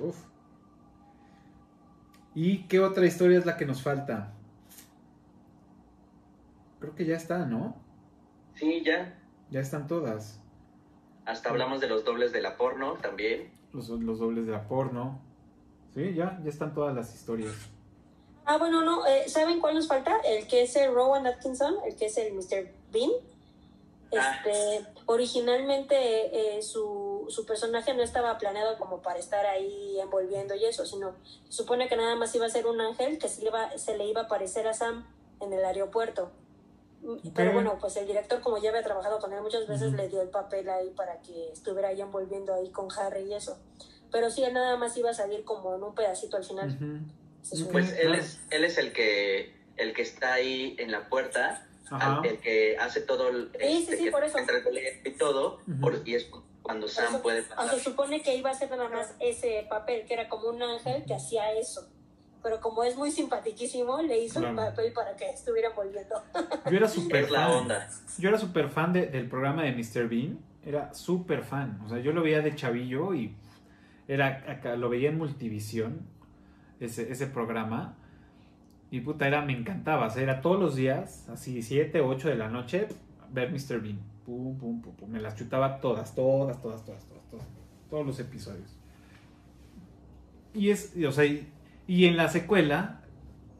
[0.00, 0.16] uff.
[2.34, 4.32] ¿Y qué otra historia es la que nos falta?
[6.80, 7.76] Creo que ya está, ¿no?
[8.54, 9.18] Sí, ya.
[9.50, 10.40] Ya están todas.
[11.24, 15.20] Hasta hablamos de los dobles de la porno también los, los dobles de la porno.
[15.94, 17.52] Sí, ya, ya están todas las historias.
[18.46, 20.16] Ah, bueno, no, eh, ¿saben cuál nos falta?
[20.24, 22.68] El que es el Rowan Atkinson, el que es el Mr.
[22.92, 23.10] Bean.
[24.16, 24.36] Ah.
[24.36, 30.64] Este, originalmente eh, su, su, personaje no estaba planeado como para estar ahí envolviendo y
[30.64, 31.14] eso, sino
[31.48, 34.06] se supone que nada más iba a ser un ángel que se, iba, se le
[34.06, 35.06] iba a parecer a Sam
[35.40, 36.30] en el aeropuerto.
[37.34, 40.22] Pero bueno, pues el director, como ya había trabajado con él muchas veces, le dio
[40.22, 43.58] el papel ahí para que estuviera ahí envolviendo ahí con Harry y eso.
[44.10, 47.04] Pero sí, él nada más iba a salir como en un pedacito al final.
[47.72, 51.66] Pues él es, él es el que, el que está ahí en la puerta,
[52.24, 53.50] el que hace todo el...
[53.60, 54.38] Sí, sí, sí, por eso.
[55.04, 55.60] Y todo,
[56.06, 56.30] y es
[56.64, 57.78] cuando Sam puede pasar.
[57.78, 61.04] se supone que iba a hacer nada más ese papel, que era como un ángel
[61.04, 61.88] que hacía eso
[62.44, 66.14] pero como es muy simpatiquísimo, le hizo el papel para que estuviera volviendo.
[66.70, 67.68] Yo era súper fan.
[68.18, 70.06] Yo era súper fan del programa de Mr.
[70.10, 70.38] Bean.
[70.62, 71.80] Era súper fan.
[71.86, 73.34] O sea, yo lo veía de chavillo y
[74.08, 76.06] era acá, lo veía en Multivisión,
[76.80, 77.96] ese, ese programa.
[78.90, 80.06] Y puta, era, me encantaba.
[80.06, 82.88] O sea, era todos los días, así 7, 8 de la noche,
[83.30, 83.80] ver Mr.
[83.80, 83.98] Bean.
[84.24, 85.10] Pum, pum, pum, pum.
[85.10, 87.46] Me las chutaba todas, todas, todas, todas, todas, todas.
[87.90, 88.76] Todos los episodios.
[90.54, 91.24] Y es, o sea,
[91.86, 93.02] y en la secuela,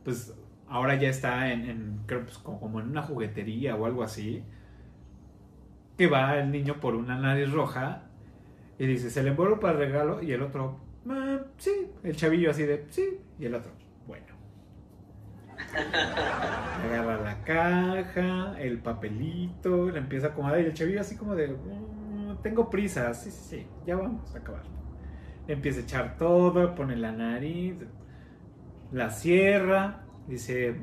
[0.05, 0.35] pues
[0.69, 4.43] ahora ya está en, creo, pues, como en una juguetería o algo así.
[5.99, 8.03] Que va el niño por una nariz roja
[8.78, 10.23] y dice, se le envuelve para el regalo.
[10.23, 11.89] Y el otro, ah, sí.
[12.03, 13.20] El chavillo así de, sí.
[13.39, 13.84] Y el otro.
[16.84, 20.60] Agarra la caja, el papelito, le empieza a acomodar.
[20.60, 24.38] Y el chavillo así como de, mm, tengo prisa, sí, sí, sí, ya vamos a
[24.38, 24.62] acabar.
[25.46, 27.76] empieza a echar todo, pone la nariz
[28.94, 30.76] la cierra, dice,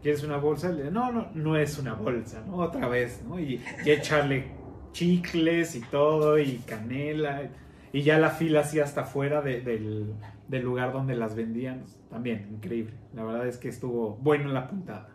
[0.00, 0.70] ¿quieres una bolsa?
[0.70, 2.44] No, no, no es una bolsa.
[2.50, 3.40] Otra vez, ¿no?
[3.40, 4.52] Y, echarle
[4.92, 7.50] chicles y todo, y canela,
[7.92, 10.14] y ya la fila así hasta fuera del,
[10.52, 11.84] del, lugar donde las vendían.
[12.10, 12.94] También, increíble.
[13.14, 15.08] La verdad es que estuvo bueno la puntada.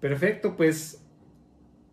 [0.00, 1.00] Perfecto, pues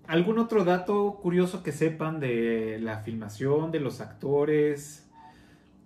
[0.08, 5.10] ¿Algún otro dato curioso que sepan de la filmación, de los actores,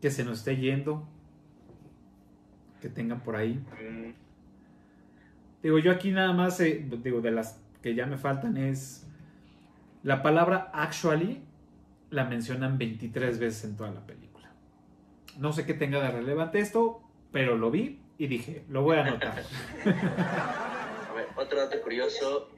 [0.02, 1.08] que se nos esté yendo?
[2.86, 3.60] que tengan por ahí.
[5.64, 9.08] Digo, yo aquí nada más, eh, digo, de las que ya me faltan es
[10.04, 11.42] la palabra actually
[12.12, 14.25] la mencionan 23 veces en toda la película.
[15.38, 17.02] No sé qué tenga de relevante esto,
[17.32, 19.44] pero lo vi y dije, lo voy a anotar.
[19.86, 22.50] a ver, otro dato curioso.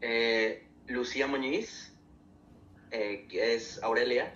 [0.00, 1.94] Eh, Lucía Muñiz,
[2.90, 4.34] eh, que es Aurelia,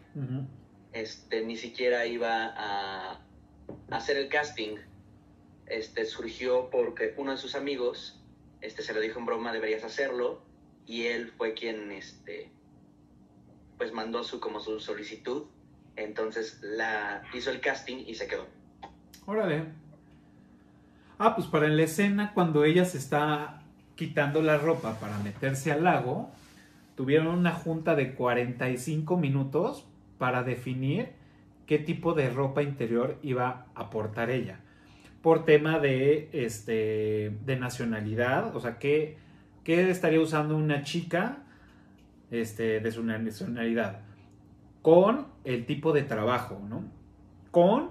[0.93, 3.21] este, ni siquiera iba a
[3.91, 4.77] hacer el casting
[5.69, 8.21] este, surgió porque uno de sus amigos
[8.61, 10.43] este, se lo dijo en broma, deberías hacerlo,
[10.87, 12.51] y él fue quien este,
[13.77, 15.45] pues mandó su, como su solicitud,
[15.99, 18.47] entonces la, hizo el casting y se quedó.
[19.27, 19.65] Órale.
[21.19, 23.63] Ah, pues para la escena cuando ella se está
[23.97, 26.31] quitando la ropa para meterse al lago,
[26.95, 29.87] tuvieron una junta de 45 minutos
[30.19, 31.11] para definir
[31.67, 34.61] qué tipo de ropa interior iba a portar ella
[35.23, 39.19] por tema de, este, de nacionalidad, o sea, ¿qué,
[39.65, 41.39] qué estaría usando una chica
[42.31, 44.01] este, de su nacionalidad?
[44.83, 46.85] Con el tipo de trabajo, ¿no?
[47.51, 47.89] Con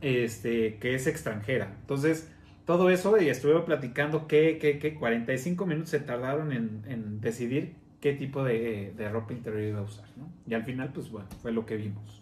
[0.00, 1.76] este, que es extranjera.
[1.80, 2.28] Entonces,
[2.64, 7.76] todo eso y estuve platicando que, que, que 45 minutos se tardaron en, en decidir
[8.00, 10.28] qué tipo de, de, ropa interior iba a usar, ¿no?
[10.46, 12.20] Y al final, pues bueno, fue lo que vimos.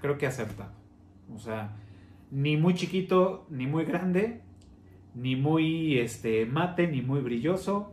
[0.00, 0.72] Creo que acertado.
[1.34, 1.76] O sea,
[2.30, 4.40] ni muy chiquito, ni muy grande,
[5.14, 7.92] ni muy este, mate, ni muy brilloso,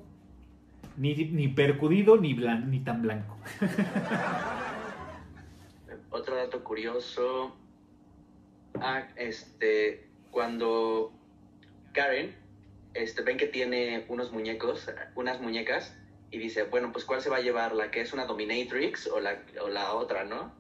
[0.96, 3.38] ni, ni percudido, ni, blan, ni tan blanco.
[6.12, 7.56] Otro dato curioso,
[8.80, 11.12] ah, este, cuando
[11.94, 12.36] Karen,
[12.94, 15.98] este, ven que tiene unos muñecos, unas muñecas,
[16.30, 17.74] y dice, bueno, pues ¿cuál se va a llevar?
[17.74, 20.54] ¿La que es una dominatrix o la, o la otra, no?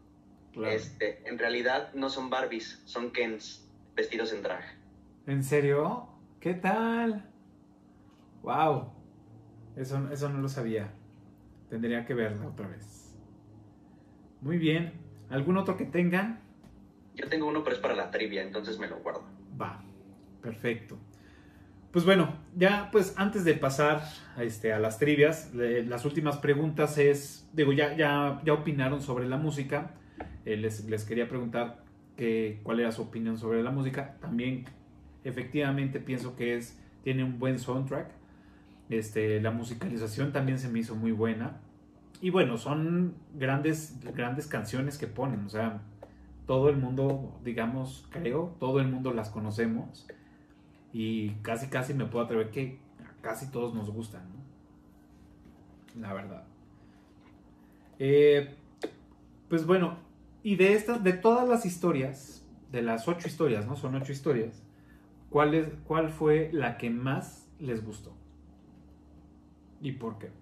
[0.65, 4.63] Este, en realidad no son Barbies, son Kens vestidos en drag.
[5.27, 6.09] ¿En serio?
[6.41, 7.29] ¿Qué tal?
[8.41, 8.91] ¡Wow!
[9.77, 10.91] Eso, eso no lo sabía.
[11.69, 13.15] Tendría que verla otra vez.
[14.41, 15.00] Muy bien.
[15.31, 16.39] ¿Algún otro que tengan?
[17.15, 19.23] Yo tengo uno, pero es para la trivia, entonces me lo guardo.
[19.59, 19.81] Va,
[20.41, 20.97] perfecto.
[21.91, 24.01] Pues bueno, ya pues antes de pasar
[24.37, 29.27] a, este, a las trivias, las últimas preguntas es, digo, ya, ya, ya opinaron sobre
[29.27, 29.91] la música.
[30.45, 31.83] Eh, les, les, quería preguntar
[32.15, 34.17] que, cuál era su opinión sobre la música.
[34.21, 34.65] También
[35.25, 38.09] efectivamente pienso que es, tiene un buen soundtrack.
[38.89, 41.59] Este, la musicalización también se me hizo muy buena.
[42.21, 45.43] Y bueno, son grandes, grandes canciones que ponen.
[45.45, 45.81] O sea,
[46.45, 50.07] todo el mundo, digamos, creo, todo el mundo las conocemos.
[50.93, 52.79] Y casi, casi me puedo atrever que
[53.21, 56.01] casi todos nos gustan, ¿no?
[56.01, 56.43] La verdad.
[57.97, 58.55] Eh,
[59.49, 59.97] pues bueno,
[60.43, 63.75] y de estas, de todas las historias, de las ocho historias, ¿no?
[63.75, 64.61] Son ocho historias.
[65.29, 68.13] ¿Cuál, es, ¿Cuál fue la que más les gustó?
[69.81, 70.40] ¿Y por qué?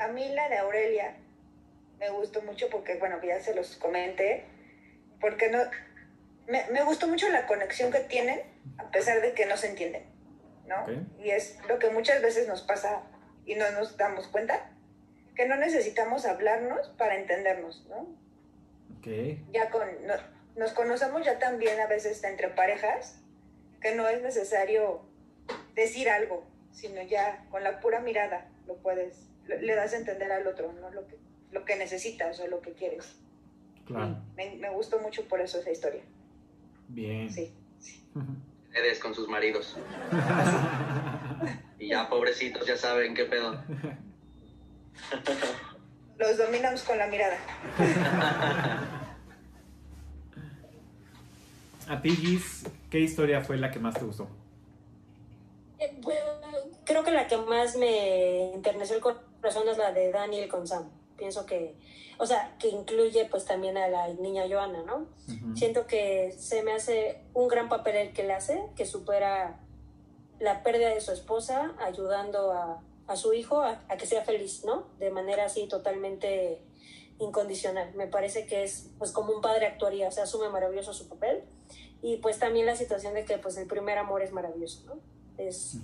[0.00, 1.16] A mí la de Aurelia
[1.98, 4.44] me gustó mucho porque, bueno, ya se los comenté,
[5.20, 5.58] porque no,
[6.46, 8.40] me, me gustó mucho la conexión que tienen,
[8.78, 10.04] a pesar de que no se entienden,
[10.66, 10.86] ¿no?
[11.22, 13.02] Y es lo que muchas veces nos pasa
[13.44, 14.70] y no nos damos cuenta,
[15.34, 18.08] que no necesitamos hablarnos para entendernos, ¿no?
[18.98, 19.44] Okay.
[19.52, 19.88] Ya con,
[20.56, 23.20] nos conocemos ya también a veces entre parejas,
[23.80, 25.02] que no es necesario
[25.74, 30.46] decir algo, sino ya con la pura mirada lo puedes, le das a entender al
[30.46, 30.90] otro, ¿no?
[30.90, 31.16] Lo que,
[31.52, 33.16] lo que necesitas o lo que quieres.
[33.86, 34.18] Claro.
[34.36, 36.02] Me, me gustó mucho por eso esa historia.
[36.88, 37.30] Bien.
[37.30, 37.52] Sí.
[38.74, 39.76] Eres con sus maridos.
[41.78, 43.62] y ya, pobrecitos, ya saben qué pedo.
[46.18, 47.38] Los dominamos con la mirada.
[51.88, 54.28] A ti, Gis, ¿qué historia fue la que más te gustó?
[55.78, 56.20] Eh, bueno,
[56.84, 60.90] creo que la que más me enterneció el corazón es la de Daniel con Sam.
[61.16, 61.74] Pienso que,
[62.18, 65.06] o sea, que incluye pues también a la niña Joana, ¿no?
[65.56, 69.60] Siento que se me hace un gran papel el que le hace, que supera
[70.38, 74.64] la pérdida de su esposa, ayudando a, a su hijo a, a que sea feliz,
[74.64, 74.86] ¿no?
[74.98, 76.62] De manera así totalmente
[77.18, 77.92] incondicional.
[77.94, 81.42] Me parece que es pues como un padre actuaría, o sea, asume maravilloso su papel.
[82.00, 85.00] Y pues también la situación de que pues el primer amor es maravilloso, ¿no?
[85.36, 85.78] Es.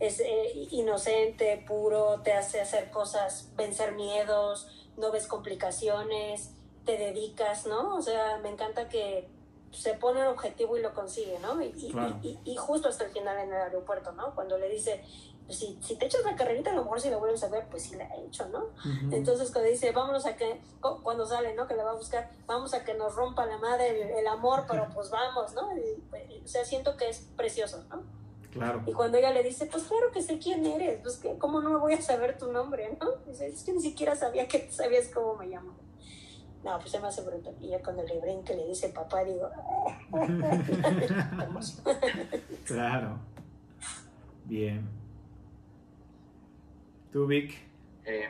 [0.00, 4.66] Es eh, inocente, puro, te hace hacer cosas, vencer miedos,
[4.96, 6.50] no ves complicaciones,
[6.84, 7.96] te dedicas, ¿no?
[7.96, 9.28] O sea, me encanta que
[9.70, 11.62] se pone un objetivo y lo consigue, ¿no?
[11.62, 12.16] Y, y- Claro.
[12.22, 14.34] y- y justo hasta el final en el aeropuerto, ¿no?
[14.34, 15.04] Cuando le dice,
[15.46, 17.66] pues, si, si te echas la carrerita, a lo mejor si la vuelves a ver,
[17.70, 18.66] pues sí la he hecho, ¿no?
[19.12, 21.66] Entonces cuando dice, vámonos a que, cu- cuando sale, ¿no?
[21.68, 24.64] Que la va a buscar, vamos a que nos rompa la madre el, el amor,
[24.68, 25.68] pero pues vamos, ¿no?
[26.08, 28.02] Pues, o sea, siento que es precioso, ¿no?
[28.52, 28.82] Claro.
[28.86, 31.70] Y cuando ella le dice, pues claro que sé quién eres, pues que, ¿cómo no
[31.70, 33.12] me voy a saber tu nombre, no?
[33.26, 35.74] Dice, es que ni siquiera sabía que sabías cómo me llamo.
[36.64, 37.54] No, pues se me hace brutal.
[37.60, 39.48] Y ya cuando le brinca le dice papá, digo,
[40.12, 41.82] hermoso.
[42.66, 43.18] claro.
[44.44, 44.86] Bien.
[47.12, 47.56] ¿Tú, Vic?
[48.04, 48.28] Eh,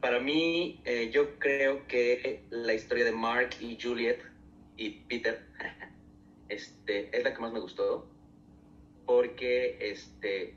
[0.00, 4.20] para mí, eh, yo creo que la historia de Mark y Juliet
[4.76, 5.46] y Peter
[6.48, 8.11] este, es la que más me gustó.
[9.12, 10.54] Porque este,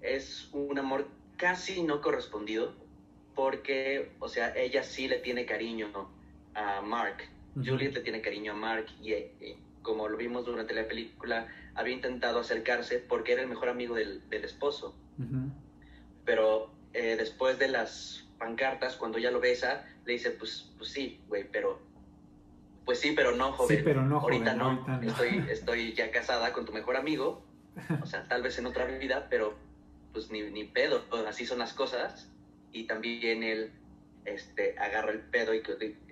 [0.00, 2.72] es un amor casi no correspondido.
[3.34, 6.08] Porque, o sea, ella sí le tiene cariño
[6.54, 7.28] a Mark.
[7.56, 7.70] Ujú.
[7.70, 11.94] Juliet le tiene cariño a Mark y, eh, como lo vimos durante la película, había
[11.94, 15.50] intentado acercarse porque era el mejor amigo del, del esposo Ujú.
[16.24, 21.20] pero eh, después de las pancartas, cuando ella lo besa, le dice, pues, pues sí,
[21.28, 21.80] güey, pero...
[22.84, 23.78] Pues sí, pero no, joven.
[23.78, 24.70] Sí, pero no, ahorita joven, no.
[24.70, 25.10] ahorita no.
[25.10, 27.42] Estoy, estoy ya casada con tu mejor amigo.
[28.02, 29.54] O sea, tal vez en otra vida, pero
[30.12, 31.04] pues ni, ni pedo.
[31.26, 32.30] Así son las cosas.
[32.72, 33.72] Y también él
[34.24, 35.62] este, agarra el pedo y,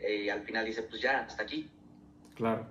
[0.09, 1.71] y al final dice, pues ya, hasta aquí.
[2.35, 2.67] Claro.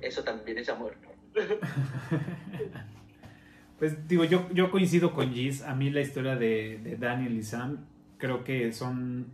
[0.00, 0.96] eso también es amor.
[3.78, 5.62] Pues digo, yo, yo coincido con Giz.
[5.62, 7.84] A mí la historia de, de Daniel y Sam
[8.18, 9.26] creo que son.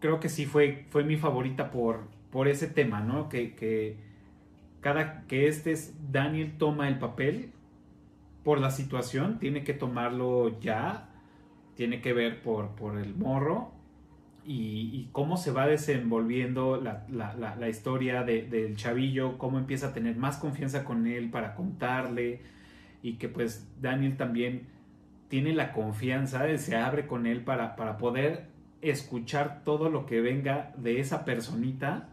[0.00, 3.28] Creo que sí fue, fue mi favorita por, por ese tema, ¿no?
[3.28, 3.96] Que, que
[4.82, 7.52] cada que este es Daniel toma el papel
[8.44, 11.08] por la situación, tiene que tomarlo ya,
[11.76, 13.72] tiene que ver por, por el morro
[14.44, 19.92] y, cómo se va desenvolviendo la, la, la, historia de, del chavillo, cómo empieza a
[19.92, 22.40] tener más confianza con él para contarle
[23.02, 24.66] y que pues Daniel también
[25.28, 28.48] tiene la confianza, se abre con él para, para poder
[28.80, 32.08] escuchar todo lo que venga de esa personita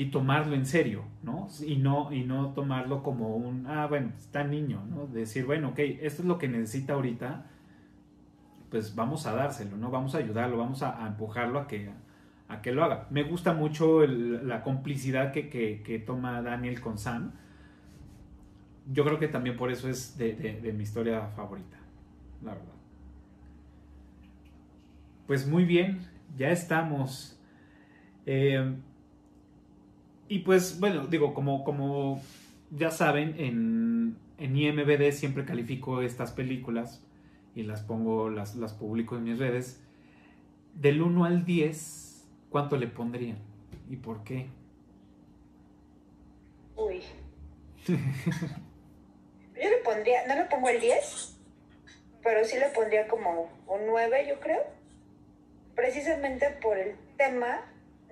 [0.00, 1.48] y tomarlo en serio, ¿no?
[1.62, 5.06] Y no, y no tomarlo como un, ah, bueno, está niño, ¿no?
[5.06, 7.44] Decir, bueno, ok, esto es lo que necesita ahorita,
[8.70, 9.90] pues vamos a dárselo, ¿no?
[9.90, 11.90] Vamos a ayudarlo, vamos a, empujarlo a que,
[12.48, 13.08] a que lo haga.
[13.10, 17.32] Me gusta mucho la complicidad que, toma Daniel con Sam.
[18.90, 21.76] Yo creo que también por eso es de, mi historia favorita,
[22.42, 22.72] la verdad.
[25.26, 26.00] Pues muy bien,
[26.38, 27.38] ya estamos.
[28.24, 28.76] Eh,
[30.30, 32.22] y pues bueno, digo, como, como
[32.70, 37.02] ya saben, en, en IMBD siempre califico estas películas
[37.56, 39.82] y las pongo, las, las publico en mis redes.
[40.74, 43.38] Del 1 al 10, ¿cuánto le pondrían?
[43.88, 44.46] ¿Y por qué?
[46.76, 47.02] Uy.
[47.88, 47.94] Yo
[49.56, 51.40] le pondría, no le pongo el 10,
[52.22, 54.62] pero sí le pondría como un 9, yo creo.
[55.74, 57.62] Precisamente por el tema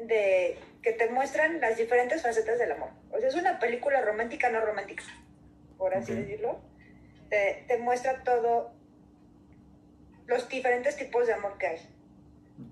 [0.04, 2.90] de que te muestran las diferentes facetas del amor.
[3.10, 5.04] O sea, es una película romántica, no romántica,
[5.76, 6.60] por así decirlo.
[7.28, 8.72] Te, te, muestra todo
[10.26, 11.78] los diferentes tipos de amor que hay.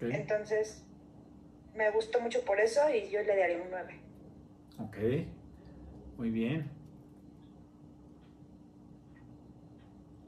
[0.00, 0.84] Entonces,
[1.74, 4.00] me gustó mucho por eso y yo le daría un 9.
[4.78, 4.96] Ok,
[6.16, 6.70] muy bien.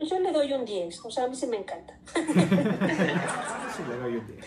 [0.00, 1.98] Yo le doy un 10, o sea, a mí sí me encanta.
[2.14, 4.46] sí, le doy un 10.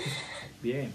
[0.62, 0.94] Bien.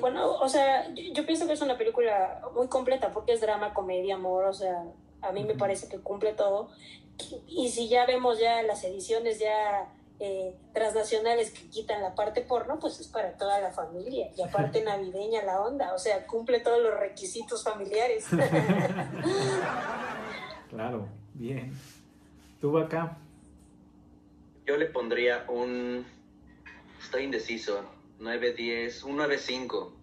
[0.00, 4.14] Bueno, o sea, yo, pienso que es una película muy completa porque es drama, comedia,
[4.14, 4.84] amor, o sea,
[5.22, 6.70] a mí me parece que cumple todo.
[7.46, 12.78] Y si ya vemos ya las ediciones ya eh, transnacionales que quitan la parte porno,
[12.78, 14.30] pues es para toda la familia.
[14.36, 18.26] Y aparte navideña la onda, o sea, cumple todos los requisitos familiares.
[20.70, 21.72] claro, bien.
[22.60, 23.18] ¿Tú acá?
[24.66, 26.06] Yo le pondría un...
[27.02, 27.80] Estoy indeciso.
[28.20, 29.96] 9, 10, un 9, 5.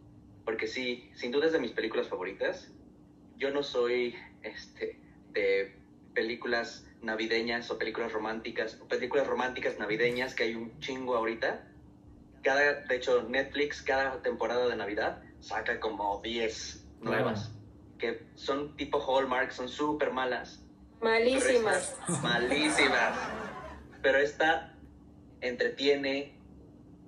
[0.44, 2.72] Porque sí, sin duda es de mis películas favoritas.
[3.38, 4.99] Yo no soy este,
[5.31, 5.77] de
[6.14, 11.68] películas navideñas o películas románticas, o películas románticas navideñas que hay un chingo ahorita.
[12.44, 17.52] Cada, de hecho, Netflix cada temporada de Navidad saca como 10 nuevas,
[17.99, 20.64] que son tipo Hallmark, son súper malas.
[21.02, 21.95] Malísimas.
[22.23, 23.15] malísimas.
[24.02, 24.76] Pero esta
[25.41, 26.36] entretiene,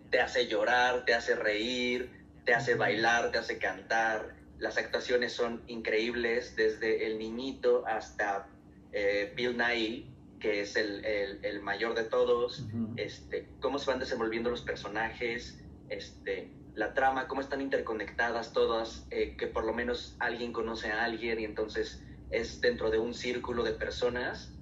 [0.10, 2.12] te hace llorar, te hace reír,
[2.46, 4.36] te hace bailar, te hace cantar.
[4.58, 8.48] Las actuaciones son increíbles, desde el niñito hasta
[8.92, 10.06] eh, Bill Nye,
[10.40, 12.66] que es el, el, mayor de todos,
[12.96, 15.60] este, cómo se van desenvolviendo los personajes,
[15.90, 21.04] este, la trama, cómo están interconectadas todas, eh, que por lo menos alguien conoce a
[21.04, 24.54] alguien y entonces es dentro de un círculo de personas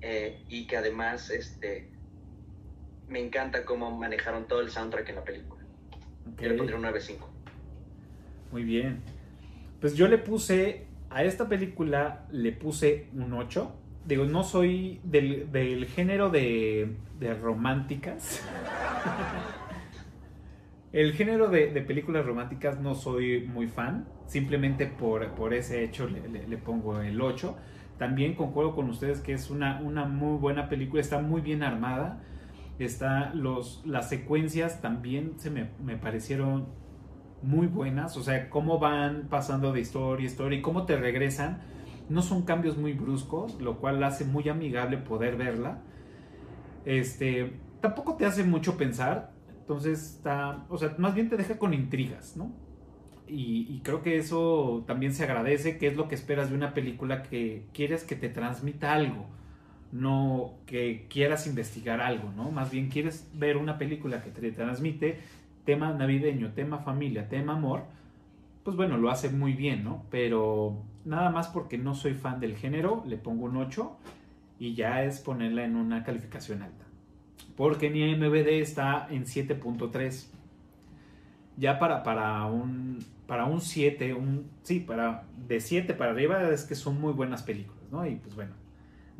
[0.00, 1.88] eh, y que además este,
[3.08, 5.62] me encanta cómo manejaron todo el soundtrack en la película.
[6.38, 7.16] Yo le pondré un 9.5.
[8.52, 9.00] Muy bien.
[9.80, 13.72] Pues yo le puse a esta película le puse un 8.
[14.06, 16.96] Digo, no soy del, género de,
[17.40, 18.42] románticas.
[20.92, 24.06] El género de, películas románticas no soy muy fan.
[24.26, 27.56] Simplemente por, ese hecho le, pongo el 8.
[27.98, 31.00] También concuerdo con ustedes que es una, una muy buena película.
[31.00, 32.20] Está muy bien armada.
[32.78, 36.66] Está los, las secuencias también se me, me parecieron
[37.42, 41.60] muy buenas, o sea, cómo van pasando de historia a historia y cómo te regresan,
[42.08, 45.82] no son cambios muy bruscos, lo cual hace muy amigable poder verla.
[46.84, 51.74] Este, tampoco te hace mucho pensar, entonces está, o sea, más bien te deja con
[51.74, 52.52] intrigas, ¿no?
[53.34, 57.22] Y, creo que eso también se agradece, que es lo que esperas de una película
[57.22, 59.26] que quieres que te transmita algo,
[59.92, 62.50] no que quieras investigar algo, ¿no?
[62.50, 65.20] Más bien quieres ver una película que te transmite
[65.64, 67.84] tema navideño, tema familia, tema amor,
[68.64, 70.04] pues bueno, lo hace muy bien, ¿no?
[70.10, 73.96] Pero nada más porque no soy fan del género, le pongo un 8
[74.58, 76.84] y ya es ponerla en una calificación alta.
[77.56, 80.26] Porque mi MBD está en 7.3.
[81.56, 86.64] ya para, para un para un 7, un sí, para de 7 para arriba es
[86.64, 88.06] que son muy buenas películas, ¿no?
[88.06, 88.52] Y pues bueno,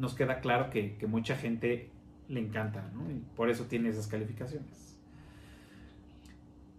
[0.02, 1.88] nos queda claro que, mucha gente
[2.28, 3.08] le encanta, ¿no?
[3.08, 4.98] Y por eso tiene esas calificaciones.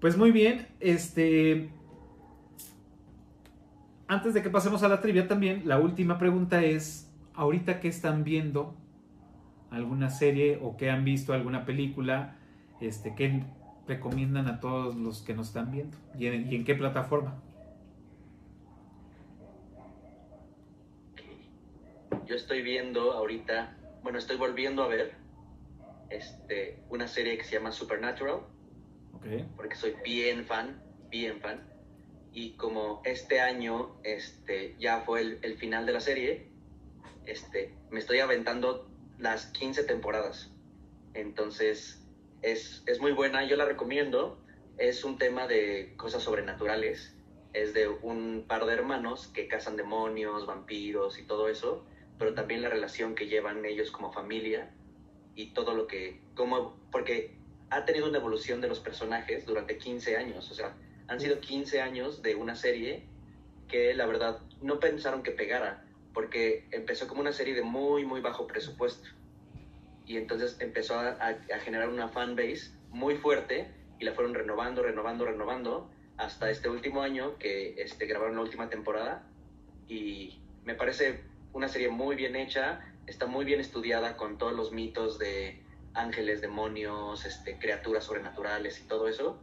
[0.01, 1.69] Pues muy bien, este
[4.09, 8.25] antes de que pasemos a la trivia también, la última pregunta es, ahorita que están
[8.25, 8.75] viendo
[9.71, 12.35] alguna serie o que han visto alguna película,
[12.81, 13.41] este, ¿qué
[13.87, 15.95] recomiendan a todos los que nos están viendo?
[16.19, 17.35] ¿Y en, y en qué plataforma?
[22.33, 25.13] Yo estoy viendo ahorita, bueno, estoy volviendo a ver
[26.09, 28.39] este, una serie que se llama Supernatural,
[29.17, 29.47] Okay.
[29.55, 30.81] porque soy bien fan,
[31.11, 31.61] bien fan.
[32.33, 36.47] Y como este año este, ya fue el, el final de la serie,
[37.27, 38.89] este, me estoy aventando
[39.19, 40.51] las 15 temporadas.
[41.13, 42.01] Entonces,
[42.41, 44.41] es, es muy buena, yo la recomiendo.
[44.79, 47.15] Es un tema de cosas sobrenaturales.
[47.53, 51.85] Es de un par de hermanos que cazan demonios, vampiros y todo eso,
[52.17, 54.71] pero también la relación que llevan ellos como familia
[55.35, 57.35] y todo lo que, como, porque
[57.69, 60.75] ha tenido una evolución de los personajes durante 15 años, o sea,
[61.07, 63.07] han sido 15 años de una serie
[63.67, 68.21] que la verdad no pensaron que pegara, porque empezó como una serie de muy, muy
[68.21, 69.09] bajo presupuesto.
[70.05, 74.83] Y entonces empezó a, a, a generar una fanbase muy fuerte y la fueron renovando,
[74.83, 79.27] renovando, renovando hasta este último año que este, grabaron la última temporada.
[79.87, 81.21] Y me parece
[81.53, 85.61] una serie muy bien hecha, está muy bien estudiada con todos los mitos de
[85.93, 89.39] ángeles, demonios, este, criaturas sobrenaturales y todo eso.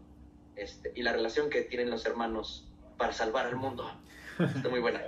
[0.56, 2.68] Este, y la relación que tienen los hermanos
[2.98, 3.90] para salvar al mundo.
[4.38, 5.00] Está muy buena.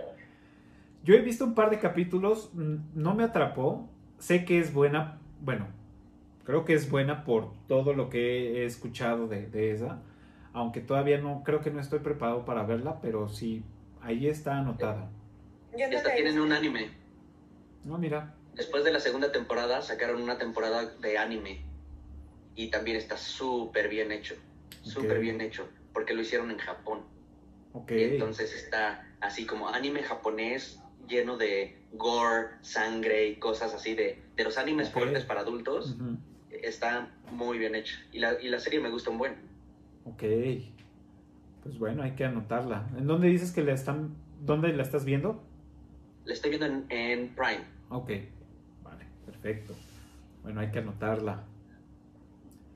[1.04, 3.88] Yo he visto un par de capítulos, no me atrapó.
[4.18, 5.66] Sé que es buena, bueno,
[6.44, 10.00] creo que es buena por todo lo que he escuchado de, de esa.
[10.52, 13.64] Aunque todavía no, creo que no estoy preparado para verla, pero sí,
[14.00, 15.10] ahí está anotada.
[15.76, 16.90] Yo no Esta tienen un anime.
[17.84, 21.62] No, mira, Después de la segunda temporada sacaron una temporada de anime.
[22.54, 24.34] Y también está súper bien hecho.
[24.82, 25.66] Súper bien hecho.
[25.94, 27.00] Porque lo hicieron en Japón.
[27.72, 27.90] ok.
[27.92, 34.22] Y entonces está así como anime japonés lleno de gore, sangre y cosas así de,
[34.36, 35.96] de los animes fuertes para adultos.
[36.50, 37.96] Está muy bien hecho.
[38.12, 39.34] Y la, y la serie me gusta un buen.
[40.04, 40.22] Ok.
[41.62, 42.86] Pues bueno, hay que anotarla.
[42.98, 45.42] ¿En dónde dices que la están, dónde la estás viendo?
[46.24, 47.64] La estoy viendo en, en Prime.
[47.88, 48.10] Ok,
[48.82, 49.74] vale, perfecto.
[50.42, 51.44] Bueno, hay que anotarla.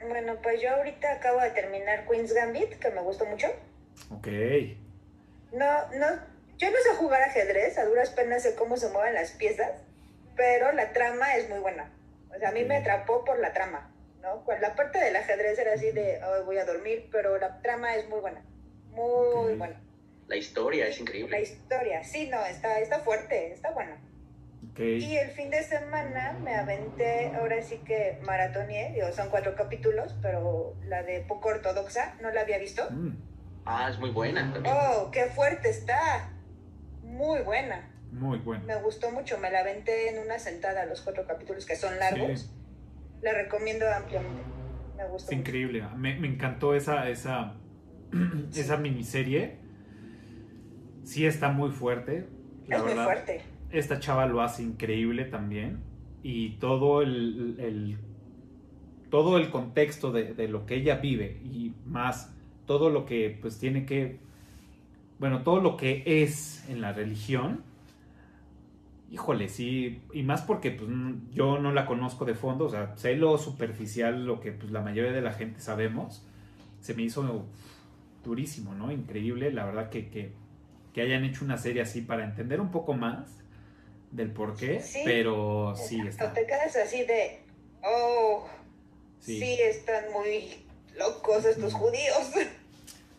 [0.08, 3.48] Bueno, pues yo ahorita acabo de terminar Queen's Gambit, que me gustó mucho.
[4.10, 4.28] Ok,
[5.52, 6.06] No, no,
[6.58, 9.82] yo no sé jugar ajedrez, a duras penas sé cómo se mueven las piezas,
[10.36, 11.90] pero la trama es muy buena.
[12.34, 13.90] O sea, a mí me atrapó por la trama,
[14.20, 14.44] ¿no?
[14.44, 17.94] Pues la parte del ajedrez era así de, "Ay, voy a dormir, pero la trama
[17.96, 18.42] es muy buena,
[18.90, 19.58] muy Ok.
[19.58, 19.80] buena.
[20.28, 21.42] La historia es La increíble.
[21.42, 23.96] historia, sí, no, está, está fuerte, está buena.
[24.72, 24.80] ok.
[24.80, 30.14] Y el fin de semana me aventé, ahora sí que maratoneé, digo, son cuatro capítulos,
[30.22, 32.82] pero la de poco ortodoxa, no la había visto.
[32.90, 33.16] Mm,
[33.68, 34.72] Ah, es muy buena también.
[34.78, 36.30] Oh, qué fuerte está.
[37.02, 37.90] Muy buena.
[38.12, 38.62] muy bueno.
[38.64, 42.42] Me gustó mucho, me la aventé en una sentada los cuatro capítulos que son largos.
[42.42, 42.50] Sí.
[43.22, 44.42] La recomiendo ampliamente.
[44.96, 45.30] Me gustó.
[45.32, 45.48] Es mucho.
[45.48, 45.82] increíble.
[45.96, 47.56] Me, me encantó esa, esa,
[48.56, 49.58] esa miniserie.
[51.06, 52.26] Sí está muy fuerte.
[52.68, 53.40] La es muy fuerte.
[53.70, 55.78] Esta chava lo hace increíble también.
[56.22, 57.96] Y todo el, el-
[59.10, 62.34] todo el contexto de, de lo que ella vive y más
[62.66, 64.18] todo lo que pues tiene que,
[65.20, 67.62] bueno, todo lo que es en la religión.
[69.10, 70.90] Híjole, sí, y más porque pues,
[71.32, 74.80] yo no la conozco de fondo, o sea, sé lo superficial, lo que pues, la
[74.82, 76.26] mayoría de la gente sabemos,
[76.80, 77.46] se me hizo
[78.24, 78.90] durísimo, ¿no?
[78.90, 80.32] Increíble, la verdad que, que,
[80.96, 83.28] que hayan hecho una serie así para entender un poco más
[84.12, 85.02] del por qué, Sí.
[85.04, 86.32] pero sí O está.
[86.32, 87.42] te quedas así de,
[87.84, 88.48] oh,
[89.20, 89.38] Sí.
[89.38, 90.64] sí, están muy
[90.96, 91.76] locos estos Mm.
[91.76, 92.30] judíos.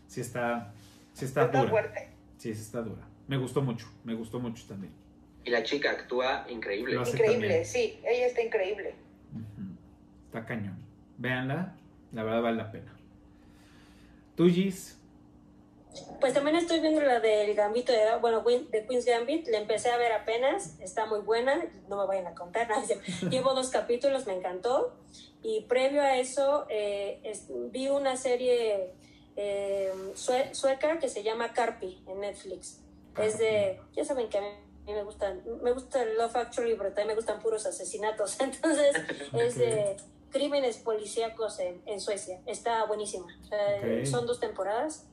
[0.08, 0.74] Sí está,
[1.14, 1.70] sí está Está dura.
[1.70, 2.08] fuerte.
[2.40, 3.08] Sí, sí está dura.
[3.28, 4.92] Me gustó mucho, me gustó mucho también.
[5.46, 6.96] Y la chica actúa increíble.
[6.96, 7.66] Increíble, también.
[7.66, 8.96] sí, ella está increíble.
[10.26, 10.80] Está cañón.
[11.20, 11.76] Véanla,
[12.12, 12.92] la verdad vale la pena.
[14.36, 14.97] ¿Tú, Gis?
[16.20, 19.98] Pues también estoy viendo la del Gambito de, bueno, de Queen's Gambit, la empecé a
[19.98, 22.84] ver apenas, está muy buena, no me vayan a contar, nada,
[23.30, 24.94] llevo dos capítulos, me encantó,
[25.44, 28.94] y previo a eso eh, es- vi una serie
[29.36, 32.80] eh, sue- sueca que se llama Carpi en Netflix,
[33.22, 34.48] es de, ya saben que a mí
[34.88, 38.96] me gustan, me gusta Love Actually, pero también me gustan puros asesinatos, entonces
[39.34, 39.98] es de
[40.32, 42.42] crímenes policíacos en, en Suecia.
[42.46, 43.28] Está buenísima.
[43.42, 44.06] O sea, Ok.
[44.06, 45.08] Son dos temporadas.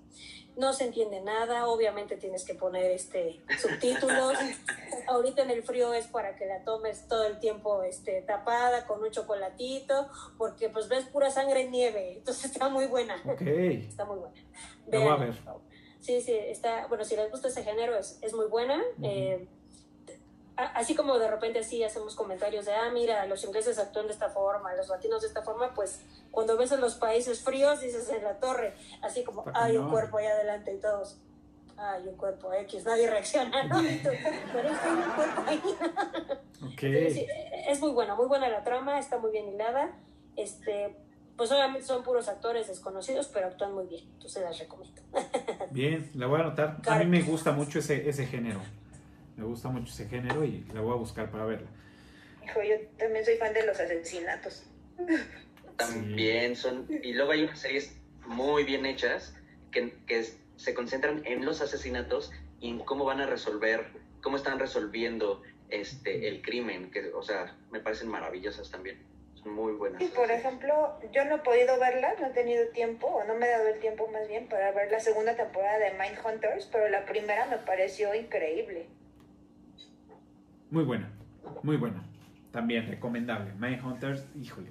[0.56, 4.34] No se entiende nada, obviamente tienes que poner este subtítulos.
[5.08, 9.02] Ahorita en el frío es para que la tomes todo el tiempo este, tapada con
[9.02, 10.08] un chocolatito,
[10.38, 13.16] porque pues ves pura sangre y nieve, entonces está muy buena.
[13.26, 13.40] Ok.
[13.42, 14.34] Está muy buena.
[14.86, 15.34] La voy a ver.
[16.00, 18.80] Sí, sí, está, bueno, si les gusta ese género es, es muy buena.
[19.02, 19.63] Eh, a-
[20.56, 24.30] así como de repente así hacemos comentarios de, ah, mira, los ingleses actúan de esta
[24.30, 26.00] forma, los latinos de esta forma, pues
[26.30, 29.90] cuando ves en los países fríos dices en la torre, así como, hay un cañón.
[29.90, 31.18] cuerpo ahí adelante y todos,
[31.76, 33.76] hay un cuerpo X, nadie reacciona, ¿no?
[34.52, 35.62] Pero es que hay un cuerpo ahí.
[36.62, 37.12] Ok.
[37.12, 37.26] Sí,
[37.68, 39.90] es muy buena, muy buena la trama, está muy bien hilada.
[40.36, 40.96] Este,
[41.36, 45.02] pues obviamente son puros actores desconocidos, pero actúan muy bien, entonces las recomiendo.
[45.70, 46.80] Bien, la voy a anotar.
[46.86, 48.60] A mí me gusta mucho ese, ese género.
[49.36, 51.68] Me gusta mucho ese género y la voy a buscar para verla.
[52.44, 54.64] Hijo, yo también soy fan de los asesinatos.
[55.76, 56.86] También son.
[56.88, 57.96] Y luego hay unas series
[58.26, 59.34] muy bien hechas
[59.72, 60.24] que, que
[60.56, 63.86] se concentran en los asesinatos y en cómo van a resolver,
[64.22, 66.90] cómo están resolviendo este el crimen.
[66.90, 69.02] Que, o sea, me parecen maravillosas también.
[69.34, 70.00] Son muy buenas.
[70.00, 73.46] Y por ejemplo, yo no he podido verla, no he tenido tiempo, o no me
[73.46, 77.04] he dado el tiempo más bien para ver la segunda temporada de Mindhunters, pero la
[77.04, 78.86] primera me pareció increíble.
[80.74, 81.08] Muy buena,
[81.62, 82.02] muy buena.
[82.50, 83.52] También recomendable.
[83.60, 84.70] Mindhunters, híjole.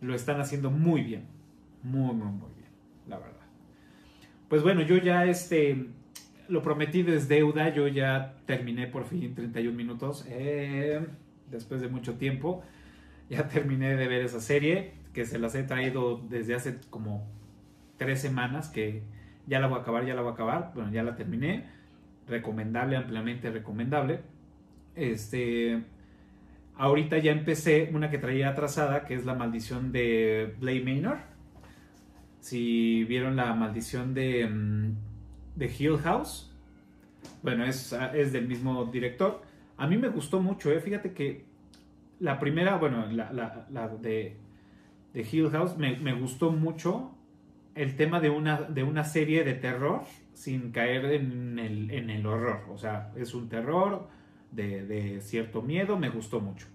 [0.00, 1.26] Lo están haciendo muy bien.
[1.84, 2.70] Muy, muy, muy bien,
[3.06, 3.46] la verdad.
[4.48, 5.90] Pues bueno, yo ya este.
[6.48, 7.72] Lo prometido es deuda.
[7.72, 10.26] Yo ya terminé por fin 31 minutos.
[10.28, 11.06] eh,
[11.52, 12.64] después de mucho tiempo.
[13.30, 14.94] Ya terminé de ver esa serie.
[15.12, 17.28] Que se las he traído desde hace como
[17.96, 18.70] tres semanas.
[18.70, 19.04] Que
[19.46, 20.72] ya la voy a acabar, ya la voy a acabar.
[20.74, 21.64] Bueno, ya la terminé.
[22.26, 24.34] Recomendable, ampliamente recomendable.
[24.96, 25.82] Este.
[26.78, 31.18] Ahorita ya empecé una que traía atrasada, que es la maldición de Blade Manor.
[32.40, 34.92] Si vieron la maldición de, mm,
[35.56, 36.52] de Hill House,
[37.42, 39.42] bueno, es, es del mismo director.
[39.78, 40.80] A mí me gustó mucho, ¿eh?
[40.80, 41.44] fíjate que
[42.20, 44.36] la primera, bueno, la, la- la de,
[45.12, 47.12] de Hill House me, me gustó mucho
[47.74, 50.02] el tema de una, de una serie de terror
[50.34, 52.64] sin caer en el, en el horror.
[52.70, 54.08] O sea, es un terror
[54.52, 56.66] de, cierto miedo, me gustó mucho.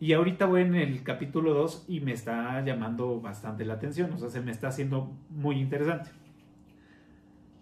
[0.00, 4.18] Y ahorita voy en el capítulo 2 y me está llamando bastante la atención, o
[4.18, 6.10] sea, se me está haciendo muy interesante.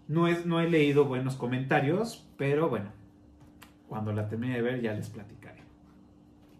[0.09, 2.91] No, es, no he leído buenos comentarios, pero bueno,
[3.89, 5.63] cuando la termine de ver ya les platicaré.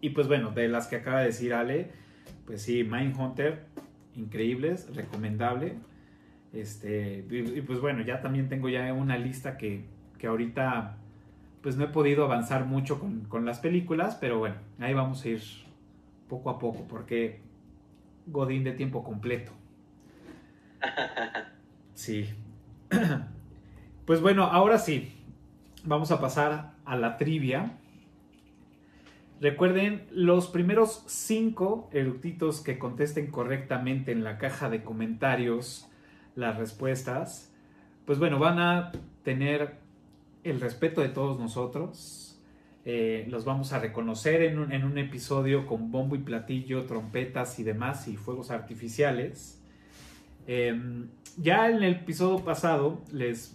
[0.01, 1.91] Y pues bueno, de las que acaba de decir Ale,
[2.45, 3.65] pues sí, Mindhunter,
[4.15, 5.75] increíbles, recomendable.
[6.53, 9.85] Este, y, y pues bueno, ya también tengo ya una lista que,
[10.17, 10.97] que ahorita
[11.61, 15.29] pues no he podido avanzar mucho con, con las películas, pero bueno, ahí vamos a
[15.29, 15.41] ir
[16.27, 17.41] poco a poco, porque
[18.27, 19.51] Godín de tiempo completo.
[21.93, 22.29] Sí.
[24.05, 25.11] Pues bueno, ahora sí,
[25.83, 27.73] vamos a pasar a la trivia.
[29.41, 35.89] Recuerden, los primeros cinco eructitos que contesten correctamente en la caja de comentarios
[36.35, 37.53] las respuestas,
[38.05, 38.93] pues bueno, van a
[39.23, 39.75] tener
[40.49, 42.39] el respeto de todos nosotros.
[42.85, 48.07] Eh, los vamos a reconocer en un, episodio con bombo y platillo, trompetas y demás
[48.07, 49.61] y fuegos artificiales.
[50.47, 51.05] Eh,
[51.37, 53.53] ya en el episodio pasado les,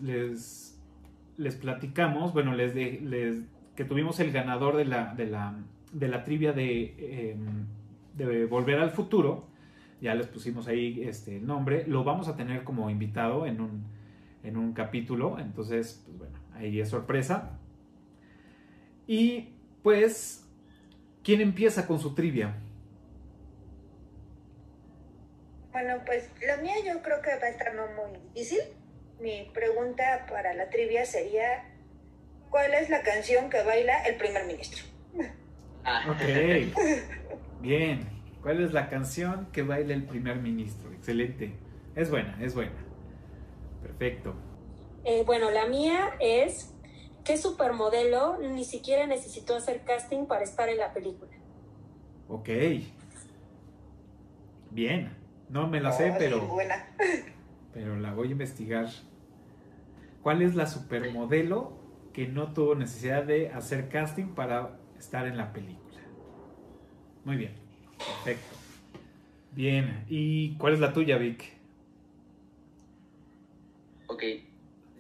[1.61, 3.43] platicamos, bueno, les, de-
[3.75, 5.55] que tuvimos el ganador de la, de la,
[5.93, 7.37] de la trivia de, eh,
[8.15, 9.49] de Volver al Futuro.
[10.03, 11.87] Ya les pusimos ahí este nombre.
[11.87, 13.85] Lo vamos a tener como invitado en un,
[14.43, 15.39] en un capítulo.
[15.39, 17.59] Entonces, pues bueno, ahí es sorpresa.
[19.07, 20.47] Y pues,
[21.23, 22.55] ¿quién empieza con su trivia?
[25.73, 28.61] Bueno, pues la mía yo creo que va a estar no muy difícil.
[29.21, 31.65] Mi pregunta para la trivia sería,
[32.51, 34.85] ¿cuál es la canción que baila el primer ministro?
[35.85, 36.73] Ah, Ok.
[37.61, 38.09] Bien.
[38.43, 40.93] ¿Cuál es la canción que baila el primer ministro?
[40.93, 41.53] Excelente.
[41.95, 42.73] Es buena, es buena.
[43.83, 44.35] Perfecto.
[45.05, 46.73] Eh, bueno, la mía es
[47.25, 51.31] ¿qué supermodelo ni siquiera necesitó hacer casting para estar en la película?
[52.29, 52.49] Ok.
[54.71, 55.17] Bien.
[55.49, 56.97] No me la sé, Oh, sí, pero, buena.
[57.73, 58.89] pero la voy a investigar.
[60.23, 61.73] ¿Cuál es la supermodelo
[62.13, 66.01] que no tuvo necesidad de hacer casting para estar en la película?
[67.25, 67.55] Muy bien.
[67.99, 68.57] Perfecto.
[69.53, 70.05] Bien.
[70.09, 71.53] ¿Y cuál es la tuya, Vic?
[74.07, 74.23] Ok,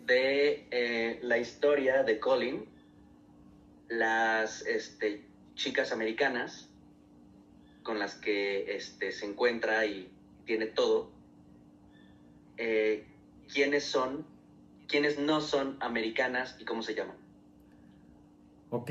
[0.07, 2.65] de eh, la historia de Colin,
[3.89, 5.25] las este,
[5.55, 6.69] chicas americanas
[7.83, 10.09] con las que este, se encuentra y
[10.45, 11.11] tiene todo,
[12.57, 13.05] eh,
[13.53, 14.25] quiénes son,
[14.89, 17.17] quiénes no son americanas y cómo se llaman.
[18.71, 18.91] Ok.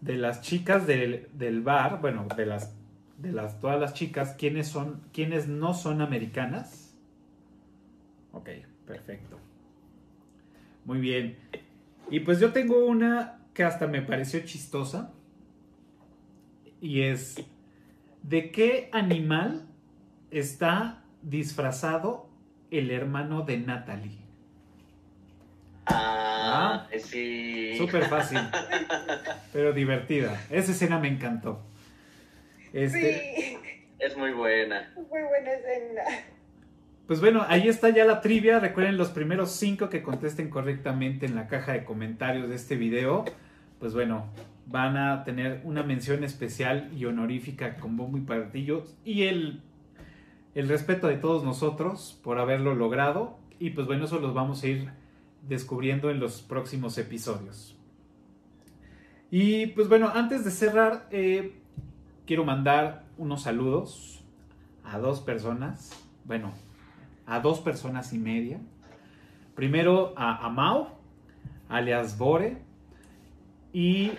[0.00, 2.74] De las chicas del, del bar, bueno, de las
[3.18, 6.94] de las todas las chicas, ¿quiénes son, quiénes no son americanas?
[8.32, 8.50] Ok,
[8.88, 9.38] perfecto.
[10.84, 11.36] Muy bien.
[12.10, 15.12] Y pues yo tengo una que hasta me pareció chistosa.
[16.80, 17.36] Y es,
[18.22, 19.66] ¿de qué animal
[20.30, 22.28] está disfrazado
[22.70, 24.18] el hermano de Natalie?
[25.86, 27.74] Ah, sí.
[27.76, 28.38] Súper fácil,
[29.52, 30.40] pero divertida.
[30.50, 31.62] Esa escena me encantó.
[32.72, 33.58] Este, Sí,
[33.98, 34.92] Es muy buena.
[34.96, 36.02] muy buena escena.
[37.08, 38.60] Pues bueno, ahí está ya la trivia.
[38.60, 43.24] Recuerden los primeros cinco que contesten correctamente en la caja de comentarios de este video.
[43.80, 44.26] Pues bueno,
[44.66, 48.84] van a tener una mención especial y honorífica con bombo y platillo.
[49.06, 49.62] Y el,
[50.54, 53.38] el respeto de todos nosotros por haberlo logrado.
[53.58, 54.90] Y pues bueno, eso los vamos a ir
[55.48, 57.74] descubriendo en los próximos episodios.
[59.30, 61.54] Y pues bueno, antes de cerrar, eh,
[62.26, 64.22] quiero mandar unos saludos
[64.84, 65.90] a dos personas.
[66.26, 66.52] Bueno,
[67.28, 68.58] a dos personas y media.
[69.54, 70.98] Primero a Amao,
[71.68, 72.58] alias Bore,
[73.72, 74.12] y,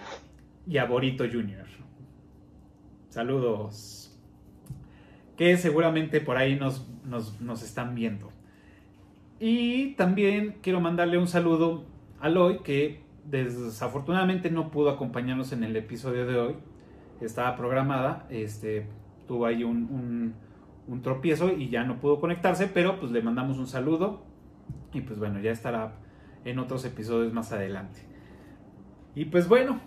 [0.68, 1.66] y a Borito Jr.
[3.10, 4.18] Saludos.
[5.36, 8.32] Que seguramente por ahí nos, nos, nos están viendo.
[9.40, 11.86] Y también quiero mandarle un saludo
[12.20, 16.56] a Loy, que desafortunadamente no pudo acompañarnos en el episodio de hoy.
[17.22, 18.88] Estaba programada, este,
[19.28, 20.34] tuvo ahí un,
[20.90, 24.24] un tropiezo y ya no pudo conectarse, pero pues le mandamos un saludo
[24.92, 25.94] y pues bueno, ya estará
[26.46, 28.02] en otros episodios más adelante.
[29.14, 29.80] Y pues bueno,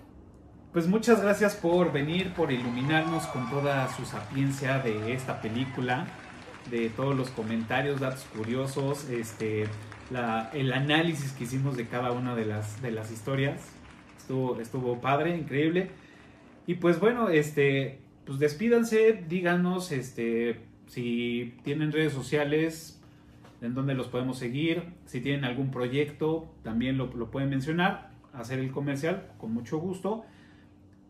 [0.72, 6.06] pues muchas gracias por venir, por iluminarnos con toda su sapiencia de esta película,
[6.70, 9.64] de todos los comentarios, datos curiosos, este,
[10.10, 13.60] la, el análisis que hicimos de cada una de las, de las historias.
[14.16, 15.90] Estuvo, estuvo padre, increíble.
[16.66, 23.00] Y pues bueno, este, pues despídanse, díganos, este, si tienen redes sociales,
[23.62, 28.58] en donde los podemos seguir, si tienen algún proyecto, también lo, lo pueden mencionar, hacer
[28.58, 30.26] el comercial con mucho gusto.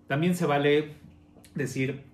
[0.06, 0.94] También se vale
[1.56, 2.04] decir,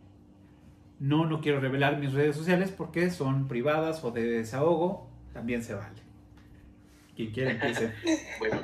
[0.98, 5.74] no, no quiero revelar mis redes sociales porque son privadas o de desahogo, también se
[5.74, 6.00] vale.
[7.16, 7.92] Quien quiera empiece.
[8.38, 8.62] Bueno,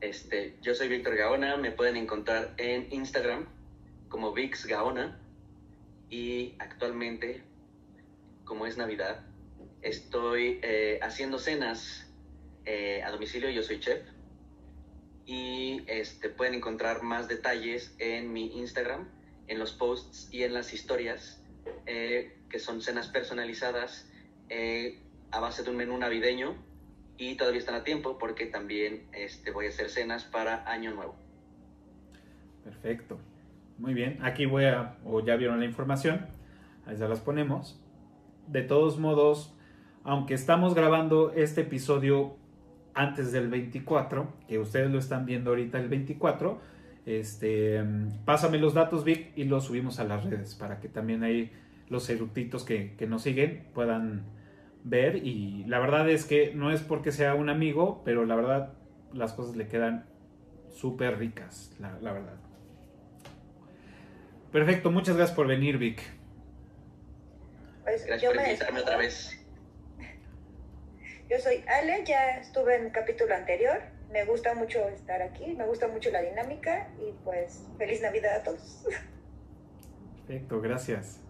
[0.00, 3.44] este, yo soy Víctor Gaona, me pueden encontrar en Instagram
[4.08, 5.18] como Vix Gaona
[6.08, 7.42] y actualmente,
[8.44, 9.24] como es Navidad,
[9.82, 12.10] estoy eh, haciendo cenas
[12.64, 14.02] eh, a domicilio, yo soy chef
[15.26, 19.08] y este, pueden encontrar más detalles en mi Instagram,
[19.46, 21.42] en los posts y en las historias,
[21.86, 24.10] eh, que son cenas personalizadas
[24.48, 25.00] eh,
[25.30, 26.54] a base de un menú navideño
[27.16, 31.16] y todavía están a tiempo porque también este, voy a hacer cenas para Año Nuevo.
[32.62, 33.18] Perfecto.
[33.78, 34.18] Muy bien.
[34.22, 36.26] Aquí voy a, o ya vieron la información,
[36.86, 37.80] ahí se las ponemos.
[38.46, 39.54] De todos modos,
[40.04, 42.36] aunque estamos grabando este episodio
[42.94, 46.60] antes del 24, que ustedes lo están viendo ahorita el 24,
[47.06, 47.82] este,
[48.24, 51.50] pásame los datos, Vic, y los subimos a las redes para que también ahí
[51.88, 54.24] los eructitos que, nos siguen puedan
[54.84, 55.16] ver.
[55.16, 58.72] Y la verdad es que no es porque sea un amigo, pero la verdad
[59.12, 60.06] las cosas le quedan
[60.70, 62.36] súper ricas, la verdad.
[64.50, 66.00] Perfecto, muchas gracias por venir, Vic.
[67.84, 69.38] Pues Gracias yo por me invitarme otra vez.
[71.28, 73.80] Yo soy Ale, ya estuve en el capítulo anterior.
[74.10, 78.42] Me gusta mucho estar aquí, me gusta mucho la dinámica y pues feliz Navidad a
[78.42, 78.84] todos.
[80.26, 81.20] Perfecto, gracias.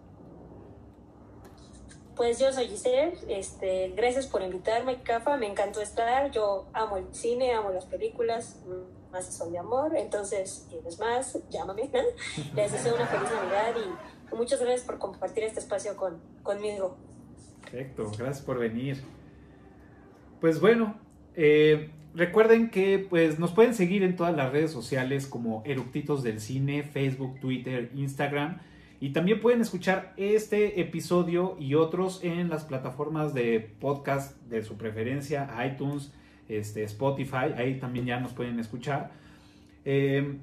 [2.15, 7.13] Pues yo soy Giselle, este, gracias por invitarme, Cafa, me encantó estar, yo amo el
[7.13, 8.57] cine, amo las películas,
[9.11, 11.37] más son de amor, entonces, ¿quieres más?
[11.49, 11.89] Llámame.
[12.55, 16.97] Les deseo una feliz Navidad y muchas gracias por compartir este espacio con, conmigo.
[17.61, 19.01] Perfecto, gracias por venir.
[20.39, 20.99] Pues bueno,
[21.35, 26.39] eh, recuerden que pues, nos pueden seguir en todas las redes sociales como Eructitos del
[26.39, 28.59] Cine, Facebook, Twitter, Instagram.
[28.99, 34.77] Y también pueden escuchar este episodio y otros en las plataformas de podcast de su
[34.77, 36.13] preferencia, iTunes,
[36.47, 39.11] este, Spotify, ahí también ya nos pueden escuchar.
[39.83, 40.37] Eh,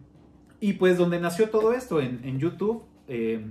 [0.60, 3.44] y pues donde nació todo esto, en, YouTube, eh,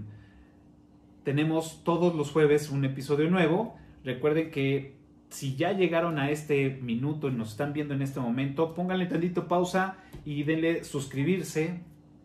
[1.24, 3.76] tenemos todos los jueves un episodio nuevo.
[4.04, 4.96] Recuerden que
[5.30, 9.48] si ya llegaron a este minuto y nos están viendo en este momento, pónganle tantito
[9.48, 11.80] pausa y denle suscribirse,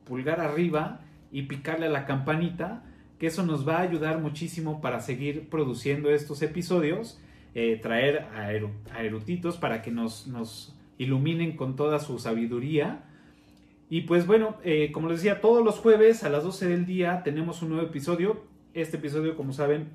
[0.05, 1.01] pulgar arriba
[1.31, 2.85] y picarle a la campanita,
[3.19, 7.21] que eso nos va a ayudar muchísimo para seguir produciendo estos episodios,
[7.55, 13.05] eh, traer a, eru- a erutitos para que nos, nos iluminen con toda su sabiduría.
[13.89, 17.23] Y pues bueno, eh, como les decía, todos los jueves a las 12 del día
[17.23, 18.43] tenemos un nuevo episodio.
[18.77, 19.89] Este episodio, como saben,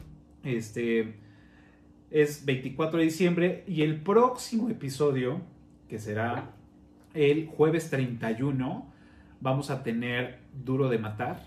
[0.44, 1.14] este
[2.10, 5.40] es 24 de diciembre y el próximo episodio,
[5.88, 6.50] que será
[7.14, 8.92] el jueves 31,
[9.40, 11.44] vamos a tener Duro de Matar.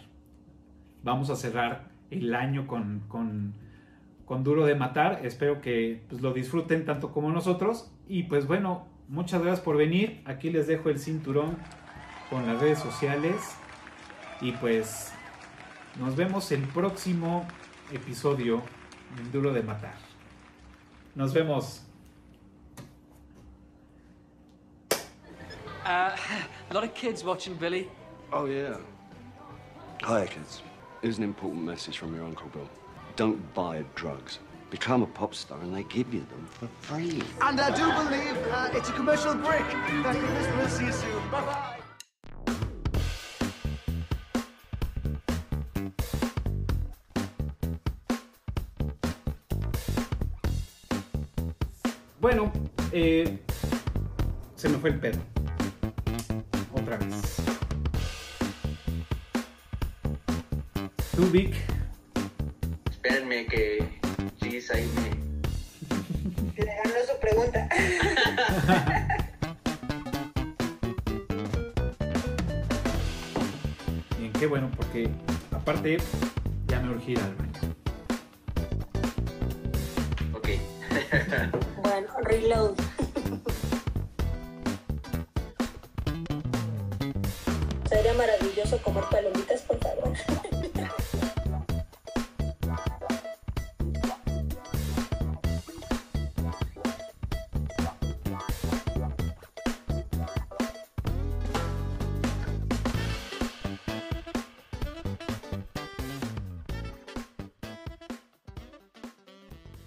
[1.02, 3.54] Vamos a cerrar el año con, con,
[4.26, 5.26] con Duro de Matar.
[5.26, 7.92] Espero que pues, lo disfruten tanto como nosotros.
[8.06, 10.22] Y pues bueno, muchas gracias por venir.
[10.24, 11.56] Aquí les dejo el cinturón
[12.30, 13.56] con las redes sociales.
[14.40, 15.12] Y pues
[15.98, 17.46] nos vemos el próximo
[17.92, 18.62] episodio
[19.18, 19.94] en Duro de Matar.
[21.14, 21.80] Nos vemos.
[25.84, 26.16] Uh, a
[26.72, 27.88] lot of kids watching Billy.
[28.32, 28.76] Oh, yeah.
[30.02, 30.62] Hi, kids.
[31.02, 32.68] Here's an important message from your Uncle Bill.
[33.16, 34.38] Don't buy drugs.
[34.70, 37.22] Become a pop star and they give you them for free.
[37.42, 39.62] And I do believe uh, it's a commercial break.
[40.02, 40.48] Thank you, Miss.
[40.56, 41.30] We'll see you soon.
[41.30, 41.83] Bye bye
[52.24, 52.48] Bueno,
[52.90, 53.38] eh,
[54.56, 55.18] se me fue el pedo.
[56.72, 57.36] Otra vez.
[61.14, 61.54] Tú, Vic,
[62.90, 63.86] Espérenme que
[64.40, 65.10] Gis ahí me...
[66.64, 67.68] Le ganó su pregunta.
[74.18, 75.10] bien, qué bueno, porque
[75.50, 75.98] aparte
[76.68, 77.53] ya me urgí ir al
[82.22, 82.73] reload.